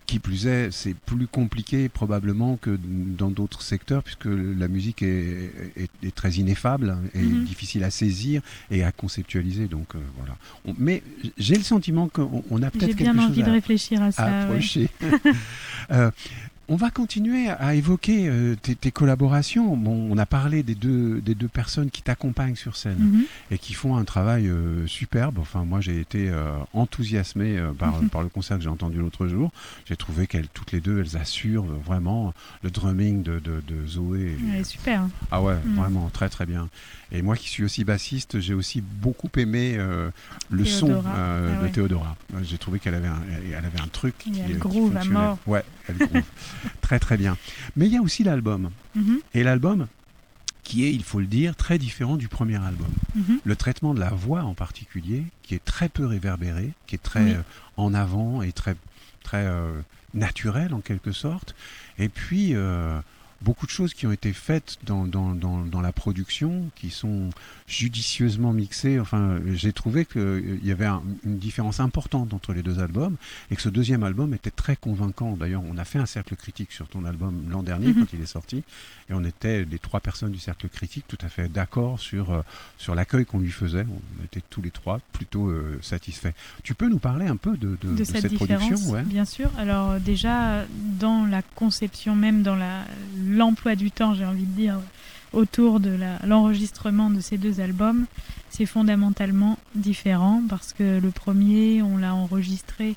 Qui 0.06 0.18
plus 0.18 0.46
est, 0.46 0.70
c'est 0.70 0.94
plus 0.94 1.26
compliqué 1.26 1.88
probablement 1.88 2.56
que 2.56 2.78
dans 2.82 3.30
d'autres 3.30 3.62
secteurs 3.62 4.02
puisque 4.02 4.26
la 4.26 4.68
musique 4.68 5.02
est, 5.02 5.50
est- 5.76 5.90
est 6.02 6.14
très 6.14 6.32
ineffable 6.32 6.96
et 7.14 7.20
Mhm. 7.22 7.44
difficile 7.44 7.84
à 7.84 7.90
saisir 7.90 8.40
et 8.70 8.84
à 8.84 8.92
conceptualiser. 8.92 9.66
Donc 9.66 9.94
euh, 9.94 9.98
voilà. 10.18 10.36
On- 10.66 10.74
mais 10.78 11.02
j'ai 11.38 11.56
le 11.56 11.62
sentiment 11.62 12.08
qu'on 12.08 12.42
on 12.50 12.62
a 12.62 12.66
J'ai 12.66 12.70
peut-être 12.78 12.96
bien 12.96 13.12
quelque 13.12 13.18
envie 13.24 13.34
chose 13.36 13.44
de 13.44 13.50
à, 13.50 13.52
réfléchir 13.52 14.02
à 14.02 14.06
à 14.06 14.12
ça. 14.12 14.26
ouais. 14.26 14.42
approcher. 14.42 14.88
Euh, 15.90 16.10
on 16.68 16.76
va 16.76 16.90
continuer 16.90 17.48
à 17.50 17.74
évoquer 17.74 18.28
euh, 18.28 18.54
tes, 18.60 18.74
tes 18.74 18.90
collaborations. 18.90 19.76
Bon, 19.76 20.08
on 20.10 20.16
a 20.18 20.26
parlé 20.26 20.62
des 20.62 20.74
deux, 20.74 21.20
des 21.20 21.34
deux 21.34 21.48
personnes 21.48 21.90
qui 21.90 22.02
t'accompagnent 22.02 22.56
sur 22.56 22.76
scène 22.76 22.96
Mhm. 22.98 23.24
et 23.50 23.58
qui 23.58 23.74
font 23.74 23.96
un 23.96 24.04
travail 24.04 24.48
euh, 24.48 24.86
superbe. 24.86 25.38
Enfin, 25.38 25.64
moi, 25.64 25.80
j'ai 25.80 26.00
été 26.00 26.30
euh, 26.30 26.52
enthousiasmé 26.72 27.58
par, 27.78 28.00
Mhm. 28.02 28.08
par 28.08 28.22
le 28.22 28.28
concert 28.28 28.56
que 28.56 28.62
j'ai 28.62 28.68
entendu 28.70 28.98
l'autre 28.98 29.26
jour. 29.26 29.50
J'ai 29.86 29.96
trouvé 29.96 30.26
qu'elles, 30.26 30.48
toutes 30.48 30.72
les 30.72 30.80
deux, 30.80 31.00
elles 31.00 31.16
assurent 31.20 31.64
vraiment 31.64 32.32
le 32.62 32.70
drumming 32.70 33.22
de, 33.22 33.38
de, 33.40 33.62
de 33.66 33.86
Zoé. 33.86 34.36
Elle 34.54 34.60
est 34.60 34.64
super. 34.64 35.02
Ah 35.30 35.42
ouais, 35.42 35.56
Mhm. 35.64 35.74
vraiment, 35.76 36.08
très 36.10 36.28
très 36.28 36.46
bien. 36.46 36.68
Et 37.12 37.22
moi 37.22 37.36
qui 37.36 37.48
suis 37.48 37.62
aussi 37.64 37.84
bassiste, 37.84 38.40
j'ai 38.40 38.54
aussi 38.54 38.80
beaucoup 38.80 39.28
aimé 39.36 39.76
le 40.50 40.64
son 40.64 40.86
Théodora. 40.86 41.10
Ah 41.14 41.40
de 41.60 41.62
ouais. 41.64 41.70
Théodora. 41.70 42.16
J'ai 42.42 42.58
trouvé 42.58 42.78
qu'elle 42.80 42.94
avait 42.94 43.06
un, 43.08 43.20
elle 43.50 43.64
avait 43.64 43.80
un 43.80 43.86
truc 43.88 44.14
Il 44.26 44.36
y 44.36 44.40
a 44.40 44.44
qui, 44.46 44.52
le 44.54 44.58
groove 44.58 44.96
à 44.96 45.04
mort. 45.04 45.38
Ouais. 45.46 45.62
Très 46.80 46.98
très 46.98 47.16
bien. 47.16 47.36
Mais 47.76 47.86
il 47.86 47.92
y 47.92 47.96
a 47.96 48.02
aussi 48.02 48.24
l'album. 48.24 48.70
Mhm. 48.94 49.18
Et 49.34 49.42
l'album 49.42 49.86
qui 50.62 50.84
est, 50.86 50.92
il 50.94 51.04
faut 51.04 51.20
le 51.20 51.26
dire, 51.26 51.56
très 51.56 51.78
différent 51.78 52.16
du 52.16 52.28
premier 52.28 52.56
album. 52.56 52.88
Mhm. 53.14 53.40
Le 53.44 53.56
traitement 53.56 53.92
de 53.92 54.00
la 54.00 54.08
voix 54.10 54.42
en 54.44 54.54
particulier, 54.54 55.24
qui 55.42 55.54
est 55.54 55.62
très 55.64 55.88
peu 55.90 56.06
réverbéré, 56.06 56.70
qui 56.86 56.94
est 56.94 57.02
très 57.02 57.22
Oui. 57.22 57.32
euh, 57.32 57.42
en 57.76 57.92
avant 57.92 58.40
et 58.40 58.50
très, 58.52 58.74
très 59.22 59.44
euh, 59.44 59.80
naturel 60.14 60.72
en 60.72 60.80
quelque 60.80 61.12
sorte. 61.12 61.54
Et 61.98 62.08
puis, 62.08 62.54
euh, 62.54 62.98
beaucoup 63.44 63.66
de 63.66 63.70
choses 63.70 63.92
qui 63.94 64.06
ont 64.06 64.12
été 64.12 64.32
faites 64.32 64.78
dans, 64.84 65.04
dans, 65.06 65.34
dans, 65.34 65.64
dans 65.64 65.80
la 65.80 65.92
production, 65.92 66.70
qui 66.76 66.90
sont 66.90 67.30
judicieusement 67.66 68.52
mixées. 68.52 68.98
Enfin, 69.00 69.38
j'ai 69.52 69.72
trouvé 69.72 70.04
qu'il 70.06 70.60
y 70.62 70.70
avait 70.70 70.86
un- 70.86 71.02
une 71.24 71.38
différence 71.38 71.80
importante 71.80 72.32
entre 72.32 72.52
les 72.52 72.62
deux 72.62 72.78
albums 72.78 73.16
et 73.50 73.56
que 73.56 73.62
ce 73.62 73.68
deuxième 73.68 74.02
album 74.04 74.32
était 74.34 74.50
très 74.50 74.76
convaincant. 74.76 75.36
D'ailleurs, 75.36 75.62
on 75.68 75.76
a 75.76 75.84
fait 75.84 75.98
un 75.98 76.06
cercle 76.06 76.36
critique 76.36 76.72
sur 76.72 76.88
ton 76.88 77.04
album 77.04 77.44
l'an 77.50 77.62
dernier 77.62 77.88
Mhm. 77.88 77.94
quand 78.00 78.12
il 78.14 78.20
est 78.22 78.26
sorti 78.26 78.62
et 79.10 79.12
on 79.12 79.24
était 79.24 79.64
les 79.64 79.78
trois 79.78 80.00
personnes 80.00 80.32
du 80.32 80.38
cercle 80.38 80.68
critique 80.68 81.04
tout 81.08 81.18
à 81.20 81.28
fait 81.28 81.48
d'accord 81.52 82.00
sur, 82.00 82.30
euh, 82.32 82.42
sur 82.78 82.94
l'accueil 82.94 83.26
qu'on 83.26 83.40
lui 83.40 83.50
faisait. 83.50 83.84
On 84.20 84.24
était 84.24 84.42
tous 84.48 84.62
les 84.62 84.70
trois 84.70 85.00
plutôt 85.12 85.48
euh, 85.48 85.78
satisfaits. 85.82 86.32
Tu 86.62 86.74
peux 86.74 86.88
nous 86.88 86.98
parler 86.98 87.26
un 87.26 87.36
peu 87.36 87.56
de, 87.56 87.76
de, 87.80 87.88
de, 87.88 87.94
de 87.96 88.04
cette, 88.04 88.32
production 88.34 88.76
ouais 88.90 89.02
bien 89.02 89.24
sûr. 89.24 89.50
Alors 89.58 89.90
euh, 89.92 89.98
déjà 89.98 90.64
dans 90.98 91.26
la 91.26 91.42
conception 91.42 92.14
même, 92.16 92.42
dans 92.42 92.56
la- 92.56 92.84
l'emploi 93.34 93.74
du 93.76 93.90
temps, 93.90 94.14
j'ai 94.14 94.24
envie 94.24 94.44
de 94.46 94.56
dire, 94.56 94.78
autour 95.32 95.80
de 95.80 95.96
l'enregistrement 96.26 97.10
de 97.10 97.20
ces 97.20 97.38
deux 97.38 97.60
albums, 97.60 98.06
c'est 98.50 98.66
fondamentalement 98.66 99.58
différent 99.74 100.42
parce 100.48 100.72
que 100.72 101.00
le 101.00 101.10
premier, 101.10 101.82
on 101.82 101.96
l'a 101.96 102.14
enregistré 102.14 102.94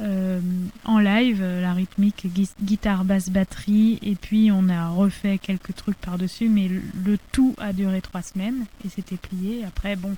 euh, 0.00 0.40
en 0.84 0.98
live, 0.98 1.40
la 1.42 1.72
rythmique 1.72 2.26
gui- 2.34 2.48
guitare, 2.62 3.04
basse, 3.04 3.30
batterie, 3.30 3.98
et 4.02 4.16
puis 4.16 4.50
on 4.52 4.68
a 4.68 4.88
refait 4.88 5.38
quelques 5.38 5.74
trucs 5.74 5.98
par-dessus, 5.98 6.48
mais 6.48 6.68
le 6.68 7.18
tout 7.32 7.54
a 7.58 7.72
duré 7.72 8.00
trois 8.00 8.22
semaines 8.22 8.66
et 8.84 8.88
c'était 8.88 9.16
plié. 9.16 9.64
Après, 9.64 9.94
bon, 9.96 10.14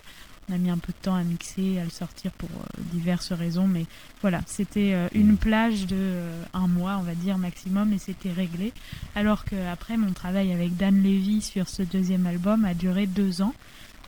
on 0.49 0.55
a 0.55 0.59
mis 0.59 0.70
un 0.70 0.78
peu 0.78 0.92
de 0.92 0.99
temps 1.03 1.14
à 1.14 1.22
mixer, 1.22 1.78
à 1.80 1.84
le 1.84 1.90
sortir 1.90 2.30
pour 2.32 2.49
euh, 2.51 2.82
diverses 2.92 3.32
raisons, 3.32 3.66
mais 3.66 3.86
voilà, 4.20 4.40
c'était 4.47 4.92
euh, 4.94 5.09
une 5.12 5.36
plage 5.36 5.86
de 5.86 5.97
euh, 5.99 6.42
un 6.55 6.68
mois, 6.68 6.99
on 6.99 7.03
va 7.03 7.14
dire 7.14 7.38
maximum, 7.38 7.92
et 7.92 7.99
c'était 7.99 8.32
réglé. 8.32 8.72
Alors 9.14 9.44
que 9.44 9.57
après, 9.70 9.97
mon 9.97 10.12
travail 10.12 10.53
avec 10.53 10.76
Dan 10.76 11.03
Levy 11.03 11.42
sur 11.42 11.68
ce 11.68 11.82
deuxième 11.82 12.26
album 12.26 12.64
a 12.64 12.74
duré 12.74 13.07
deux 13.07 13.42
ans. 13.42 13.55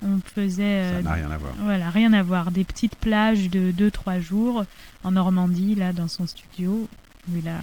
On 0.01 0.21
faisait 0.25 0.85
Ça 0.93 1.03
n'a 1.03 1.13
rien 1.15 1.31
à 1.31 1.39
voir. 1.39 1.55
voilà, 1.59 1.91
rien 1.91 2.13
à 2.13 2.23
voir. 2.23 2.53
Des 2.53 2.63
petites 2.63 2.95
plages 2.95 3.51
de 3.51 3.73
2-3 3.73 4.21
jours 4.21 4.65
en 5.03 5.11
Normandie, 5.11 5.75
là, 5.75 5.93
dans 5.93 6.07
son 6.07 6.29
studio, 6.29 6.89
où 7.29 7.37
il 7.37 7.49
a, 7.49 7.59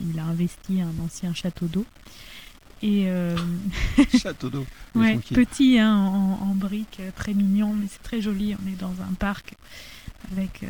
il 0.00 0.18
a 0.18 0.24
investi 0.24 0.80
un 0.80 0.92
ancien 1.04 1.32
château 1.32 1.66
d'eau. 1.66 1.86
Et 2.84 3.08
euh, 3.08 3.34
Château 4.18 4.50
d'eau. 4.50 4.66
ouais, 4.94 5.16
petit, 5.16 5.78
hein, 5.78 5.96
en, 5.96 6.50
en 6.50 6.54
briques, 6.54 6.98
euh, 7.00 7.10
très 7.16 7.32
mignon, 7.32 7.72
mais 7.72 7.86
c'est 7.88 8.02
très 8.02 8.20
joli. 8.20 8.54
On 8.62 8.68
est 8.68 8.78
dans 8.78 8.92
un 9.00 9.14
parc 9.14 9.54
avec 10.30 10.62
euh, 10.62 10.66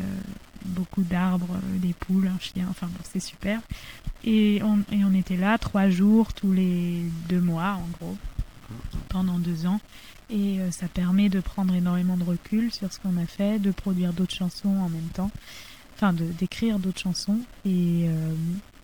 beaucoup 0.64 1.02
d'arbres, 1.02 1.58
des 1.78 1.92
poules, 1.92 2.28
un 2.28 2.38
chien, 2.38 2.68
enfin 2.70 2.86
bon, 2.86 3.00
c'est 3.02 3.18
super. 3.18 3.60
Et 4.22 4.60
on, 4.62 4.78
et 4.92 5.04
on 5.04 5.12
était 5.12 5.36
là 5.36 5.58
trois 5.58 5.88
jours 5.88 6.32
tous 6.34 6.52
les 6.52 7.02
deux 7.28 7.40
mois, 7.40 7.80
en 7.82 7.88
gros, 7.98 8.16
pendant 9.08 9.40
deux 9.40 9.66
ans. 9.66 9.80
Et 10.30 10.60
euh, 10.60 10.70
ça 10.70 10.86
permet 10.86 11.28
de 11.28 11.40
prendre 11.40 11.74
énormément 11.74 12.16
de 12.16 12.22
recul 12.22 12.72
sur 12.72 12.92
ce 12.92 13.00
qu'on 13.00 13.16
a 13.16 13.26
fait, 13.26 13.58
de 13.58 13.72
produire 13.72 14.12
d'autres 14.12 14.36
chansons 14.36 14.76
en 14.78 14.88
même 14.88 15.10
temps, 15.14 15.32
enfin 15.96 16.12
d'écrire 16.12 16.78
d'autres 16.78 17.00
chansons 17.00 17.40
et, 17.66 18.06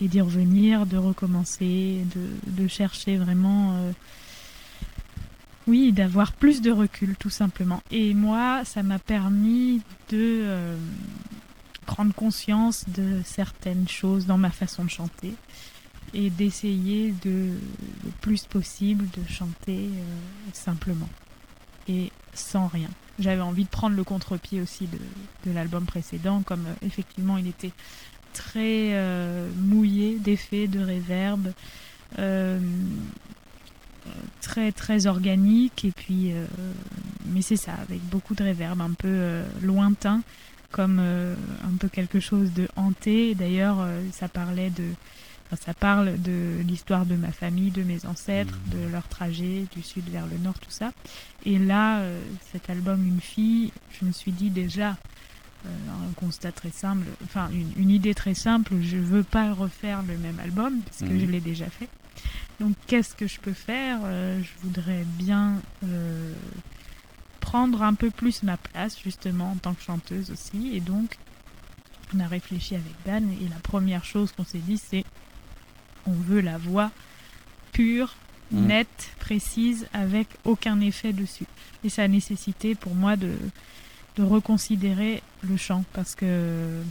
et 0.01 0.09
d'y 0.09 0.20
revenir, 0.20 0.86
de 0.86 0.96
recommencer, 0.96 2.05
de, 2.46 2.68
chercher 2.68 3.16
vraiment, 3.16 3.74
euh, 3.74 3.92
oui, 5.66 5.92
d'avoir 5.92 6.32
plus 6.32 6.62
de 6.62 6.70
recul 6.70 7.16
tout 7.16 7.30
simplement. 7.30 7.82
Et 7.90 8.14
moi, 8.14 8.64
ça 8.64 8.82
m'a 8.82 8.98
permis 8.98 9.82
de 10.09 10.42
euh, 10.42 10.76
prendre 11.86 12.14
conscience 12.14 12.84
de 12.88 13.20
certaines 13.24 13.88
choses 13.88 14.26
dans 14.26 14.38
ma 14.38 14.51
façon 14.51 14.84
de 14.84 14.90
chanter 14.90 15.34
et 16.14 16.30
d'essayer 16.30 17.14
de 17.22 17.51
le 18.05 18.11
plus 18.20 18.44
possible 18.46 19.07
de 19.11 19.28
chanter 19.28 19.86
euh, 19.86 20.51
simplement 20.53 21.09
et 21.88 22.11
sans 22.34 22.68
rien. 22.68 22.88
J'avais 23.18 23.42
envie 23.42 23.64
de 23.64 23.68
prendre 23.68 23.96
le 23.96 24.05
contre-pied 24.05 24.61
aussi 24.62 24.88
de, 25.44 25.53
l'album 25.53 25.84
précédent, 25.84 26.42
comme 26.42 26.64
effectivement 26.82 27.36
il 27.36 27.48
était 27.48 27.72
très 28.33 28.91
euh, 28.95 29.49
mouillé 29.57 30.18
d'effets, 30.18 30.66
de 30.66 30.81
réverb. 30.81 31.53
Euh, 32.18 32.59
très 34.41 34.72
très 34.72 35.07
organique 35.07 35.85
et 35.85 35.93
puis 35.93 36.33
euh, 36.33 36.47
mais 37.26 37.43
c'est 37.43 37.57
ça 37.57 37.74
avec 37.74 38.01
beaucoup 38.09 38.35
de 38.35 38.43
réverb 38.43 38.81
un 38.81 38.93
peu 38.93 39.43
lointain 39.62 40.22
comme 40.72 40.99
un 40.99 41.76
peu 41.78 41.89
quelque 41.89 42.18
chose 42.18 42.53
de 42.53 42.66
hanté 42.76 43.35
d'ailleurs 43.35 43.87
ça 44.12 44.28
parlait 44.28 44.70
de 44.70 44.85
ça 45.61 45.74
parle 45.74 46.20
de 46.20 46.61
l'histoire 46.66 47.07
de 47.07 47.14
ma 47.14 47.31
famille 47.31 47.70
de 47.70 47.83
mes 47.83 48.05
ancêtres 48.07 48.59
Mhm. 48.72 48.81
de 48.81 48.89
leur 48.91 49.07
trajet 49.07 49.66
du 49.76 49.83
sud 49.83 50.09
vers 50.09 50.26
le 50.26 50.39
nord 50.39 50.59
tout 50.59 50.70
ça 50.70 50.93
et 51.45 51.59
là 51.59 52.03
cet 52.51 52.70
album 52.70 53.07
une 53.07 53.20
fille 53.20 53.70
je 54.01 54.07
me 54.07 54.12
suis 54.12 54.33
dit 54.33 54.51
déjà 54.51 54.97
un 55.66 56.12
constat 56.16 56.52
très 56.52 56.70
simple 56.70 57.06
enfin 57.24 57.48
une, 57.52 57.72
une 57.76 57.90
idée 57.90 58.14
très 58.14 58.34
simple 58.34 58.74
je 58.82 58.96
veux 58.96 59.22
pas 59.22 59.52
refaire 59.52 60.02
le 60.02 60.16
même 60.16 60.38
album 60.40 60.80
parce 60.80 60.98
que 61.00 61.04
Mhm. 61.14 61.20
je 61.20 61.26
l'ai 61.26 61.40
déjà 61.40 61.68
fait 61.68 61.88
donc 62.61 62.74
qu'est-ce 62.86 63.14
que 63.14 63.26
je 63.26 63.38
peux 63.40 63.52
faire 63.52 63.98
Euh, 64.04 64.40
Je 64.42 64.66
voudrais 64.66 65.04
bien 65.18 65.54
euh, 65.84 66.32
prendre 67.40 67.82
un 67.82 67.94
peu 67.94 68.11
plus 68.11 68.42
ma 68.42 68.56
place 68.56 68.98
justement 69.02 69.52
en 69.52 69.56
tant 69.56 69.74
que 69.74 69.82
chanteuse 69.82 70.30
aussi. 70.30 70.70
Et 70.74 70.80
donc 70.80 71.16
on 72.14 72.20
a 72.20 72.26
réfléchi 72.26 72.74
avec 72.74 72.92
Dan 73.06 73.30
et 73.40 73.48
la 73.48 73.56
première 73.62 74.04
chose 74.04 74.32
qu'on 74.32 74.44
s'est 74.44 74.58
dit 74.58 74.78
c'est 74.78 75.04
on 76.06 76.12
veut 76.12 76.40
la 76.40 76.58
voix 76.58 76.90
pure, 77.72 78.14
Mm. 78.52 78.66
nette, 78.66 79.11
précise, 79.20 79.86
avec 79.92 80.26
aucun 80.44 80.80
effet 80.80 81.12
dessus. 81.12 81.46
Et 81.84 81.88
ça 81.88 82.02
a 82.02 82.08
nécessité 82.08 82.74
pour 82.74 82.96
moi 82.96 83.14
de, 83.14 83.32
de 84.16 84.22
reconsidérer 84.22 85.22
le 85.48 85.56
chant 85.56 85.84
parce 85.92 86.14
que 86.14 86.24
euh, 86.26 86.82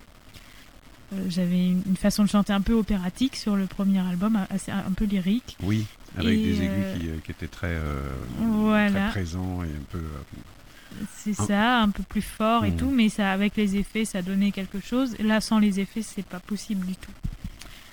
j'avais 1.27 1.67
une, 1.69 1.81
une 1.87 1.97
façon 1.97 2.23
de 2.23 2.29
chanter 2.29 2.53
un 2.53 2.61
peu 2.61 2.73
opératique 2.73 3.35
sur 3.35 3.55
le 3.55 3.65
premier 3.65 3.99
album, 3.99 4.39
assez, 4.49 4.71
un 4.71 4.91
peu 4.95 5.05
lyrique. 5.05 5.57
Oui, 5.63 5.85
avec 6.17 6.39
Et, 6.39 6.43
des 6.43 6.61
aigus 6.63 6.85
euh, 6.85 6.97
qui, 6.97 7.09
euh, 7.09 7.15
qui 7.23 7.31
étaient 7.31 7.47
très, 7.47 7.77
Voilà. 8.39 8.89
très 9.01 9.09
présents 9.21 9.63
et 9.63 9.67
un 9.67 9.83
peu. 9.91 10.01
C'est 11.15 11.39
Un- 11.39 11.45
ça, 11.45 11.79
un 11.81 11.89
peu 11.89 12.03
plus 12.03 12.21
fort 12.23 12.65
et 12.65 12.71
Mhm. 12.71 12.77
tout, 12.77 12.89
mais 12.91 13.09
ça, 13.09 13.31
avec 13.31 13.55
les 13.57 13.75
effets, 13.75 14.05
ça 14.05 14.21
donnait 14.21 14.51
quelque 14.51 14.79
chose. 14.79 15.15
Là, 15.19 15.39
sans 15.41 15.59
les 15.59 15.79
effets, 15.79 16.01
c'est 16.01 16.25
pas 16.25 16.39
possible 16.39 16.85
du 16.85 16.95
tout. 16.95 17.11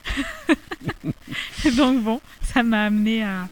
Donc 1.77 2.03
bon, 2.03 2.21
ça 2.43 2.63
m'a 2.63 2.85
amené 2.87 3.23
à, 3.25 3.49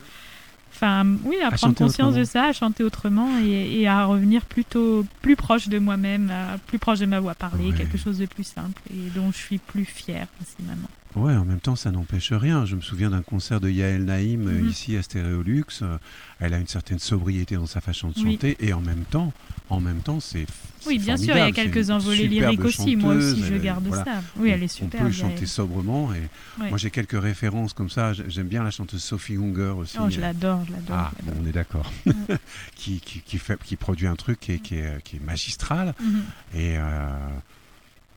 enfin, 0.75 1.07
oui, 1.25 1.37
à, 1.43 1.49
À 1.49 1.51
prendre 1.53 1.75
conscience 1.75 2.15
de 2.15 2.25
ça, 2.25 2.45
à 2.45 2.53
chanter 2.53 2.83
autrement 2.85 3.29
et, 3.43 3.81
et 3.81 3.89
à 3.89 4.05
revenir 4.05 4.45
plutôt 4.45 5.05
plus 5.23 5.37
proche 5.37 5.69
de 5.69 5.79
moi-même, 5.79 6.31
à- 6.31 6.59
plus 6.59 6.79
proche 6.79 6.99
de 6.99 7.07
ma 7.07 7.21
voix 7.21 7.35
parlée, 7.35 7.71
Ouais. 7.71 7.77
quelque 7.77 7.97
chose 7.99 8.19
de 8.19 8.27
plus 8.27 8.45
simple 8.45 8.81
et 8.91 9.11
dont 9.15 9.31
je 9.33 9.37
suis 9.39 9.59
plus 9.59 9.85
fière 9.85 10.27
aussi 10.41 10.57
maintenant. 10.67 10.89
Ouais, 11.17 11.33
en 11.37 11.45
même 11.45 11.61
temps, 11.61 11.77
ça 11.77 11.93
n'empêche 11.93 12.33
rien. 12.33 12.65
Je 12.67 12.75
me 12.75 12.81
souviens 12.81 13.11
d'un 13.11 13.23
concert 13.23 13.61
de 13.61 13.71
Yael 13.71 14.05
Naïm 14.05 14.49
euh, 14.49 14.53
Mhm. 14.63 14.69
ici 14.69 14.97
à 14.97 15.03
Stéréolux. 15.03 15.65
Euh, 15.83 15.97
Elle 16.41 16.53
a 16.53 16.59
une 16.59 16.67
certaine 16.67 16.99
sobriété 16.99 17.55
dans 17.55 17.67
sa 17.67 17.81
façon 17.81 18.09
de 18.09 18.15
Oui. 18.17 18.33
chanter 18.33 18.57
et 18.59 18.73
en 18.73 18.81
même 18.81 19.05
temps, 19.09 19.33
en 19.71 19.79
même 19.81 20.01
temps, 20.01 20.19
c'est. 20.19 20.47
Oui, 20.87 20.99
bien 20.99 21.17
sûr, 21.17 21.35
il 21.37 21.39
y 21.39 21.43
a 21.43 21.53
quelques 21.53 21.89
envolées 21.91 22.27
lyriques 22.27 22.65
aussi. 22.65 22.97
Moi 22.97 23.15
aussi, 23.15 23.43
je 23.45 23.55
garde 23.55 23.87
voilà. 23.87 24.05
ça. 24.05 24.23
Oui, 24.37 24.51
elle 24.51 24.63
est 24.63 24.67
On 24.67 24.69
super. 24.69 25.01
peut 25.01 25.07
Yael. 25.11 25.15
chanter 25.15 25.47
sobrement 25.47 26.13
et 26.13 26.29
moi 26.69 26.77
j'ai 26.77 26.91
quelques 26.91 27.19
références 27.19 27.73
comme 27.73 27.89
ça. 27.89 28.13
J'aime 28.13 28.49
bien 28.49 28.65
la 28.65 28.71
chanteuse 28.73 29.03
Sophie 29.03 29.37
Hunger 29.37 29.73
aussi. 29.79 29.97
Oh, 30.01 30.11
je 30.11 30.21
l'adore, 30.21 30.65
je 30.67 30.73
l'adore. 30.73 30.97
Ah, 30.99 31.13
bon, 31.23 31.33
on 31.43 31.47
est 31.47 31.53
d'accord. 31.53 31.91
Ouais. 32.05 32.13
qui, 32.75 33.01
qui, 33.01 33.21
qui 33.21 33.39
fait, 33.39 33.59
qui 33.63 33.77
produit 33.77 34.09
un 34.09 34.17
truc 34.17 34.41
qui 34.41 34.53
est, 34.53 34.59
qui 34.59 34.75
est, 34.75 35.03
qui 35.05 35.17
est 35.17 35.25
magistral. 35.25 35.95
Mhm. 36.03 36.23
Et 36.57 36.77
euh, 36.77 37.09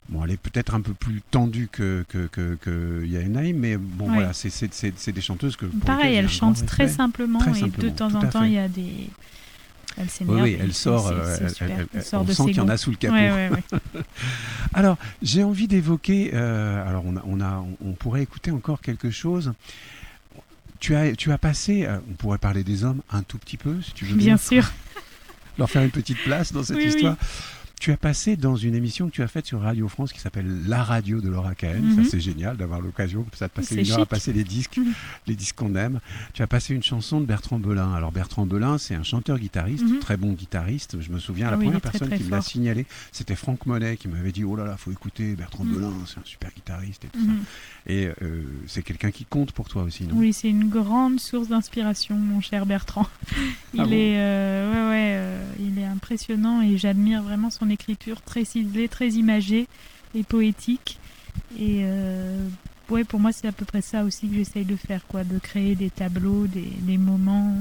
bon, 0.10 0.24
elle 0.24 0.32
est 0.32 0.38
peut-être 0.38 0.74
un 0.76 0.82
peu 0.82 0.94
plus 0.94 1.22
tendue 1.32 1.68
que, 1.72 2.06
que, 2.10 2.28
que, 2.28 2.56
que 2.62 3.04
mais 3.54 3.78
bon, 3.78 4.12
voilà, 4.12 4.34
c'est- 4.34 4.50
c'est 4.50 4.74
c'est- 4.74 4.94
c'est 4.98 5.12
des 5.12 5.22
chanteuses 5.22 5.56
que. 5.56 5.66
pour 5.66 5.80
Pareil, 5.82 6.16
elle 6.16 6.30
chante 6.30 6.66
très 6.66 6.88
simplement 6.88 7.40
Très 7.40 7.52
et 7.52 7.54
de 7.54 7.60
simplement, 7.60 7.92
temps 7.94 8.16
en 8.16 8.26
temps 8.28 8.44
il 8.44 8.54
y 8.54 8.58
a 8.58 8.68
des. 8.68 9.10
Elle 10.00 10.04
Oui, 10.04 10.10
s'énerve. 10.10 10.42
oui, 10.44 10.50
et 10.52 10.60
elle 10.62 10.74
sort, 10.74 11.08
euh, 11.08 11.38
elle- 11.40 11.72
elle- 11.72 11.88
Elle 11.96 12.04
sort 12.04 12.22
on 12.22 12.26
de 12.26 12.32
sent 12.32 12.46
qu'il 12.46 12.58
y 12.58 12.60
en 12.60 12.70
a 12.70 12.78
sous 12.78 12.92
le 12.92 12.98
capot. 12.98 13.16
Alors, 14.74 14.98
j'ai 15.24 15.44
envie 15.44 15.68
d'évoquer. 15.68 16.32
euh, 16.34 16.88
alors, 16.88 17.04
on, 17.06 17.18
a, 17.18 17.24
on, 17.26 17.42
a, 17.42 17.66
on 17.84 17.94
pourrait 17.94 18.22
écouter 18.22 18.52
encore 18.52 18.82
quelque 18.82 19.10
chose. 19.10 19.54
Tu 20.80 20.94
as, 20.96 21.16
tu 21.16 21.32
as 21.32 21.40
passé, 21.40 21.86
euh, 21.86 21.98
on 22.12 22.14
pourrait 22.14 22.38
parler 22.38 22.64
des 22.64 22.84
hommes 22.84 23.02
un 23.12 23.24
tout 23.24 23.40
petit 23.40 23.58
peu, 23.58 23.82
si 23.82 23.92
tu 23.94 24.06
veux 24.06 24.16
bien, 24.16 24.36
Bien 24.36 24.38
sûr. 24.38 24.72
leur 25.58 25.68
faire 25.70 25.82
une 25.82 25.90
petite 25.90 26.20
place 26.24 26.54
dans 26.54 26.64
cette 26.64 26.78
Oui, 26.78 26.84
oui. 26.86 26.90
histoire. 26.94 27.16
Tu 27.80 27.92
as 27.92 27.98
passé 27.98 28.36
dans 28.38 28.56
une 28.56 28.74
émission 28.74 29.08
que 29.08 29.14
tu 29.14 29.22
as 29.22 29.28
faite 29.28 29.46
sur 29.46 29.62
Radio 29.62 29.88
France 29.88 30.12
qui 30.12 30.20
s'appelle 30.20 30.64
La 30.68 30.84
Radio 30.84 31.22
de 31.22 31.30
Laura 31.30 31.54
Cahen. 31.54 31.84
Mhm. 31.84 32.04
Ça, 32.04 32.10
c'est 32.10 32.20
génial 32.20 32.58
d'avoir 32.58 32.82
l'occasion 32.82 33.24
ça 33.34 33.48
de 33.48 33.52
passer 33.54 33.76
une 33.76 33.92
heure 33.92 33.98
à 33.98 34.02
chic. 34.02 34.10
passer 34.10 34.34
les 34.34 34.44
disques, 34.44 34.78
Mhm. 34.78 34.94
les 35.28 35.36
disques 35.36 35.56
qu'on 35.56 35.76
aime. 35.76 36.00
Tu 36.34 36.42
as 36.42 36.48
passé 36.48 36.74
une 36.74 36.82
chanson 36.82 37.22
de 37.22 37.26
Bertrand 37.28 37.60
Belin. 37.60 37.94
Alors, 37.94 38.12
Bertrand 38.12 38.48
Belin, 38.48 38.80
c'est 38.80 38.96
un 38.96 39.04
chanteur-guitariste, 39.04 39.84
Mhm. 39.86 40.00
très 40.00 40.18
bon 40.18 40.34
guitariste. 40.34 40.98
Je 41.00 41.12
me 41.12 41.20
souviens, 41.20 41.48
Ah 41.48 41.52
la 41.52 41.58
oui, 41.58 41.66
il 41.66 41.68
première 41.68 41.82
très, 41.82 41.92
personne 41.92 42.08
très 42.10 42.18
qui 42.18 42.24
me 42.24 42.32
l'a 42.32 42.38
fort. 42.42 42.50
signalé, 42.50 42.86
c'était 43.12 43.36
Franck 43.36 43.66
Monet 43.68 43.96
qui 43.96 44.08
m'avait 44.08 44.32
dit 44.32 44.44
Oh 44.44 44.56
là 44.56 44.66
là, 44.66 44.76
faut 44.76 44.92
écouter 44.92 45.36
Bertrand. 45.36 45.64
Belin, 45.64 45.94
c'est 46.08 46.18
un 46.20 46.26
super 46.26 46.50
guitariste 46.54 47.06
et 47.06 47.10
tout 47.10 47.20
ça. 47.24 47.32
Et 47.86 48.10
euh, 48.24 48.42
c'est 48.66 48.82
quelqu'un 48.82 49.12
qui 49.12 49.24
compte 49.26 49.52
pour 49.52 49.70
toi 49.70 49.84
aussi, 49.84 50.04
non? 50.06 50.16
Oui, 50.16 50.34
c'est 50.34 50.50
une 50.50 50.68
grande 50.68 51.20
source 51.20 51.48
d'inspiration, 51.50 52.16
mon 52.16 52.42
cher 52.42 52.66
Bertrand. 52.66 53.08
Il 53.76 53.82
Ah 53.82 53.86
bon? 53.86 53.92
est, 53.92 54.18
euh, 54.18 54.72
ouais, 54.72 54.90
ouais, 54.90 55.12
euh, 55.14 55.54
il 55.60 55.78
est 55.80 55.86
impressionnant 55.86 56.62
et 56.64 56.78
j'admire 56.78 57.22
vraiment 57.22 57.50
son 57.52 57.67
écriture 57.70 58.22
très 58.22 58.46
ciselée, 58.46 58.88
très 58.88 59.10
imagée 59.10 59.68
et 60.16 60.24
poétique. 60.24 61.00
Et 61.58 61.82
euh, 61.84 62.48
ouais, 62.90 63.04
pour 63.04 63.20
moi, 63.20 63.32
c'est 63.32 63.48
à 63.48 63.52
peu 63.52 63.66
près 63.66 63.82
ça 63.82 64.04
aussi 64.04 64.28
que 64.28 64.36
j'essaye 64.36 64.66
de 64.66 64.76
faire, 64.76 65.06
quoi, 65.08 65.24
de 65.24 65.40
créer 65.40 65.76
des 65.76 65.90
tableaux, 65.90 66.48
des, 66.48 66.98
moments, 66.98 67.54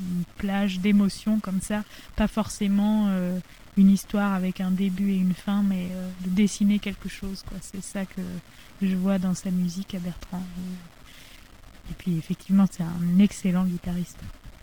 une 0.00 0.24
plage 0.36 0.80
d'émotions 0.80 1.40
comme 1.40 1.60
ça, 1.60 1.82
pas 2.16 2.28
forcément 2.28 3.06
euh, 3.08 3.38
une 3.76 3.90
histoire 3.90 4.34
avec 4.34 4.60
un 4.60 4.70
début 4.70 5.10
et 5.10 5.16
une 5.16 5.34
fin, 5.34 5.62
mais 5.62 5.88
euh, 5.92 6.10
de 6.24 6.30
dessiner 6.30 6.78
quelque 6.78 7.08
chose, 7.08 7.44
quoi. 7.46 7.58
C'est 7.60 7.82
ça 7.82 8.04
que 8.04 8.22
je 8.82 8.94
vois 8.96 9.18
dans 9.18 9.34
sa 9.34 9.50
musique 9.50 9.94
à 9.94 9.98
Bertrand. 9.98 10.42
Et 11.90 11.94
puis 11.96 12.16
effectivement, 12.18 12.66
c'est 12.70 12.82
un 12.82 13.18
excellent 13.18 13.64
guitariste. 13.64 14.18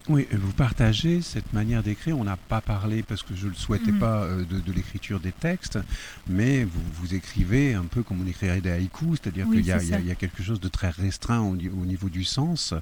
Oui, 0.08 0.28
vous 0.32 0.52
partagez 0.54 1.22
cette 1.24 1.52
manière 1.54 1.82
d'écrire. 1.82 2.18
On 2.20 2.24
n'a 2.26 2.38
pas 2.38 2.62
parlé, 2.62 3.02
parce 3.02 3.24
que 3.24 3.36
je 3.36 3.46
ne 3.46 3.50
le 3.52 3.56
souhaitais 3.56 3.92
Mhm. 3.92 4.00
pas, 4.00 4.22
euh, 4.24 4.46
de, 4.46 4.60
de 4.60 4.72
l'écriture 4.72 5.20
des 5.20 5.32
textes, 5.32 5.80
mais 6.28 6.64
vous, 6.64 6.82
vous 6.94 7.16
écrivez 7.16 7.74
un 7.74 7.86
peu 7.86 8.04
comme 8.04 8.22
on 8.22 8.28
écrirait 8.28 8.62
des 8.62 8.70
haïkus, 8.70 9.20
c'est-à-dire 9.22 9.48
Oui, 9.48 9.58
qu'il 9.58 9.66
y, 9.66 9.72
a- 9.72 9.82
y 10.00 10.10
y 10.12 10.16
quelque 10.16 10.44
chose 10.44 10.60
de 10.60 10.68
très 10.68 10.90
restreint 10.92 11.42
au, 11.42 11.56
ni- 11.56 11.70
au 11.70 11.86
niveau 11.86 12.10
du 12.10 12.24
sens. 12.24 12.76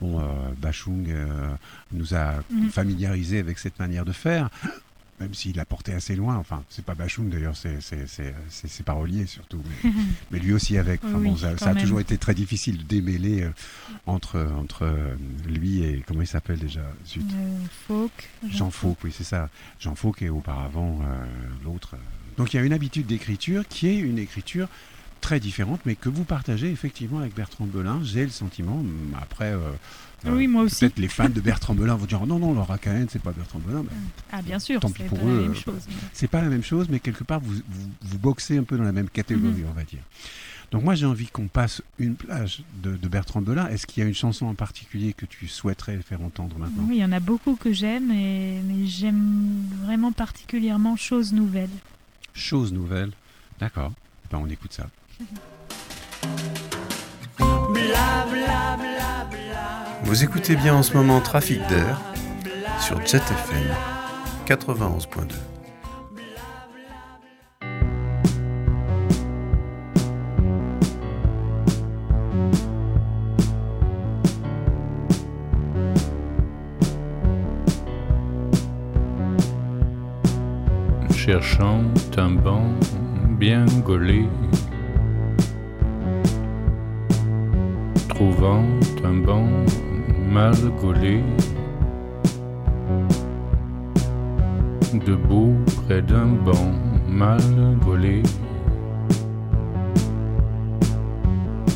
Bon, 0.00 0.18
euh, 0.18 0.24
Bachung 0.60 1.06
euh, 1.08 1.54
nous 1.92 2.12
a 2.14 2.42
Mhm. 2.50 2.70
familiarisé 2.70 3.38
avec 3.38 3.60
cette 3.60 3.78
manière 3.78 4.04
de 4.04 4.12
faire. 4.12 4.50
Même 5.20 5.32
s'il 5.32 5.56
l'a 5.56 5.64
porté 5.64 5.92
assez 5.92 6.16
loin, 6.16 6.36
enfin, 6.36 6.64
c'est 6.68 6.84
pas 6.84 6.96
Bachung 6.96 7.28
d'ailleurs, 7.28 7.56
c'est 7.56 7.80
ses 7.80 8.82
paroliers 8.84 9.26
surtout, 9.26 9.62
mais, 9.84 9.90
mais 10.32 10.38
lui 10.40 10.52
aussi 10.52 10.76
avec. 10.76 11.04
Enfin, 11.04 11.18
Oui, 11.18 11.28
bon, 11.28 11.36
ça, 11.36 11.70
a 11.70 11.74
toujours 11.74 12.00
été 12.00 12.18
très 12.18 12.34
difficile 12.34 12.78
de 12.78 12.82
démêler 12.82 13.42
euh, 13.42 13.50
entre, 14.06 14.40
entre 14.58 14.82
euh, 14.82 15.14
lui 15.46 15.84
et 15.84 16.02
comment 16.06 16.22
il 16.22 16.26
s'appelle 16.26 16.58
déjà 16.58 16.82
Zut. 17.06 17.22
Euh. 17.90 18.08
Jean 18.50 18.70
Fauque, 18.70 18.98
oui, 19.04 19.12
c'est 19.16 19.24
ça. 19.24 19.48
Jean 19.78 19.94
Fauque 19.94 20.22
et 20.22 20.28
auparavant 20.28 21.00
euh, 21.02 21.24
l'autre. 21.64 21.96
Donc 22.36 22.52
il 22.52 22.56
y 22.56 22.60
a 22.60 22.62
une 22.62 22.72
habitude 22.72 23.06
d'écriture 23.06 23.66
qui 23.68 23.88
est 23.88 23.98
une 23.98 24.18
écriture 24.18 24.68
très 25.20 25.40
différente, 25.40 25.80
mais 25.86 25.94
que 25.94 26.08
vous 26.08 26.24
partagez 26.24 26.70
effectivement 26.70 27.20
avec 27.20 27.34
Bertrand 27.34 27.66
Belin. 27.66 28.00
J'ai 28.02 28.24
le 28.24 28.30
sentiment, 28.30 28.84
après, 29.20 29.54
Oui, 30.26 30.46
moi 30.46 30.62
aussi. 30.62 30.80
peut-être 30.80 30.98
les 30.98 31.08
fans 31.08 31.28
de 31.28 31.40
Bertrand 31.40 31.74
Belin 31.74 31.94
vont 31.96 32.06
dire 32.06 32.20
oh 32.22 32.26
non, 32.26 32.38
non, 32.38 32.54
Laura 32.54 32.78
Cahen, 32.78 33.06
c'est 33.10 33.22
pas 33.22 33.32
Bertrand 33.32 33.58
Belin. 33.60 33.82
Ben, 33.82 33.90
Ah, 34.32 34.42
bien 34.42 34.58
sûr, 34.58 34.80
Tant 34.80 34.88
c'est 34.88 34.94
pis 35.04 35.04
pour 35.04 35.18
pas 35.18 35.24
eux, 35.26 35.34
la 35.42 35.48
même 35.48 35.54
chose. 35.54 35.82
mais- 35.88 35.94
c'est 36.12 36.28
pas 36.28 36.42
la 36.42 36.48
même 36.48 36.62
chose, 36.62 36.88
mais 36.88 37.00
quelque 37.00 37.24
part, 37.24 37.40
vous, 37.40 37.54
vous, 37.68 37.90
vous 38.02 38.18
boxez 38.18 38.56
un 38.58 38.64
peu 38.64 38.76
dans 38.76 38.84
la 38.84 38.92
même 38.92 39.08
catégorie, 39.10 39.62
Mhm. 39.62 39.66
on 39.70 39.74
va 39.74 39.84
dire. 39.84 40.00
Donc 40.70 40.82
moi, 40.82 40.94
j'ai 40.96 41.06
envie 41.06 41.26
qu'on 41.28 41.46
passe 41.46 41.82
une 41.98 42.16
plage 42.16 42.64
de, 42.82 42.96
de 42.96 43.08
Bertrand 43.08 43.42
Belin. 43.42 43.68
Est-ce 43.68 43.86
qu'il 43.86 44.02
y 44.02 44.06
a 44.06 44.08
une 44.08 44.14
chanson 44.14 44.46
en 44.46 44.54
particulier 44.54 45.12
que 45.12 45.24
tu 45.26 45.46
souhaiterais 45.46 45.98
faire 46.02 46.20
entendre 46.22 46.58
maintenant? 46.58 46.84
Oui, 46.88 46.96
il 46.96 47.00
y 47.00 47.04
en 47.04 47.12
a 47.12 47.20
beaucoup 47.20 47.54
que 47.54 47.72
j'aime, 47.72 48.10
et... 48.10 48.60
mais 48.66 48.86
j'aime 48.86 49.66
vraiment 49.84 50.10
particulièrement 50.10 50.96
Chose 50.96 51.32
Nouvelle. 51.32 51.70
Chose 52.32 52.72
nouvelle. 52.72 53.10
D'accord. 53.60 53.92
Ben, 54.32 54.38
on 54.38 54.48
écoute 54.48 54.72
ça. 54.72 54.88
Vous 60.04 60.22
écoutez 60.22 60.54
bien 60.54 60.74
en 60.74 60.82
ce 60.82 60.94
moment 60.94 61.20
Trafic 61.20 61.60
d'air 61.66 62.00
sur 62.78 63.04
Jet 63.06 63.22
FM 63.22 63.64
91.2. 64.46 65.34
cherchant 81.14 81.80
un 82.18 82.30
banc 82.30 82.66
bien 83.30 83.64
gaulé, 83.82 84.28
trouvant 88.10 88.62
un 89.02 89.14
banc 89.14 89.48
mal 90.34 90.56
gaulé, 90.82 91.22
debout 95.06 95.54
près 95.76 96.02
d'un 96.02 96.30
banc 96.44 96.72
mal 97.08 97.38
gaulé, 97.84 98.20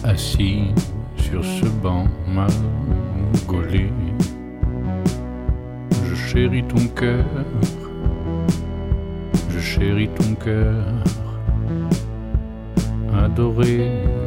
assis 0.02 0.74
sur 1.14 1.44
ce 1.44 1.66
banc 1.84 2.06
mal 2.34 2.50
gaulé, 3.46 3.92
je 6.04 6.16
chéris 6.16 6.64
ton 6.64 6.84
cœur, 6.96 7.26
je 9.50 9.60
chéris 9.60 10.10
ton 10.18 10.34
cœur, 10.34 10.84
adoré. 13.24 14.17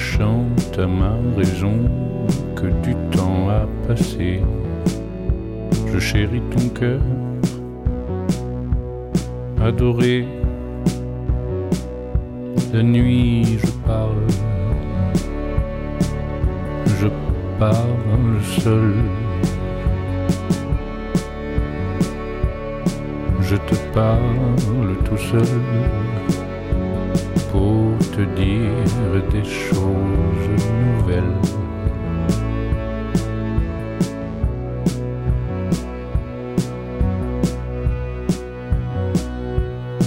Cachant 0.00 0.46
à 0.78 0.86
ma 0.86 1.12
raison 1.36 1.76
que 2.56 2.68
du 2.82 2.94
temps 3.14 3.50
a 3.50 3.66
passé. 3.86 4.40
Je 5.92 5.98
chéris 5.98 6.42
ton 6.56 6.68
cœur, 6.70 7.00
adoré. 9.62 10.26
La 12.72 12.82
nuit, 12.82 13.58
je 13.62 13.70
parle, 13.86 14.26
je 17.00 17.08
parle 17.58 18.42
seul. 18.62 18.94
Je 23.42 23.56
te 23.56 23.74
parle 23.92 24.94
tout 25.04 25.18
seul 25.18 26.09
pour 27.50 27.98
te 28.12 28.22
dire 28.40 29.22
des 29.32 29.44
choses 29.44 30.48
nouvelles. 30.96 31.24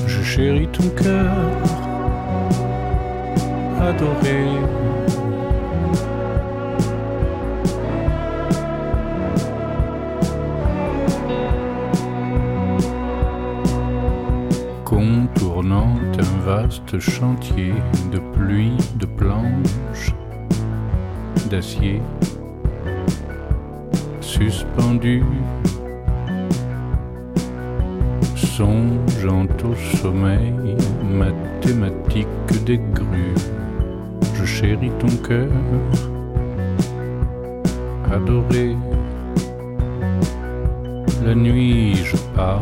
Je 0.07 0.21
chéris 0.21 0.67
ton 0.67 0.89
cœur, 0.89 1.35
adoré. 3.81 4.82
Chantier 16.99 17.73
de 18.11 18.19
pluie, 18.33 18.77
de 18.95 19.05
planches, 19.05 20.13
d'acier, 21.49 22.01
suspendu, 24.21 25.23
songeant 28.35 29.47
au 29.63 29.97
sommeil 29.97 30.53
mathématique 31.11 32.27
des 32.65 32.79
grues. 32.93 33.33
Je 34.35 34.45
chéris 34.45 34.91
ton 34.99 35.15
cœur, 35.27 35.49
adoré. 38.11 38.75
La 41.25 41.33
nuit, 41.33 41.95
je 41.95 42.17
parle 42.35 42.61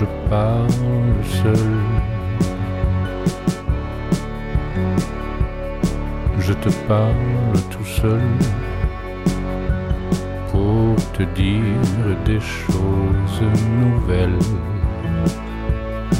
je 0.00 0.06
parle 0.30 1.14
seul. 1.42 1.72
Je 6.38 6.54
te 6.54 6.70
parle 6.88 7.60
tout 7.70 7.84
seul 7.84 8.28
pour 10.50 10.96
te 11.12 11.24
dire 11.40 12.16
des 12.24 12.40
choses 12.40 13.42
nouvelles. 13.82 14.46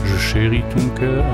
Je 0.05 0.17
chéris 0.29 0.65
ton 0.75 0.87
cœur, 1.01 1.25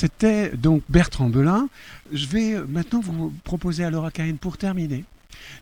c'était 0.00 0.50
donc 0.56 0.82
Bertrand 0.88 1.28
Belin. 1.28 1.68
Je 2.10 2.26
vais 2.26 2.58
maintenant 2.66 3.00
vous 3.00 3.34
proposer 3.44 3.84
à 3.84 3.90
Laura 3.90 4.10
Cahen, 4.10 4.38
pour 4.38 4.56
terminer, 4.56 5.04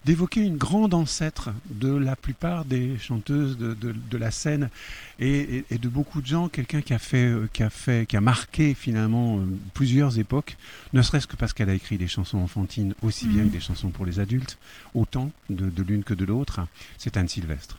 d'évoquer 0.05 0.43
une 0.43 0.57
grande 0.57 0.95
ancêtre 0.95 1.51
de 1.71 1.93
la 1.93 2.15
plupart 2.15 2.65
des 2.65 2.97
chanteuses 2.99 3.59
de, 3.59 3.75
de- 3.75 3.93
de 4.11 4.17
la 4.17 4.31
scène 4.31 4.71
et, 5.19 5.29
et- 5.59 5.65
et 5.73 5.79
de 5.79 5.89
beaucoup 5.89 6.21
de 6.23 6.27
gens, 6.27 6.49
quelqu'un 6.49 6.83
qui 6.83 6.95
a 6.95 7.01
fait, 7.01 7.27
euh, 7.27 7.49
qui 7.53 7.65
a 7.65 7.71
fait, 7.71 8.07
qui 8.07 8.17
a 8.17 8.21
marqué 8.21 8.75
finalement 8.75 9.39
euh, 9.39 9.43
plusieurs 9.75 10.21
époques, 10.21 10.57
ne 10.93 11.03
serait-ce 11.03 11.27
que 11.27 11.35
parce 11.37 11.53
qu'elle 11.53 11.71
a 11.71 11.75
écrit 11.75 11.99
des 11.99 12.07
chansons 12.09 12.39
enfantines 12.39 12.95
aussi 13.03 13.27
bien 13.27 13.43
Mhm. 13.43 13.49
que 13.49 13.53
des 13.55 13.61
chansons 13.61 13.91
pour 13.91 14.07
les 14.07 14.21
adultes, 14.21 14.57
autant 14.95 15.33
de, 15.51 15.69
de 15.69 15.83
l'une 15.83 16.05
que 16.05 16.15
de 16.15 16.25
l'autre. 16.25 16.61
C'est 16.97 17.17
Anne 17.17 17.29
Sylvestre. 17.29 17.77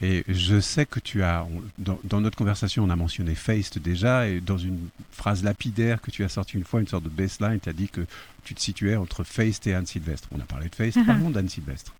Et 0.00 0.24
je 0.28 0.58
sais 0.60 0.84
que 0.86 0.98
tu 1.00 1.22
as, 1.22 1.44
on- 1.44 1.62
dans, 1.78 1.98
dans 2.04 2.20
notre 2.20 2.36
conversation, 2.36 2.82
on 2.84 2.90
a 2.90 2.96
mentionné 2.96 3.34
Feist 3.34 3.78
déjà, 3.78 4.28
et 4.28 4.40
dans 4.40 4.58
une 4.58 4.78
phrase 5.12 5.44
lapidaire 5.44 6.00
que 6.00 6.10
tu 6.10 6.24
as 6.24 6.28
sortie 6.28 6.56
une 6.56 6.64
fois, 6.64 6.80
une 6.80 6.88
sorte 6.88 7.04
de 7.04 7.08
baseline, 7.08 7.60
tu 7.60 7.68
as 7.68 7.72
dit 7.72 7.88
que 7.88 8.04
tu 8.44 8.54
te 8.54 8.60
situais 8.60 8.96
entre 8.96 9.22
Feist 9.24 9.66
et 9.66 9.74
Anne 9.74 9.86
Sylvestre. 9.86 10.28
On 10.32 10.40
a 10.40 10.44
parlé 10.44 10.68
de 10.68 10.74
Feist, 10.74 10.98
parlons 11.06 11.30
d'Anne 11.30 11.48
Sylvestre. 11.48 11.94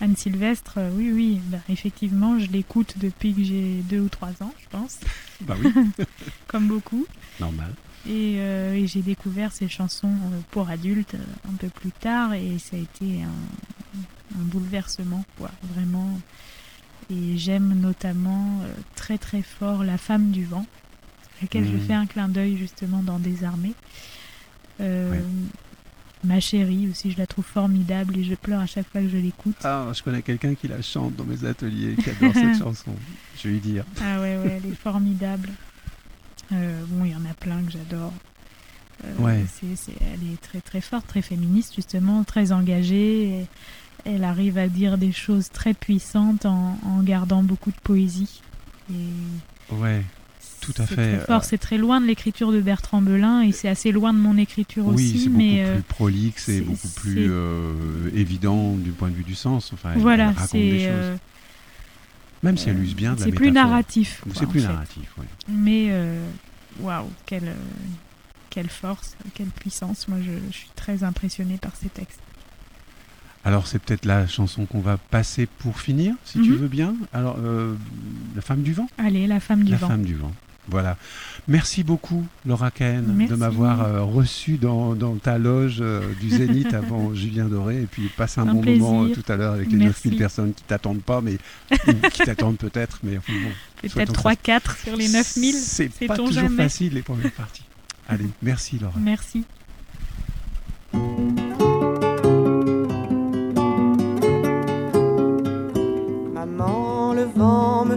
Anne 0.00 0.16
Sylvestre, 0.16 0.74
euh, 0.78 0.90
oui, 0.94 1.10
oui, 1.12 1.40
bah, 1.46 1.58
effectivement, 1.70 2.38
je 2.38 2.46
l'écoute 2.50 2.94
depuis 2.98 3.32
que 3.32 3.42
j'ai 3.44 3.76
deux 3.88 4.00
ou 4.00 4.08
trois 4.10 4.32
ans, 4.42 4.52
je 4.60 4.68
pense, 4.70 4.98
Bah 5.42 5.54
oui, 5.62 5.72
comme 6.48 6.66
beaucoup. 6.68 7.06
normal. 7.40 7.72
Et, 8.08 8.34
euh, 8.38 8.74
et 8.74 8.86
j'ai 8.86 9.00
découvert 9.02 9.52
ces 9.52 9.68
chansons 9.68 10.08
euh, 10.12 10.38
pour 10.50 10.68
adultes 10.68 11.16
un 11.48 11.54
peu 11.54 11.68
plus 11.68 11.90
tard 11.92 12.34
et 12.34 12.58
ça 12.58 12.76
a 12.76 12.78
été 12.78 13.22
un, 13.22 14.38
un 14.38 14.42
bouleversement, 14.44 15.24
quoi, 15.38 15.50
vraiment. 15.74 16.20
Et 17.10 17.36
j'aime 17.38 17.74
notamment 17.80 18.60
euh, 18.64 18.72
très 18.96 19.16
très 19.18 19.42
fort 19.42 19.84
La 19.84 19.96
femme 19.98 20.30
du 20.32 20.44
vent, 20.44 20.66
à 21.38 21.42
laquelle 21.42 21.64
je 21.66 21.72
Mhm. 21.76 21.80
fais 21.86 21.92
un 21.94 22.06
clin 22.06 22.28
d'œil 22.28 22.56
justement 22.56 23.02
dans 23.02 23.18
Désarmé. 23.18 23.72
Euh, 24.80 25.10
Ouais. 25.12 25.22
Ma 26.24 26.40
chérie 26.40 26.88
aussi, 26.90 27.12
je 27.12 27.18
la 27.18 27.26
trouve 27.26 27.44
formidable 27.44 28.18
et 28.18 28.24
je 28.24 28.34
pleure 28.34 28.58
à 28.60 28.66
chaque 28.66 28.88
fois 28.90 29.00
que 29.00 29.08
je 29.08 29.16
l'écoute. 29.18 29.54
Ah, 29.62 29.86
je 29.94 30.02
connais 30.02 30.22
quelqu'un 30.22 30.54
qui 30.56 30.66
la 30.66 30.82
chante 30.82 31.14
dans 31.14 31.24
mes 31.24 31.44
ateliers, 31.44 31.94
qui 31.94 32.10
adore 32.10 32.32
cette 32.34 32.58
chanson. 32.58 32.92
Je 33.38 33.44
vais 33.46 33.54
lui 33.54 33.60
dire. 33.60 33.84
Ah 34.00 34.20
ouais, 34.20 34.36
ouais, 34.38 34.60
elle 34.64 34.72
est 34.72 34.74
formidable. 34.74 35.50
Euh, 36.52 36.82
bon, 36.88 37.04
il 37.04 37.12
y 37.12 37.14
en 37.14 37.24
a 37.30 37.34
plein 37.34 37.62
que 37.62 37.70
j'adore. 37.70 38.12
Euh, 39.04 39.14
Ouais. 39.18 39.44
c'est- 39.60 39.76
c'est- 39.76 39.92
elle 40.00 40.32
est 40.32 40.40
très 40.40 40.60
très 40.60 40.80
forte, 40.80 41.06
très 41.06 41.22
féministe 41.22 41.74
justement, 41.76 42.24
très 42.24 42.50
engagée. 42.50 43.28
et 43.42 43.46
elle 44.06 44.24
arrive 44.24 44.56
à 44.58 44.68
dire 44.68 44.98
des 44.98 45.12
choses 45.12 45.50
très 45.50 45.74
puissantes 45.74 46.46
en, 46.46 46.78
en 46.84 47.02
gardant 47.02 47.42
beaucoup 47.42 47.70
de 47.70 47.80
poésie. 47.82 48.40
Et 48.90 49.74
Ouais. 49.74 50.02
tout 50.60 50.72
à 50.78 50.86
c'est 50.86 50.94
fait. 50.94 51.16
très 51.18 51.26
fort. 51.26 51.44
C'est 51.44 51.58
très 51.58 51.76
loin 51.76 52.00
de 52.00 52.06
l'écriture 52.06 52.52
de 52.52 52.60
Bertrand 52.60 53.02
Belin 53.02 53.42
et 53.42 53.52
c'est 53.52 53.68
assez 53.68 53.90
loin 53.92 54.12
de 54.14 54.18
mon 54.18 54.36
écriture 54.38 54.86
oui, 54.86 54.94
aussi. 54.94 55.18
c'est 55.20 55.28
beaucoup 55.28 55.38
mais 55.38 55.64
euh, 55.64 55.74
plus 55.74 55.82
prolixe 55.82 56.48
et 56.48 56.58
c'est- 56.58 56.60
beaucoup 56.64 56.88
plus 56.94 57.26
euh, 57.30 58.10
évident 58.14 58.72
du 58.76 58.90
point 58.92 59.08
de 59.08 59.14
vue 59.14 59.24
du 59.24 59.34
sens. 59.34 59.72
Enfin, 59.72 59.92
elle- 59.94 60.00
voilà, 60.00 60.28
elle 60.30 60.36
raconte 60.36 60.52
des 60.60 60.70
c'est 60.78 60.84
choses. 60.86 60.94
euh, 60.94 61.16
Même 62.42 62.56
si 62.58 62.68
elle 62.68 62.78
use 62.78 62.94
bien 62.94 63.14
de 63.14 63.18
la 63.20 63.24
c'est 63.26 63.32
plus 63.32 63.50
narratif. 63.50 64.22
C'est 64.34 64.46
plus 64.46 64.60
fait. 64.60 64.68
narratif, 64.68 65.10
oui. 65.18 65.24
Mais 65.48 65.86
euh, 65.90 66.24
waouh, 66.80 67.08
quelle, 67.26 67.48
euh, 67.48 67.54
quelle 68.50 68.68
force, 68.68 69.16
quelle 69.34 69.48
puissance. 69.48 70.06
Moi, 70.06 70.18
je, 70.24 70.30
je 70.52 70.56
suis 70.56 70.70
très 70.76 71.02
impressionnée 71.02 71.58
par 71.58 71.72
ces 71.74 71.88
textes. 71.88 72.20
Alors 73.46 73.66
c'est 73.68 73.78
peut-être 73.78 74.04
la 74.04 74.26
chanson 74.26 74.66
qu'on 74.66 74.80
va 74.80 74.96
passer 74.98 75.46
pour 75.60 75.80
finir, 75.80 76.14
si 76.24 76.40
tu 76.40 76.50
Mhm. 76.50 76.56
veux 76.56 76.68
bien. 76.68 76.94
Alors, 77.14 77.36
euh, 77.42 77.74
La 78.34 78.42
femme 78.42 78.62
du 78.62 78.72
vent 78.74 78.88
Allez, 78.98 79.26
la 79.26 79.40
femme 79.40 79.62
du 79.64 79.70
La 79.70 79.78
vent. 79.78 79.88
femme 79.88 80.02
du 80.02 80.14
vent. 80.14 80.32
Voilà. 80.68 80.96
Merci 81.46 81.84
beaucoup, 81.84 82.26
Laura 82.44 82.72
Cahen, 82.72 83.04
de 83.28 83.34
m'avoir 83.36 83.82
euh, 83.82 84.02
reçu 84.02 84.56
dans, 84.56 84.96
dans 84.96 85.14
ta 85.14 85.38
loge 85.38 85.76
euh, 85.80 86.00
du 86.20 86.28
Zénith 86.28 86.74
avant 86.74 87.14
Julien 87.14 87.44
Doré. 87.46 87.82
Et 87.82 87.86
puis 87.86 88.08
passe 88.16 88.36
un, 88.38 88.48
Un 88.48 88.52
bon 88.54 88.64
moment 88.76 89.04
euh, 89.04 89.10
tout 89.14 89.22
à 89.32 89.36
l'heure 89.36 89.52
avec 89.54 89.70
les 89.70 89.76
Merci. 89.76 90.08
9000 90.08 90.18
personnes 90.18 90.52
qui 90.52 90.64
t'attendent 90.64 91.02
pas, 91.02 91.20
mais 91.20 91.38
qui 92.10 92.22
t'attendent 92.24 92.58
peut-être. 92.58 92.98
Mais 93.04 93.16
enfin, 93.16 93.32
bon, 93.32 93.50
Peut-être 93.80 93.92
Souhaitons 93.92 94.12
3-4 94.58 94.82
sur 94.82 94.96
les 94.96 95.08
9000. 95.08 95.54
C'est 95.54 95.88
pas 96.08 96.16
toujours 96.16 96.32
jamais. 96.32 96.56
facile 96.64 96.94
les 96.94 97.02
premières 97.02 97.30
parties. 97.32 97.62
Allez, 98.08 98.26
merci 98.42 98.80
Laura. 98.80 98.98
Merci. 98.98 99.44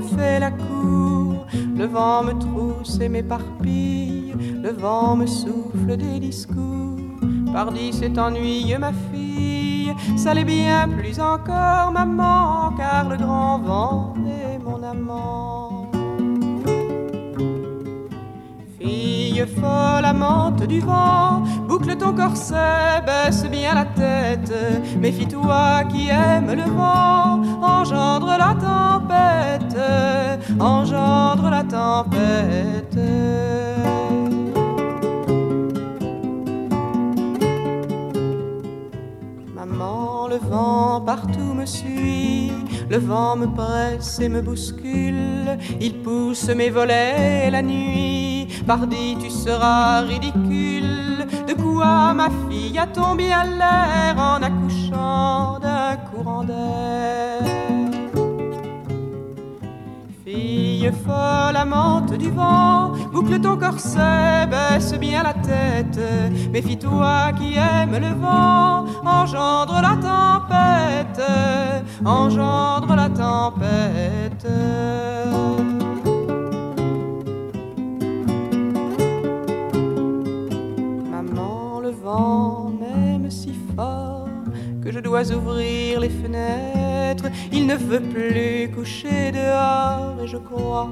Fait 0.01 0.39
la 0.39 0.51
cour, 0.51 1.45
le 1.75 1.85
vent 1.85 2.23
me 2.23 2.33
trousse 2.33 2.99
et 2.99 3.09
m'éparpille, 3.09 4.33
le 4.61 4.71
vent 4.71 5.15
me 5.15 5.25
souffle 5.25 5.97
des 5.97 6.19
discours. 6.19 6.97
Pardi, 7.53 7.91
c'est 7.91 8.17
ennuyeux, 8.17 8.77
ma 8.77 8.91
fille, 9.11 9.93
ça 10.15 10.33
l'est 10.33 10.43
bien 10.43 10.87
plus 10.87 11.19
encore, 11.19 11.91
maman, 11.91 12.73
car 12.77 13.09
le 13.09 13.17
grand 13.17 13.59
vent 13.59 14.13
est 14.27 14.59
mon 14.59 14.83
amant. 14.83 15.91
Fille 18.79 19.18
folle, 19.45 20.05
amante 20.05 20.65
du 20.67 20.79
vent, 20.79 21.43
boucle 21.67 21.95
ton 21.95 22.13
corset, 22.13 23.01
baisse 23.05 23.45
bien 23.49 23.75
la 23.75 23.85
tête. 23.85 24.53
Méfie-toi 24.97 25.83
qui 25.89 26.09
aime 26.09 26.53
le 26.53 26.63
vent, 26.63 27.41
engendre 27.61 28.35
la 28.37 28.55
tempête, 28.55 29.77
engendre 30.59 31.49
la 31.49 31.63
tempête. 31.63 32.99
Maman, 39.55 40.27
le 40.27 40.37
vent 40.37 41.01
partout 41.05 41.53
me 41.53 41.65
suit, 41.65 42.51
le 42.89 42.97
vent 42.97 43.35
me 43.35 43.47
presse 43.47 44.19
et 44.19 44.29
me 44.29 44.41
bouscule, 44.41 45.57
il 45.79 46.01
pousse 46.01 46.49
mes 46.49 46.69
volets 46.69 47.49
la 47.51 47.61
nuit, 47.61 48.38
pardi 48.69 49.17
tu 49.19 49.31
seras 49.31 50.01
ridicule, 50.01 51.25
de 51.47 51.53
quoi 51.53 52.13
ma 52.13 52.29
fille 52.47 52.77
a-t-on 52.77 53.15
bien 53.15 53.43
l'air 53.59 54.13
en 54.15 54.39
accouchant 54.43 55.57
d'un 55.59 55.95
courant 56.07 56.43
d'air 56.43 57.41
Fille 60.23 60.91
folle, 61.03 61.57
amante 61.57 62.13
du 62.13 62.29
vent, 62.29 62.91
boucle 63.11 63.39
ton 63.41 63.57
corset, 63.57 64.45
baisse 64.51 64.93
bien 64.99 65.23
la 65.23 65.33
tête. 65.33 65.99
Méfie-toi 66.51 67.31
qui 67.39 67.55
aime 67.55 67.97
le 68.07 68.13
vent, 68.23 68.85
engendre 69.03 69.81
la 69.81 69.95
tempête, 70.09 71.21
engendre 72.05 72.95
la 72.95 73.09
tempête. 73.09 74.47
Je 84.91 84.99
dois 84.99 85.31
ouvrir 85.31 85.99
les 85.99 86.09
fenêtres. 86.09 87.25
Il 87.51 87.67
ne 87.67 87.75
veut 87.75 88.01
plus 88.01 88.71
coucher 88.73 89.31
dehors 89.31 90.23
et 90.23 90.27
je 90.27 90.37
crois 90.37 90.89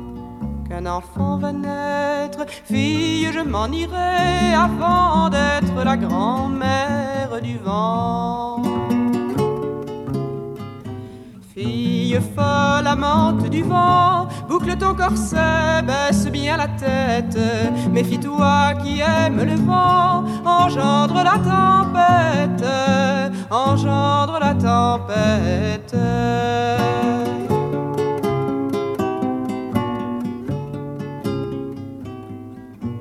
qu'un 0.67 0.85
enfant 0.85 1.37
va 1.37 1.51
naître. 1.51 2.45
Fille, 2.65 3.29
je 3.31 3.39
m'en 3.39 3.67
irai 3.67 4.53
avant 4.53 5.29
d'être 5.29 5.83
la 5.83 5.97
grand-mère 5.97 7.41
du 7.41 7.57
vent. 7.57 8.61
Fille 11.57 12.19
folle, 12.35 12.85
amante 12.85 13.49
du 13.49 13.63
vent, 13.63 14.27
boucle 14.47 14.77
ton 14.77 14.93
corset, 14.93 15.81
baisse 15.87 16.29
bien 16.29 16.55
la 16.55 16.67
tête. 16.67 17.35
Méfie-toi 17.91 18.75
qui 18.83 18.99
aime 18.99 19.43
le 19.43 19.55
vent, 19.55 20.23
engendre 20.45 21.23
la 21.23 21.39
tempête, 21.39 22.63
engendre 23.49 24.37
la 24.39 24.53
tempête. 24.53 25.95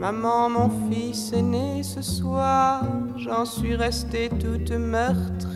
Maman, 0.00 0.48
mon 0.48 0.70
fils 0.88 1.32
est 1.34 1.42
né 1.42 1.82
ce 1.82 2.00
soir, 2.00 2.84
j'en 3.18 3.44
suis 3.44 3.74
restée 3.74 4.30
toute 4.30 4.70
meurtrie, 4.70 5.55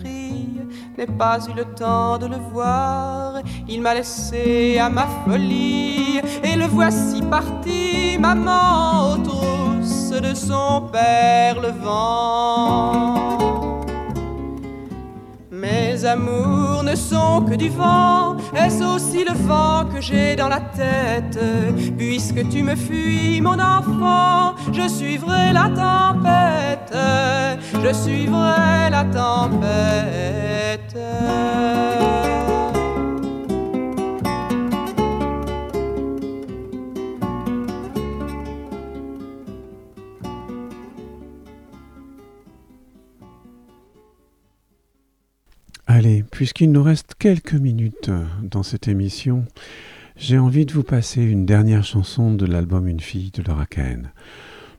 n'ai 1.01 1.07
pas 1.07 1.39
eu 1.49 1.55
le 1.57 1.65
temps 1.65 2.19
de 2.19 2.27
le 2.27 2.37
voir, 2.37 3.41
il 3.67 3.81
m'a 3.81 3.95
laissé 3.95 4.79
à 4.79 4.91
ma 4.91 5.07
folie, 5.25 6.21
et 6.45 6.57
le 6.57 6.67
voici 6.67 7.23
parti, 7.23 8.19
maman, 8.19 9.15
aux 9.15 9.17
trousses 9.17 10.11
de 10.11 10.35
son 10.35 10.89
père 10.93 11.59
le 11.59 11.71
vent. 11.83 13.40
Mes 15.61 16.07
amours 16.07 16.83
ne 16.83 16.95
sont 16.95 17.43
que 17.43 17.55
du 17.55 17.69
vent, 17.69 18.39
est-ce 18.57 18.83
aussi 18.83 19.25
le 19.25 19.35
vent 19.47 19.85
que 19.93 20.01
j'ai 20.01 20.35
dans 20.35 20.49
la 20.49 20.61
tête? 20.61 21.39
Puisque 21.99 22.49
tu 22.49 22.63
me 22.63 22.75
fuis, 22.75 23.43
mon 23.43 23.59
enfant, 23.59 24.55
je 24.73 24.89
suivrai 24.89 25.53
la 25.53 25.69
tempête, 25.69 26.97
je 27.75 27.93
suivrai 27.93 28.89
la 28.91 29.05
tempête. 29.05 30.97
Puisqu'il 46.41 46.73
nous 46.73 46.83
reste 46.83 47.17
quelques 47.19 47.53
minutes 47.53 48.11
dans 48.43 48.63
cette 48.63 48.89
émission, 48.89 49.45
j'ai 50.17 50.39
envie 50.39 50.65
de 50.65 50.73
vous 50.73 50.83
passer 50.83 51.23
une 51.23 51.45
dernière 51.45 51.85
chanson 51.85 52.33
de 52.33 52.47
l'album 52.47 52.89
Une 52.89 53.01
fille 53.01 53.31
de 53.31 53.43
Laura 53.43 53.67
Cahen. 53.67 54.11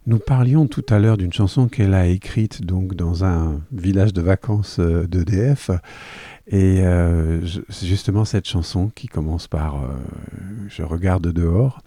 Nous 0.07 0.17
parlions 0.17 0.65
tout 0.65 0.83
à 0.89 0.97
l'heure 0.97 1.17
d'une 1.17 1.31
chanson 1.31 1.67
qu'elle 1.67 1.93
a 1.93 2.07
écrite 2.07 2.65
donc 2.65 2.95
dans 2.95 3.25
un 3.25 3.61
village 3.71 4.11
de 4.11 4.23
vacances 4.23 4.79
euh, 4.79 5.05
d'EDF. 5.05 5.69
Et 6.47 6.79
euh, 6.81 7.45
justement 7.69 8.25
cette 8.25 8.47
chanson 8.47 8.89
qui 8.95 9.05
commence 9.05 9.47
par 9.47 9.83
euh, 9.83 9.89
Je 10.67 10.81
regarde 10.81 11.27
dehors, 11.27 11.81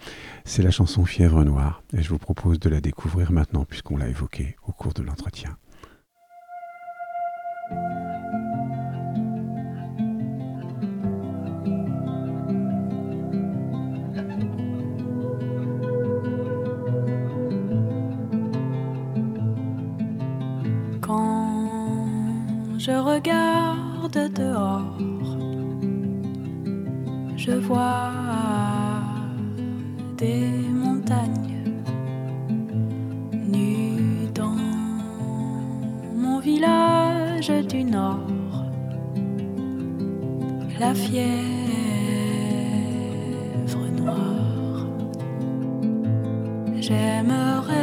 c'est 0.45 0.63
la 0.63 0.71
chanson 0.71 1.05
Fièvre 1.05 1.43
Noire. 1.43 1.83
Et 1.99 2.01
je 2.01 2.11
vous 2.11 2.19
propose 2.19 2.61
de 2.61 2.69
la 2.69 2.81
découvrir 2.81 3.33
maintenant 3.33 3.65
puisqu'on 3.65 3.97
l'a 3.97 4.07
évoquée 4.07 4.55
au 4.69 4.71
cours 4.71 4.93
de 4.93 5.03
l'entretien. 5.03 5.57
de 24.15 24.29
dehors. 24.29 24.97
Je 27.37 27.53
vois 27.53 28.13
des 30.17 30.47
montagnes 30.83 31.65
nues 33.33 34.29
dans 34.33 34.61
mon 36.23 36.39
village 36.39 37.51
du 37.69 37.83
nord. 37.83 38.27
La 40.79 40.95
fièvre 40.95 41.35
noire. 44.01 44.87
J'aimerais 46.77 47.75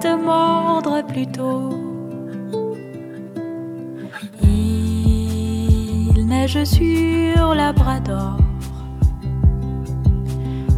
te 0.00 0.12
mordre 0.16 1.04
plutôt 1.06 1.67
neige 6.48 6.64
sur 6.64 7.54
Labrador. 7.54 8.36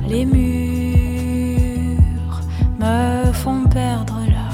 Les 0.09 0.25
murs 0.25 0.41
me 2.79 3.33
font 3.33 3.65
perdre 3.69 4.21
la 4.29 4.51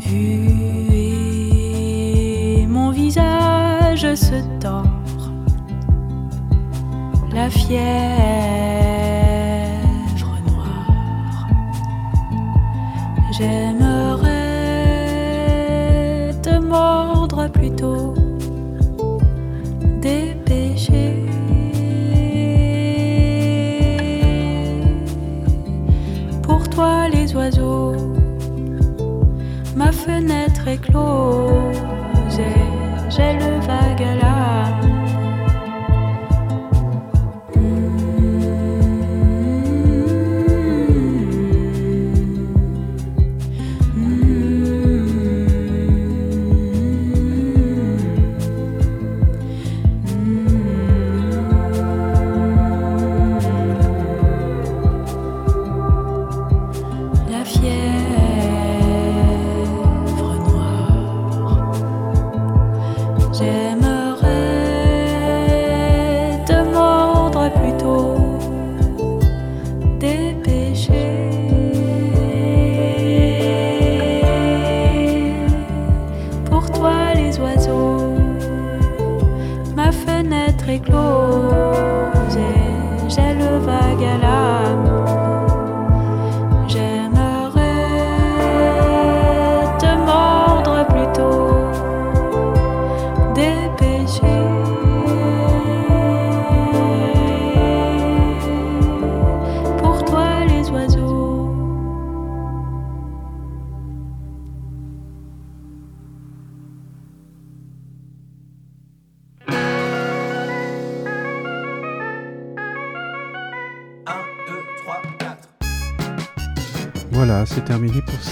vue 0.00 0.94
et 2.52 2.66
mon 2.66 2.90
visage 2.90 4.14
se 4.14 4.40
tord. 4.60 4.86
La 7.34 7.50
fièvre 7.50 8.59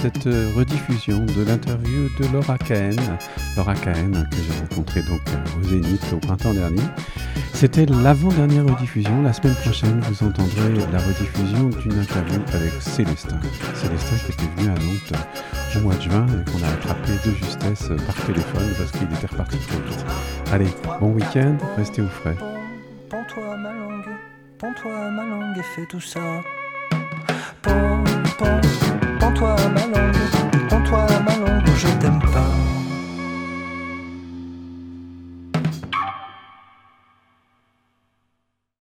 cette 0.03 0.28
euh, 0.28 0.53
rediffusion 0.55 1.24
de 1.24 1.44
l'interview 1.44 2.09
de 2.20 2.32
Laura 2.32 2.57
Cahen. 2.57 2.96
Laura 3.57 3.74
Cahen, 3.74 4.28
que 4.30 4.36
j'ai 4.36 4.61
rencontrée 4.61 5.03
donc 5.03 5.20
euh, 5.28 5.59
au 5.61 5.64
Zénith 5.64 6.05
au 6.12 6.18
printemps 6.18 6.55
dernier. 6.55 6.82
C'était 7.53 7.86
l'avant-dernière 7.86 8.64
rediffusion. 8.64 9.22
La 9.22 9.32
semaine 9.32 9.57
prochaine, 9.57 10.01
vous 10.01 10.26
entendrez 10.26 10.74
la 10.92 10.99
rediffusion 10.99 11.70
d'une 11.80 11.99
interview 11.99 12.40
avec 12.55 12.72
Célestin. 12.80 13.40
Célestin 13.74 14.16
qui 14.24 14.32
était 14.32 14.51
venu 14.57 14.68
à 14.68 14.74
Nantes 14.74 15.12
euh, 15.74 15.78
au 15.78 15.82
mois 15.82 15.94
de 15.94 16.03
juin 16.03 16.26
et 16.26 16.51
qu'on 16.51 16.62
a 16.62 16.68
attrapé 16.68 17.12
de 17.26 17.34
justesse 17.34 17.88
par 18.07 18.24
téléphone 18.24 18.68
parce 18.78 18.92
qu'il 18.92 19.12
était 19.12 19.26
reparti 19.26 19.59
trop 19.59 19.80
vite. 19.88 20.05
Allez, 20.53 20.68
bon 21.01 21.12
week-end, 21.12 21.57
restez 21.76 22.03
au 22.03 22.09
frais. 22.09 22.36
Pends-toi 23.11 23.57
ma 23.57 23.72
langue, 23.72 24.14
pends-toi 24.59 25.11
ma 25.11 25.24
langue 25.24 25.59
et 25.59 25.62
fais 25.62 25.86
tout 25.86 26.01
ça. 26.01 26.20
Pends, 27.62 28.05